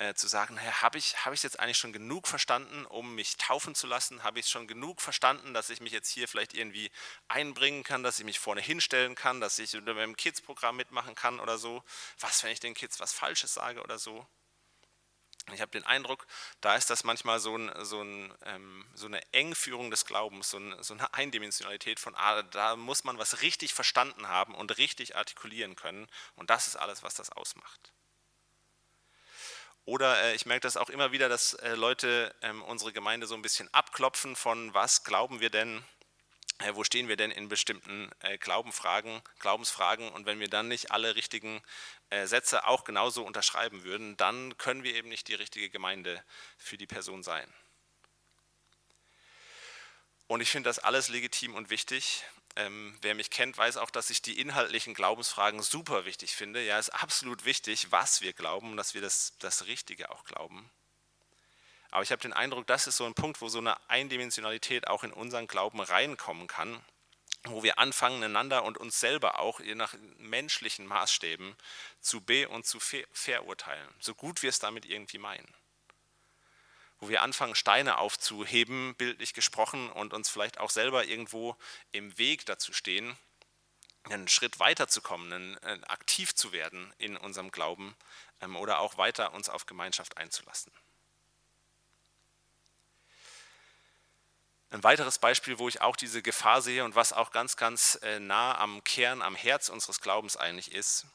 äh, 0.00 0.14
zu 0.14 0.28
sagen, 0.28 0.54
naja, 0.54 0.80
habe 0.80 0.96
ich 0.96 1.12
es 1.12 1.26
hab 1.26 1.34
jetzt 1.34 1.60
eigentlich 1.60 1.76
schon 1.76 1.92
genug 1.92 2.26
verstanden, 2.26 2.86
um 2.86 3.14
mich 3.14 3.36
taufen 3.36 3.74
zu 3.74 3.86
lassen? 3.86 4.22
Habe 4.22 4.40
ich 4.40 4.48
schon 4.48 4.66
genug 4.66 5.02
verstanden, 5.02 5.52
dass 5.52 5.68
ich 5.68 5.82
mich 5.82 5.92
jetzt 5.92 6.08
hier 6.08 6.26
vielleicht 6.26 6.54
irgendwie 6.54 6.90
einbringen 7.28 7.84
kann, 7.84 8.02
dass 8.02 8.18
ich 8.18 8.24
mich 8.24 8.38
vorne 8.38 8.62
hinstellen 8.62 9.14
kann, 9.14 9.42
dass 9.42 9.58
ich 9.58 9.76
unter 9.76 9.92
meinem 9.92 10.16
Kids-Programm 10.16 10.76
mitmachen 10.76 11.14
kann 11.14 11.38
oder 11.38 11.58
so? 11.58 11.84
Was, 12.18 12.42
wenn 12.42 12.50
ich 12.50 12.60
den 12.60 12.72
Kids 12.72 12.98
was 12.98 13.12
Falsches 13.12 13.52
sage 13.52 13.82
oder 13.82 13.98
so? 13.98 14.26
Ich 15.52 15.60
habe 15.60 15.70
den 15.70 15.84
Eindruck, 15.84 16.26
da 16.62 16.76
ist 16.76 16.88
das 16.88 17.04
manchmal 17.04 17.38
so, 17.38 17.56
ein, 17.56 17.70
so, 17.84 18.00
ein, 18.00 18.32
ähm, 18.44 18.86
so 18.94 19.04
eine 19.04 19.20
Engführung 19.32 19.90
des 19.90 20.06
Glaubens, 20.06 20.48
so, 20.48 20.58
ein, 20.58 20.82
so, 20.82 20.94
eine 20.94 21.12
Eindimensionalität 21.12 22.00
von, 22.00 22.14
ah, 22.14 22.42
da 22.42 22.76
muss 22.76 23.04
man 23.04 23.18
was 23.18 23.42
richtig 23.42 23.74
verstanden 23.74 24.28
haben 24.28 24.54
und 24.54 24.78
richtig 24.78 25.16
artikulieren 25.16 25.76
können. 25.76 26.08
Und 26.36 26.48
das 26.48 26.68
ist 26.68 26.76
alles, 26.76 27.02
was 27.02 27.14
das 27.14 27.30
ausmacht. 27.30 27.92
Oder 29.84 30.22
äh, 30.22 30.34
ich 30.34 30.46
merke 30.46 30.60
das 30.60 30.76
auch 30.76 30.90
immer 30.90 31.12
wieder, 31.12 31.28
dass 31.28 31.54
äh, 31.54 31.74
Leute 31.74 32.34
ähm, 32.42 32.62
unsere 32.62 32.92
Gemeinde 32.92 33.26
so 33.26 33.34
ein 33.34 33.42
bisschen 33.42 33.72
abklopfen 33.72 34.36
von, 34.36 34.72
was 34.74 35.04
glauben 35.04 35.40
wir 35.40 35.50
denn, 35.50 35.82
äh, 36.58 36.74
wo 36.74 36.84
stehen 36.84 37.08
wir 37.08 37.16
denn 37.16 37.30
in 37.30 37.48
bestimmten 37.48 38.10
äh, 38.20 38.38
Glaubenfragen, 38.38 39.22
Glaubensfragen. 39.38 40.10
Und 40.10 40.26
wenn 40.26 40.40
wir 40.40 40.48
dann 40.48 40.68
nicht 40.68 40.90
alle 40.90 41.16
richtigen 41.16 41.62
äh, 42.10 42.26
Sätze 42.26 42.66
auch 42.66 42.84
genauso 42.84 43.24
unterschreiben 43.24 43.84
würden, 43.84 44.16
dann 44.16 44.56
können 44.58 44.84
wir 44.84 44.94
eben 44.94 45.08
nicht 45.08 45.28
die 45.28 45.34
richtige 45.34 45.70
Gemeinde 45.70 46.22
für 46.58 46.76
die 46.76 46.86
Person 46.86 47.22
sein. 47.22 47.52
Und 50.26 50.40
ich 50.40 50.50
finde 50.50 50.68
das 50.68 50.78
alles 50.78 51.08
legitim 51.08 51.54
und 51.54 51.70
wichtig. 51.70 52.24
Ähm, 52.56 52.98
wer 53.00 53.14
mich 53.14 53.30
kennt, 53.30 53.56
weiß 53.56 53.76
auch, 53.76 53.90
dass 53.90 54.10
ich 54.10 54.22
die 54.22 54.40
inhaltlichen 54.40 54.94
Glaubensfragen 54.94 55.62
super 55.62 56.04
wichtig 56.04 56.34
finde. 56.34 56.62
Ja, 56.62 56.78
es 56.78 56.88
ist 56.88 56.94
absolut 56.94 57.44
wichtig, 57.44 57.92
was 57.92 58.20
wir 58.20 58.32
glauben 58.32 58.72
und 58.72 58.76
dass 58.76 58.94
wir 58.94 59.00
das, 59.00 59.34
das 59.38 59.66
Richtige 59.66 60.10
auch 60.10 60.24
glauben. 60.24 60.70
Aber 61.90 62.02
ich 62.02 62.12
habe 62.12 62.22
den 62.22 62.32
Eindruck, 62.32 62.66
das 62.66 62.86
ist 62.86 62.96
so 62.96 63.04
ein 63.04 63.14
Punkt, 63.14 63.40
wo 63.40 63.48
so 63.48 63.58
eine 63.58 63.76
Eindimensionalität 63.88 64.88
auch 64.88 65.04
in 65.04 65.12
unseren 65.12 65.46
Glauben 65.46 65.80
reinkommen 65.80 66.46
kann, 66.46 66.80
wo 67.44 67.62
wir 67.62 67.78
anfangen, 67.78 68.22
einander 68.22 68.64
und 68.64 68.78
uns 68.78 69.00
selber 69.00 69.38
auch 69.38 69.60
je 69.60 69.74
nach 69.74 69.94
menschlichen 70.18 70.86
Maßstäben 70.86 71.56
zu 72.00 72.20
be- 72.20 72.48
und 72.48 72.66
zu 72.66 72.78
verurteilen, 72.80 73.88
so 73.98 74.14
gut 74.14 74.42
wir 74.42 74.50
es 74.50 74.58
damit 74.58 74.84
irgendwie 74.84 75.18
meinen 75.18 75.52
wo 77.00 77.08
wir 77.08 77.22
anfangen, 77.22 77.54
Steine 77.54 77.98
aufzuheben, 77.98 78.94
bildlich 78.96 79.34
gesprochen, 79.34 79.90
und 79.90 80.12
uns 80.12 80.28
vielleicht 80.28 80.58
auch 80.58 80.70
selber 80.70 81.06
irgendwo 81.06 81.56
im 81.92 82.16
Weg 82.18 82.46
dazu 82.46 82.72
stehen, 82.72 83.16
einen 84.04 84.28
Schritt 84.28 84.60
weiterzukommen, 84.60 85.56
äh, 85.62 85.78
aktiv 85.88 86.34
zu 86.34 86.52
werden 86.52 86.92
in 86.98 87.16
unserem 87.16 87.50
Glauben 87.50 87.96
ähm, 88.40 88.56
oder 88.56 88.80
auch 88.80 88.96
weiter 88.96 89.32
uns 89.32 89.48
auf 89.48 89.66
Gemeinschaft 89.66 90.16
einzulassen. 90.16 90.72
Ein 94.70 94.84
weiteres 94.84 95.18
Beispiel, 95.18 95.58
wo 95.58 95.68
ich 95.68 95.80
auch 95.80 95.96
diese 95.96 96.22
Gefahr 96.22 96.62
sehe 96.62 96.84
und 96.84 96.94
was 96.94 97.12
auch 97.12 97.32
ganz, 97.32 97.56
ganz 97.56 97.98
äh, 98.02 98.20
nah 98.20 98.56
am 98.56 98.84
Kern, 98.84 99.20
am 99.20 99.34
Herz 99.34 99.68
unseres 99.68 100.00
Glaubens 100.00 100.36
eigentlich 100.36 100.72
ist, 100.72 101.06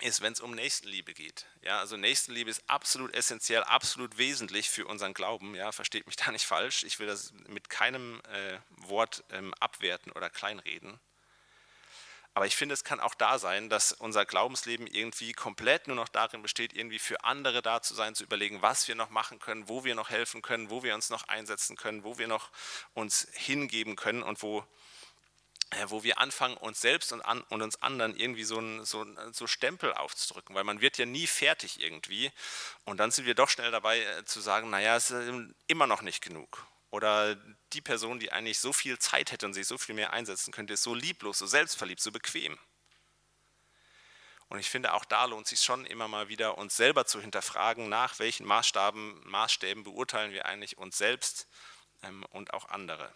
ist, 0.00 0.20
wenn 0.20 0.32
es 0.32 0.40
um 0.40 0.54
Nächstenliebe 0.54 1.14
geht. 1.14 1.46
Ja, 1.62 1.78
also 1.78 1.96
Nächstenliebe 1.96 2.50
ist 2.50 2.62
absolut 2.66 3.14
essentiell, 3.14 3.62
absolut 3.62 4.18
wesentlich 4.18 4.68
für 4.68 4.86
unseren 4.86 5.14
Glauben. 5.14 5.54
Ja, 5.54 5.72
versteht 5.72 6.06
mich 6.06 6.16
da 6.16 6.30
nicht 6.30 6.44
falsch. 6.44 6.84
Ich 6.84 6.98
will 6.98 7.06
das 7.06 7.32
mit 7.48 7.70
keinem 7.70 8.20
äh, 8.32 8.58
Wort 8.70 9.24
ähm, 9.30 9.54
abwerten 9.60 10.12
oder 10.12 10.30
kleinreden. 10.30 10.98
Aber 12.36 12.46
ich 12.46 12.56
finde, 12.56 12.72
es 12.72 12.82
kann 12.82 12.98
auch 12.98 13.14
da 13.14 13.38
sein, 13.38 13.70
dass 13.70 13.92
unser 13.92 14.26
Glaubensleben 14.26 14.88
irgendwie 14.88 15.32
komplett 15.32 15.86
nur 15.86 15.94
noch 15.94 16.08
darin 16.08 16.42
besteht, 16.42 16.72
irgendwie 16.74 16.98
für 16.98 17.22
andere 17.22 17.62
da 17.62 17.80
zu 17.80 17.94
sein, 17.94 18.16
zu 18.16 18.24
überlegen, 18.24 18.60
was 18.60 18.88
wir 18.88 18.96
noch 18.96 19.10
machen 19.10 19.38
können, 19.38 19.68
wo 19.68 19.84
wir 19.84 19.94
noch 19.94 20.10
helfen 20.10 20.42
können, 20.42 20.68
wo 20.68 20.82
wir 20.82 20.96
uns 20.96 21.10
noch 21.10 21.28
einsetzen 21.28 21.76
können, 21.76 22.02
wo 22.02 22.18
wir 22.18 22.26
noch 22.26 22.50
uns 22.92 23.28
hingeben 23.34 23.94
können 23.94 24.24
und 24.24 24.42
wo 24.42 24.66
wo 25.86 26.02
wir 26.02 26.18
anfangen, 26.18 26.56
uns 26.56 26.80
selbst 26.80 27.12
und, 27.12 27.22
an, 27.22 27.42
und 27.48 27.62
uns 27.62 27.80
anderen 27.82 28.16
irgendwie 28.16 28.44
so, 28.44 28.58
ein, 28.58 28.84
so, 28.84 29.06
so, 29.32 29.46
Stempel 29.46 29.92
aufzudrücken, 29.92 30.54
weil 30.54 30.64
man 30.64 30.80
wird 30.80 30.98
ja 30.98 31.06
nie 31.06 31.26
fertig 31.26 31.80
irgendwie. 31.80 32.30
Und 32.84 32.98
dann 32.98 33.10
sind 33.10 33.26
wir 33.26 33.34
doch 33.34 33.48
schnell 33.48 33.70
dabei 33.70 34.00
äh, 34.00 34.24
zu 34.24 34.40
sagen, 34.40 34.70
naja, 34.70 34.96
es 34.96 35.10
ist 35.10 35.32
immer 35.66 35.86
noch 35.86 36.02
nicht 36.02 36.22
genug. 36.22 36.66
Oder 36.90 37.36
die 37.72 37.80
Person, 37.80 38.20
die 38.20 38.30
eigentlich 38.30 38.60
so 38.60 38.72
viel 38.72 38.98
Zeit 38.98 39.32
hätte 39.32 39.46
und 39.46 39.54
sich 39.54 39.66
so 39.66 39.78
viel 39.78 39.94
mehr 39.94 40.12
einsetzen 40.12 40.52
könnte, 40.52 40.74
ist 40.74 40.84
so 40.84 40.94
lieblos, 40.94 41.38
so 41.38 41.46
selbstverliebt, 41.46 42.00
so 42.00 42.12
bequem. 42.12 42.58
Und 44.48 44.60
ich 44.60 44.70
finde, 44.70 44.92
auch 44.92 45.04
da 45.04 45.24
lohnt 45.24 45.46
es 45.46 45.50
sich 45.50 45.60
schon 45.62 45.84
immer 45.86 46.06
mal 46.06 46.28
wieder, 46.28 46.58
uns 46.58 46.76
selber 46.76 47.06
zu 47.06 47.20
hinterfragen, 47.20 47.88
nach 47.88 48.18
welchen 48.20 48.46
Maßstaben, 48.46 49.28
Maßstäben 49.28 49.82
beurteilen 49.82 50.30
wir 50.30 50.46
eigentlich 50.46 50.78
uns 50.78 50.96
selbst 50.96 51.48
ähm, 52.04 52.24
und 52.30 52.54
auch 52.54 52.68
andere. 52.68 53.12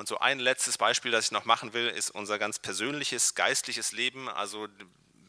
Und 0.00 0.08
so 0.08 0.18
ein 0.18 0.38
letztes 0.38 0.78
Beispiel, 0.78 1.10
das 1.10 1.26
ich 1.26 1.30
noch 1.30 1.44
machen 1.44 1.74
will, 1.74 1.86
ist 1.86 2.08
unser 2.08 2.38
ganz 2.38 2.58
persönliches, 2.58 3.34
geistliches 3.34 3.92
Leben. 3.92 4.30
Also 4.30 4.66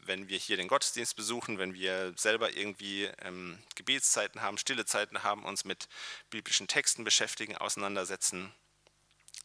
wenn 0.05 0.29
wir 0.29 0.37
hier 0.37 0.55
den 0.55 0.69
Gottesdienst 0.69 1.17
besuchen, 1.17 1.57
wenn 1.57 1.73
wir 1.73 2.13
selber 2.15 2.55
irgendwie 2.55 3.09
ähm, 3.21 3.59
Gebetszeiten 3.75 4.41
haben, 4.41 4.57
stille 4.57 4.85
Zeiten 4.85 5.23
haben, 5.23 5.43
uns 5.43 5.65
mit 5.65 5.89
biblischen 6.29 6.69
Texten 6.69 7.03
beschäftigen, 7.03 7.57
auseinandersetzen. 7.57 8.53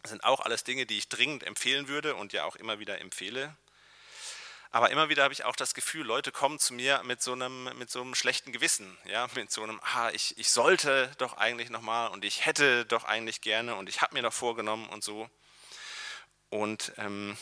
Das 0.03 0.13
sind 0.13 0.23
auch 0.23 0.39
alles 0.39 0.63
Dinge, 0.63 0.87
die 0.87 0.99
ich 0.99 1.09
dringend 1.09 1.43
empfehlen 1.43 1.89
würde 1.89 2.15
und 2.15 2.33
ja 2.33 2.45
auch 2.45 2.55
immer 2.55 2.79
wieder 2.79 3.01
empfehle. 3.01 3.57
Aber 4.71 4.91
immer 4.91 5.09
wieder 5.09 5.23
habe 5.23 5.33
ich 5.33 5.45
auch 5.45 5.57
das 5.57 5.75
Gefühl, 5.75 6.05
Leute 6.05 6.33
kommen 6.33 6.59
zu 6.59 6.75
mir 6.75 7.03
mit 7.05 7.23
so 7.23 7.33
einem, 7.33 7.65
mit 7.79 7.91
so 7.91 8.03
einem 8.03 8.15
schlechten 8.15 8.53
Gewissen, 8.53 8.97
ja, 9.05 9.29
mit 9.35 9.51
so 9.51 9.63
einem, 9.63 9.81
ah, 9.95 10.11
ich, 10.11 10.37
ich 10.39 10.51
sollte 10.51 11.11
doch 11.19 11.37
eigentlich 11.37 11.71
nochmal 11.71 12.11
und 12.11 12.25
ich 12.25 12.45
hätte 12.45 12.85
doch 12.85 13.05
eigentlich 13.05 13.41
gerne 13.41 13.77
und 13.77 13.89
ich 13.89 14.03
habe 14.03 14.15
mir 14.15 14.23
doch 14.23 14.33
vorgenommen 14.33 14.89
und 14.89 15.05
so. 15.05 15.31
Und 16.51 16.93
ähm, 16.97 17.37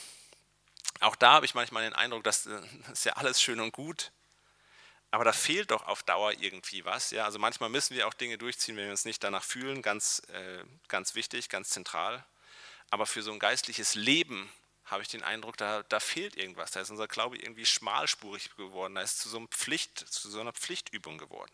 auch 1.00 1.16
da 1.16 1.32
habe 1.32 1.46
ich 1.46 1.54
manchmal 1.54 1.84
den 1.84 1.92
Eindruck, 1.92 2.24
dass 2.24 2.44
das 2.44 2.64
ist 2.92 3.04
ja 3.04 3.14
alles 3.14 3.40
schön 3.42 3.60
und 3.60 3.72
gut, 3.72 4.12
aber 5.14 5.24
da 5.24 5.32
fehlt 5.32 5.70
doch 5.70 5.86
auf 5.86 6.02
Dauer 6.02 6.32
irgendwie 6.32 6.84
was. 6.84 7.12
Ja? 7.12 7.24
Also 7.24 7.38
manchmal 7.38 7.68
müssen 7.68 7.94
wir 7.94 8.08
auch 8.08 8.14
Dinge 8.14 8.36
durchziehen, 8.36 8.76
wenn 8.76 8.86
wir 8.86 8.90
uns 8.90 9.04
nicht 9.04 9.22
danach 9.22 9.44
fühlen, 9.44 9.80
ganz, 9.80 10.20
äh, 10.28 10.64
ganz 10.88 11.14
wichtig, 11.14 11.48
ganz 11.48 11.70
zentral. 11.70 12.24
Aber 12.90 13.06
für 13.06 13.22
so 13.22 13.32
ein 13.32 13.38
geistliches 13.38 13.94
Leben 13.94 14.50
habe 14.94 15.02
ich 15.02 15.08
den 15.08 15.22
Eindruck, 15.22 15.56
da, 15.56 15.82
da 15.82 16.00
fehlt 16.00 16.36
irgendwas. 16.36 16.70
Da 16.70 16.80
ist 16.80 16.90
unser 16.90 17.08
Glaube 17.08 17.36
irgendwie 17.36 17.66
schmalspurig 17.66 18.54
geworden. 18.56 18.94
Da 18.94 19.02
ist 19.02 19.18
zu 19.18 19.28
so, 19.28 19.36
einem 19.36 19.48
Pflicht, 19.48 19.98
zu 19.98 20.30
so 20.30 20.40
einer 20.40 20.52
Pflichtübung 20.52 21.18
geworden. 21.18 21.52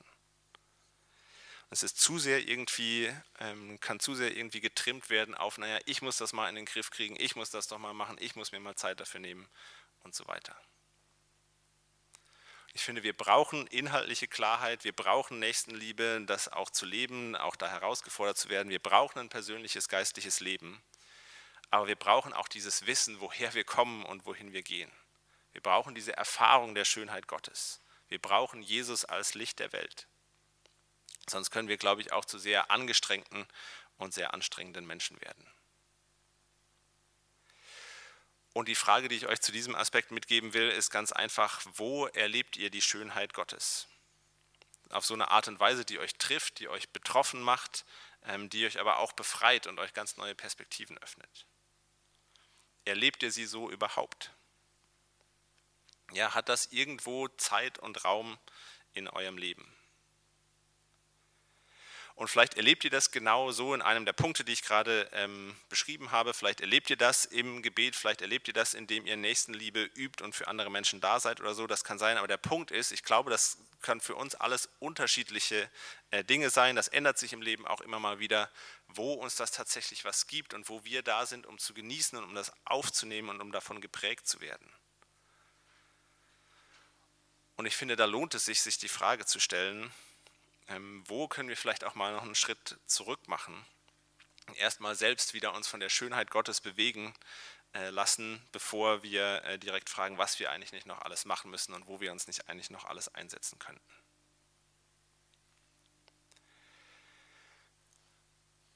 Es 1.70 1.82
ist 1.82 2.00
zu 2.00 2.18
sehr 2.18 2.46
irgendwie, 2.46 3.14
ähm, 3.38 3.78
kann 3.80 4.00
zu 4.00 4.14
sehr 4.14 4.36
irgendwie 4.36 4.60
getrimmt 4.60 5.08
werden 5.08 5.34
auf, 5.34 5.56
naja, 5.56 5.78
ich 5.86 6.02
muss 6.02 6.16
das 6.16 6.32
mal 6.32 6.48
in 6.48 6.56
den 6.56 6.64
Griff 6.64 6.90
kriegen, 6.90 7.16
ich 7.18 7.36
muss 7.36 7.50
das 7.50 7.68
doch 7.68 7.78
mal 7.78 7.94
machen, 7.94 8.16
ich 8.20 8.34
muss 8.34 8.50
mir 8.50 8.58
mal 8.58 8.74
Zeit 8.74 8.98
dafür 8.98 9.20
nehmen 9.20 9.48
und 10.02 10.14
so 10.14 10.26
weiter. 10.26 10.60
Ich 12.72 12.82
finde, 12.82 13.02
wir 13.02 13.16
brauchen 13.16 13.66
inhaltliche 13.68 14.28
Klarheit, 14.28 14.84
wir 14.84 14.92
brauchen 14.92 15.38
Nächstenliebe, 15.38 16.22
das 16.26 16.48
auch 16.48 16.70
zu 16.70 16.86
leben, 16.86 17.36
auch 17.36 17.56
da 17.56 17.68
herausgefordert 17.68 18.38
zu 18.38 18.48
werden. 18.48 18.68
Wir 18.68 18.78
brauchen 18.80 19.18
ein 19.18 19.28
persönliches 19.28 19.88
geistliches 19.88 20.40
Leben. 20.40 20.82
Aber 21.70 21.86
wir 21.86 21.96
brauchen 21.96 22.32
auch 22.32 22.48
dieses 22.48 22.86
Wissen, 22.86 23.20
woher 23.20 23.54
wir 23.54 23.64
kommen 23.64 24.04
und 24.04 24.26
wohin 24.26 24.52
wir 24.52 24.62
gehen. 24.62 24.90
Wir 25.52 25.60
brauchen 25.60 25.94
diese 25.94 26.16
Erfahrung 26.16 26.74
der 26.74 26.84
Schönheit 26.84 27.26
Gottes. 27.26 27.80
Wir 28.08 28.18
brauchen 28.18 28.62
Jesus 28.62 29.04
als 29.04 29.34
Licht 29.34 29.58
der 29.60 29.72
Welt. 29.72 30.08
Sonst 31.28 31.50
können 31.50 31.68
wir, 31.68 31.76
glaube 31.76 32.00
ich, 32.00 32.12
auch 32.12 32.24
zu 32.24 32.38
sehr 32.38 32.70
angestrengten 32.70 33.46
und 33.98 34.14
sehr 34.14 34.34
anstrengenden 34.34 34.86
Menschen 34.86 35.20
werden. 35.20 35.46
Und 38.52 38.66
die 38.66 38.74
Frage, 38.74 39.08
die 39.08 39.14
ich 39.14 39.28
euch 39.28 39.40
zu 39.40 39.52
diesem 39.52 39.76
Aspekt 39.76 40.10
mitgeben 40.10 40.54
will, 40.54 40.70
ist 40.70 40.90
ganz 40.90 41.12
einfach, 41.12 41.62
wo 41.74 42.06
erlebt 42.06 42.56
ihr 42.56 42.70
die 42.70 42.82
Schönheit 42.82 43.32
Gottes? 43.32 43.86
Auf 44.90 45.06
so 45.06 45.14
eine 45.14 45.30
Art 45.30 45.46
und 45.46 45.60
Weise, 45.60 45.84
die 45.84 46.00
euch 46.00 46.16
trifft, 46.16 46.58
die 46.58 46.68
euch 46.68 46.88
betroffen 46.88 47.42
macht, 47.42 47.84
ähm, 48.24 48.50
die 48.50 48.66
euch 48.66 48.80
aber 48.80 48.98
auch 48.98 49.12
befreit 49.12 49.68
und 49.68 49.78
euch 49.78 49.92
ganz 49.94 50.16
neue 50.16 50.34
Perspektiven 50.34 50.98
öffnet. 50.98 51.46
Erlebt 52.84 53.22
ihr 53.22 53.30
sie 53.30 53.46
so 53.46 53.70
überhaupt? 53.70 54.32
Ja, 56.12 56.34
hat 56.34 56.48
das 56.48 56.66
irgendwo 56.66 57.28
Zeit 57.28 57.78
und 57.78 58.04
Raum 58.04 58.38
in 58.92 59.08
eurem 59.08 59.38
Leben? 59.38 59.79
Und 62.20 62.28
vielleicht 62.28 62.58
erlebt 62.58 62.84
ihr 62.84 62.90
das 62.90 63.12
genau 63.12 63.50
so 63.50 63.72
in 63.72 63.80
einem 63.80 64.04
der 64.04 64.12
Punkte, 64.12 64.44
die 64.44 64.52
ich 64.52 64.60
gerade 64.60 65.08
ähm, 65.14 65.56
beschrieben 65.70 66.10
habe. 66.10 66.34
Vielleicht 66.34 66.60
erlebt 66.60 66.90
ihr 66.90 66.98
das 66.98 67.24
im 67.24 67.62
Gebet, 67.62 67.96
vielleicht 67.96 68.20
erlebt 68.20 68.46
ihr 68.46 68.52
das, 68.52 68.74
indem 68.74 69.06
ihr 69.06 69.16
Nächstenliebe 69.16 69.84
übt 69.94 70.22
und 70.22 70.34
für 70.34 70.46
andere 70.46 70.70
Menschen 70.70 71.00
da 71.00 71.18
seid 71.18 71.40
oder 71.40 71.54
so. 71.54 71.66
Das 71.66 71.82
kann 71.82 71.98
sein. 71.98 72.18
Aber 72.18 72.28
der 72.28 72.36
Punkt 72.36 72.72
ist, 72.72 72.92
ich 72.92 73.04
glaube, 73.04 73.30
das 73.30 73.56
kann 73.80 74.02
für 74.02 74.16
uns 74.16 74.34
alles 74.34 74.68
unterschiedliche 74.80 75.70
äh, 76.10 76.22
Dinge 76.22 76.50
sein. 76.50 76.76
Das 76.76 76.88
ändert 76.88 77.16
sich 77.16 77.32
im 77.32 77.40
Leben 77.40 77.66
auch 77.66 77.80
immer 77.80 77.98
mal 77.98 78.18
wieder, 78.18 78.50
wo 78.88 79.14
uns 79.14 79.36
das 79.36 79.50
tatsächlich 79.50 80.04
was 80.04 80.26
gibt 80.26 80.52
und 80.52 80.68
wo 80.68 80.84
wir 80.84 81.02
da 81.02 81.24
sind, 81.24 81.46
um 81.46 81.56
zu 81.56 81.72
genießen 81.72 82.18
und 82.18 82.24
um 82.24 82.34
das 82.34 82.52
aufzunehmen 82.66 83.30
und 83.30 83.40
um 83.40 83.50
davon 83.50 83.80
geprägt 83.80 84.28
zu 84.28 84.42
werden. 84.42 84.70
Und 87.56 87.64
ich 87.64 87.76
finde, 87.76 87.96
da 87.96 88.04
lohnt 88.04 88.34
es 88.34 88.44
sich, 88.44 88.60
sich 88.60 88.76
die 88.76 88.88
Frage 88.88 89.24
zu 89.24 89.40
stellen, 89.40 89.90
ähm, 90.70 91.02
wo 91.06 91.28
können 91.28 91.48
wir 91.48 91.56
vielleicht 91.56 91.84
auch 91.84 91.94
mal 91.94 92.12
noch 92.12 92.22
einen 92.22 92.34
Schritt 92.34 92.78
zurück 92.86 93.28
machen? 93.28 93.66
Erstmal 94.54 94.94
selbst 94.94 95.34
wieder 95.34 95.52
uns 95.52 95.68
von 95.68 95.80
der 95.80 95.88
Schönheit 95.88 96.30
Gottes 96.30 96.60
bewegen 96.60 97.12
äh, 97.74 97.90
lassen, 97.90 98.40
bevor 98.52 99.02
wir 99.02 99.44
äh, 99.44 99.58
direkt 99.58 99.90
fragen, 99.90 100.18
was 100.18 100.38
wir 100.38 100.50
eigentlich 100.50 100.72
nicht 100.72 100.86
noch 100.86 101.02
alles 101.02 101.24
machen 101.24 101.50
müssen 101.50 101.74
und 101.74 101.86
wo 101.86 102.00
wir 102.00 102.12
uns 102.12 102.26
nicht 102.26 102.48
eigentlich 102.48 102.70
noch 102.70 102.84
alles 102.84 103.12
einsetzen 103.14 103.58
könnten. 103.58 103.82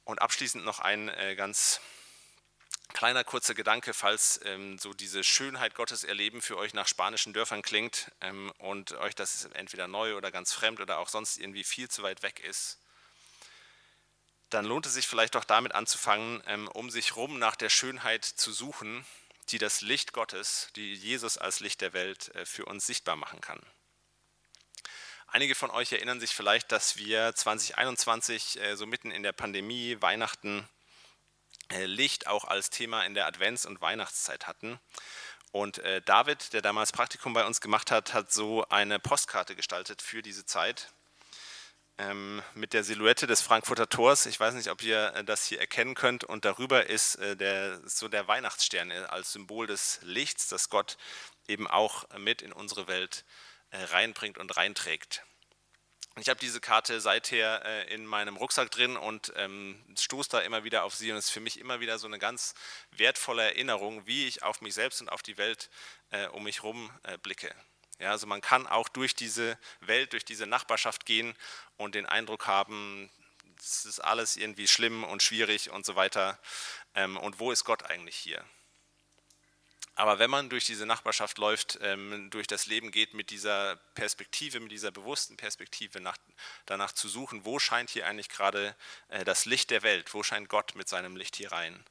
Und 0.04 0.20
abschließend 0.20 0.64
noch 0.64 0.80
ein 0.80 1.08
äh, 1.08 1.34
ganz 1.34 1.80
Kleiner 2.94 3.24
kurzer 3.24 3.54
Gedanke, 3.54 3.92
falls 3.92 4.40
ähm, 4.44 4.78
so 4.78 4.94
diese 4.94 5.24
Schönheit 5.24 5.74
Gottes 5.74 6.04
erleben 6.04 6.40
für 6.40 6.56
euch 6.56 6.74
nach 6.74 6.86
spanischen 6.86 7.32
Dörfern 7.32 7.60
klingt 7.60 8.12
ähm, 8.20 8.52
und 8.58 8.92
euch 8.92 9.16
das 9.16 9.46
entweder 9.46 9.88
neu 9.88 10.16
oder 10.16 10.30
ganz 10.30 10.52
fremd 10.52 10.78
oder 10.78 10.98
auch 10.98 11.08
sonst 11.08 11.36
irgendwie 11.36 11.64
viel 11.64 11.88
zu 11.88 12.04
weit 12.04 12.22
weg 12.22 12.38
ist, 12.38 12.78
dann 14.48 14.64
lohnt 14.64 14.86
es 14.86 14.94
sich 14.94 15.08
vielleicht 15.08 15.34
doch 15.34 15.42
damit 15.42 15.74
anzufangen, 15.74 16.40
ähm, 16.46 16.68
um 16.68 16.88
sich 16.88 17.16
rum 17.16 17.40
nach 17.40 17.56
der 17.56 17.68
Schönheit 17.68 18.24
zu 18.24 18.52
suchen, 18.52 19.04
die 19.48 19.58
das 19.58 19.80
Licht 19.80 20.12
Gottes, 20.12 20.68
die 20.76 20.94
Jesus 20.94 21.36
als 21.36 21.58
Licht 21.58 21.80
der 21.80 21.94
Welt 21.94 22.32
äh, 22.36 22.46
für 22.46 22.64
uns 22.64 22.86
sichtbar 22.86 23.16
machen 23.16 23.40
kann. 23.40 23.60
Einige 25.26 25.56
von 25.56 25.72
euch 25.72 25.90
erinnern 25.90 26.20
sich 26.20 26.32
vielleicht, 26.32 26.70
dass 26.70 26.96
wir 26.96 27.34
2021 27.34 28.60
äh, 28.60 28.76
so 28.76 28.86
mitten 28.86 29.10
in 29.10 29.24
der 29.24 29.32
Pandemie 29.32 30.00
Weihnachten 30.00 30.68
Licht 31.70 32.26
auch 32.26 32.44
als 32.44 32.70
Thema 32.70 33.04
in 33.04 33.14
der 33.14 33.26
Advents- 33.26 33.66
und 33.66 33.80
Weihnachtszeit 33.80 34.46
hatten. 34.46 34.78
Und 35.52 35.78
äh, 35.78 36.02
David, 36.02 36.52
der 36.52 36.62
damals 36.62 36.90
Praktikum 36.90 37.32
bei 37.32 37.46
uns 37.46 37.60
gemacht 37.60 37.90
hat, 37.90 38.12
hat 38.12 38.32
so 38.32 38.66
eine 38.68 38.98
Postkarte 38.98 39.54
gestaltet 39.54 40.02
für 40.02 40.20
diese 40.20 40.44
Zeit 40.44 40.92
ähm, 41.96 42.42
mit 42.54 42.72
der 42.72 42.82
Silhouette 42.82 43.28
des 43.28 43.40
Frankfurter 43.40 43.88
Tors. 43.88 44.26
Ich 44.26 44.40
weiß 44.40 44.54
nicht, 44.54 44.68
ob 44.70 44.82
ihr 44.82 45.14
äh, 45.14 45.24
das 45.24 45.46
hier 45.46 45.60
erkennen 45.60 45.94
könnt. 45.94 46.24
Und 46.24 46.44
darüber 46.44 46.86
ist 46.86 47.18
der, 47.20 47.80
so 47.88 48.08
der 48.08 48.26
Weihnachtsstern 48.26 48.90
als 48.90 49.32
Symbol 49.32 49.68
des 49.68 50.00
Lichts, 50.02 50.48
das 50.48 50.70
Gott 50.70 50.96
eben 51.46 51.68
auch 51.68 52.04
mit 52.18 52.42
in 52.42 52.52
unsere 52.52 52.88
Welt 52.88 53.24
reinbringt 53.70 54.38
und 54.38 54.56
reinträgt. 54.56 55.24
Ich 56.16 56.28
habe 56.28 56.38
diese 56.38 56.60
Karte 56.60 57.00
seither 57.00 57.64
äh, 57.64 57.92
in 57.92 58.06
meinem 58.06 58.36
Rucksack 58.36 58.70
drin 58.70 58.96
und 58.96 59.32
ähm, 59.36 59.84
stoße 59.98 60.30
da 60.30 60.40
immer 60.40 60.62
wieder 60.62 60.84
auf 60.84 60.94
sie 60.94 61.10
und 61.10 61.18
es 61.18 61.24
ist 61.26 61.30
für 61.30 61.40
mich 61.40 61.58
immer 61.58 61.80
wieder 61.80 61.98
so 61.98 62.06
eine 62.06 62.20
ganz 62.20 62.54
wertvolle 62.92 63.42
Erinnerung, 63.42 64.06
wie 64.06 64.28
ich 64.28 64.44
auf 64.44 64.60
mich 64.60 64.74
selbst 64.74 65.00
und 65.00 65.08
auf 65.08 65.22
die 65.22 65.38
Welt 65.38 65.70
äh, 66.10 66.28
um 66.28 66.44
mich 66.44 66.62
herum 66.62 66.88
äh, 67.02 67.18
blicke. 67.18 67.52
Ja, 67.98 68.12
also 68.12 68.28
man 68.28 68.40
kann 68.40 68.68
auch 68.68 68.88
durch 68.88 69.16
diese 69.16 69.58
Welt, 69.80 70.12
durch 70.12 70.24
diese 70.24 70.46
Nachbarschaft 70.46 71.04
gehen 71.04 71.34
und 71.76 71.96
den 71.96 72.06
Eindruck 72.06 72.46
haben, 72.46 73.10
es 73.58 73.84
ist 73.84 74.00
alles 74.00 74.36
irgendwie 74.36 74.68
schlimm 74.68 75.02
und 75.02 75.22
schwierig 75.22 75.70
und 75.70 75.84
so 75.84 75.96
weiter. 75.96 76.38
Ähm, 76.94 77.16
und 77.16 77.40
wo 77.40 77.50
ist 77.50 77.64
Gott 77.64 77.84
eigentlich 77.84 78.16
hier? 78.16 78.44
Aber 79.96 80.18
wenn 80.18 80.30
man 80.30 80.50
durch 80.50 80.64
diese 80.64 80.86
Nachbarschaft 80.86 81.38
läuft, 81.38 81.78
ähm, 81.80 82.28
durch 82.30 82.48
das 82.48 82.66
Leben 82.66 82.90
geht 82.90 83.14
mit 83.14 83.30
dieser 83.30 83.76
Perspektive, 83.94 84.58
mit 84.58 84.72
dieser 84.72 84.90
bewussten 84.90 85.36
Perspektive 85.36 86.00
nach, 86.00 86.16
danach 86.66 86.92
zu 86.92 87.08
suchen, 87.08 87.44
wo 87.44 87.60
scheint 87.60 87.90
hier 87.90 88.06
eigentlich 88.06 88.28
gerade 88.28 88.74
äh, 89.08 89.24
das 89.24 89.44
Licht 89.44 89.70
der 89.70 89.82
Welt, 89.82 90.12
wo 90.12 90.24
scheint 90.24 90.48
Gott 90.48 90.74
mit 90.74 90.88
seinem 90.88 91.16
Licht 91.16 91.36
hier 91.36 91.52
rein, 91.52 91.84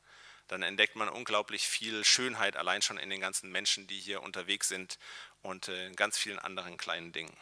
dann 0.50 0.64
entdeckt 0.64 0.98
man 0.98 1.08
unglaublich 1.08 1.66
viel 1.66 2.04
Schönheit 2.04 2.58
allein 2.58 2.82
schon 2.82 2.98
in 2.98 3.10
den 3.10 3.22
ganzen 3.22 3.50
Menschen, 3.52 3.88
die 3.88 4.00
hier 4.00 4.22
unterwegs 4.22 4.68
sind 4.68 5.00
und 5.42 5.70
äh, 5.70 5.88
in 5.88 5.96
ganz 5.96 6.18
vielen 6.18 6.40
anderen 6.40 6.76
kleinen 6.76 7.14
Dingen. 7.14 7.36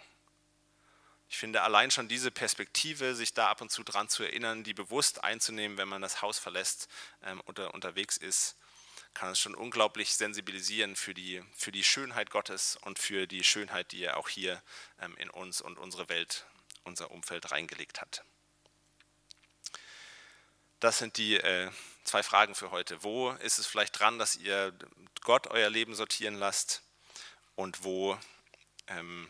Ich 1.27 1.37
finde 1.37 1.63
allein 1.63 1.89
schon 1.89 2.07
diese 2.07 2.29
Perspektive, 2.29 3.15
sich 3.15 3.33
da 3.33 3.49
ab 3.49 3.61
und 3.61 3.71
zu 3.71 3.83
dran 3.83 4.09
zu 4.09 4.21
erinnern, 4.21 4.63
die 4.63 4.75
bewusst 4.75 5.23
einzunehmen, 5.23 5.77
wenn 5.77 5.87
man 5.87 6.03
das 6.03 6.21
Haus 6.21 6.37
verlässt 6.37 6.87
ähm, 7.23 7.41
oder 7.45 7.73
unterwegs 7.73 8.17
ist, 8.17 8.57
kann 9.13 9.31
es 9.31 9.39
schon 9.39 9.55
unglaublich 9.55 10.13
sensibilisieren 10.13 10.95
für 10.95 11.13
die, 11.13 11.43
für 11.53 11.71
die 11.71 11.83
Schönheit 11.83 12.29
Gottes 12.29 12.77
und 12.81 12.99
für 12.99 13.27
die 13.27 13.43
Schönheit, 13.43 13.91
die 13.91 14.03
er 14.03 14.17
auch 14.17 14.29
hier 14.29 14.61
ähm, 14.99 15.15
in 15.17 15.29
uns 15.29 15.61
und 15.61 15.77
unsere 15.77 16.09
Welt, 16.09 16.45
unser 16.83 17.11
Umfeld 17.11 17.51
reingelegt 17.51 18.01
hat. 18.01 18.23
Das 20.79 20.97
sind 20.97 21.17
die 21.17 21.35
äh, 21.35 21.69
zwei 22.03 22.23
Fragen 22.23 22.55
für 22.55 22.71
heute. 22.71 23.03
Wo 23.03 23.31
ist 23.31 23.59
es 23.59 23.67
vielleicht 23.67 23.99
dran, 23.99 24.17
dass 24.17 24.35
ihr 24.35 24.73
Gott 25.21 25.47
euer 25.47 25.69
Leben 25.69 25.93
sortieren 25.93 26.35
lasst? 26.35 26.81
Und 27.55 27.83
wo 27.83 28.17
ähm, 28.87 29.29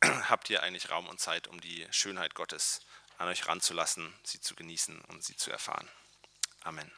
habt 0.04 0.48
ihr 0.50 0.62
eigentlich 0.62 0.90
Raum 0.90 1.08
und 1.08 1.18
Zeit, 1.18 1.48
um 1.48 1.60
die 1.60 1.86
Schönheit 1.90 2.34
Gottes 2.34 2.80
an 3.18 3.28
euch 3.28 3.48
ranzulassen, 3.48 4.14
sie 4.22 4.40
zu 4.40 4.54
genießen 4.54 5.00
und 5.06 5.24
sie 5.24 5.36
zu 5.36 5.50
erfahren? 5.50 5.88
Amen. 6.62 6.90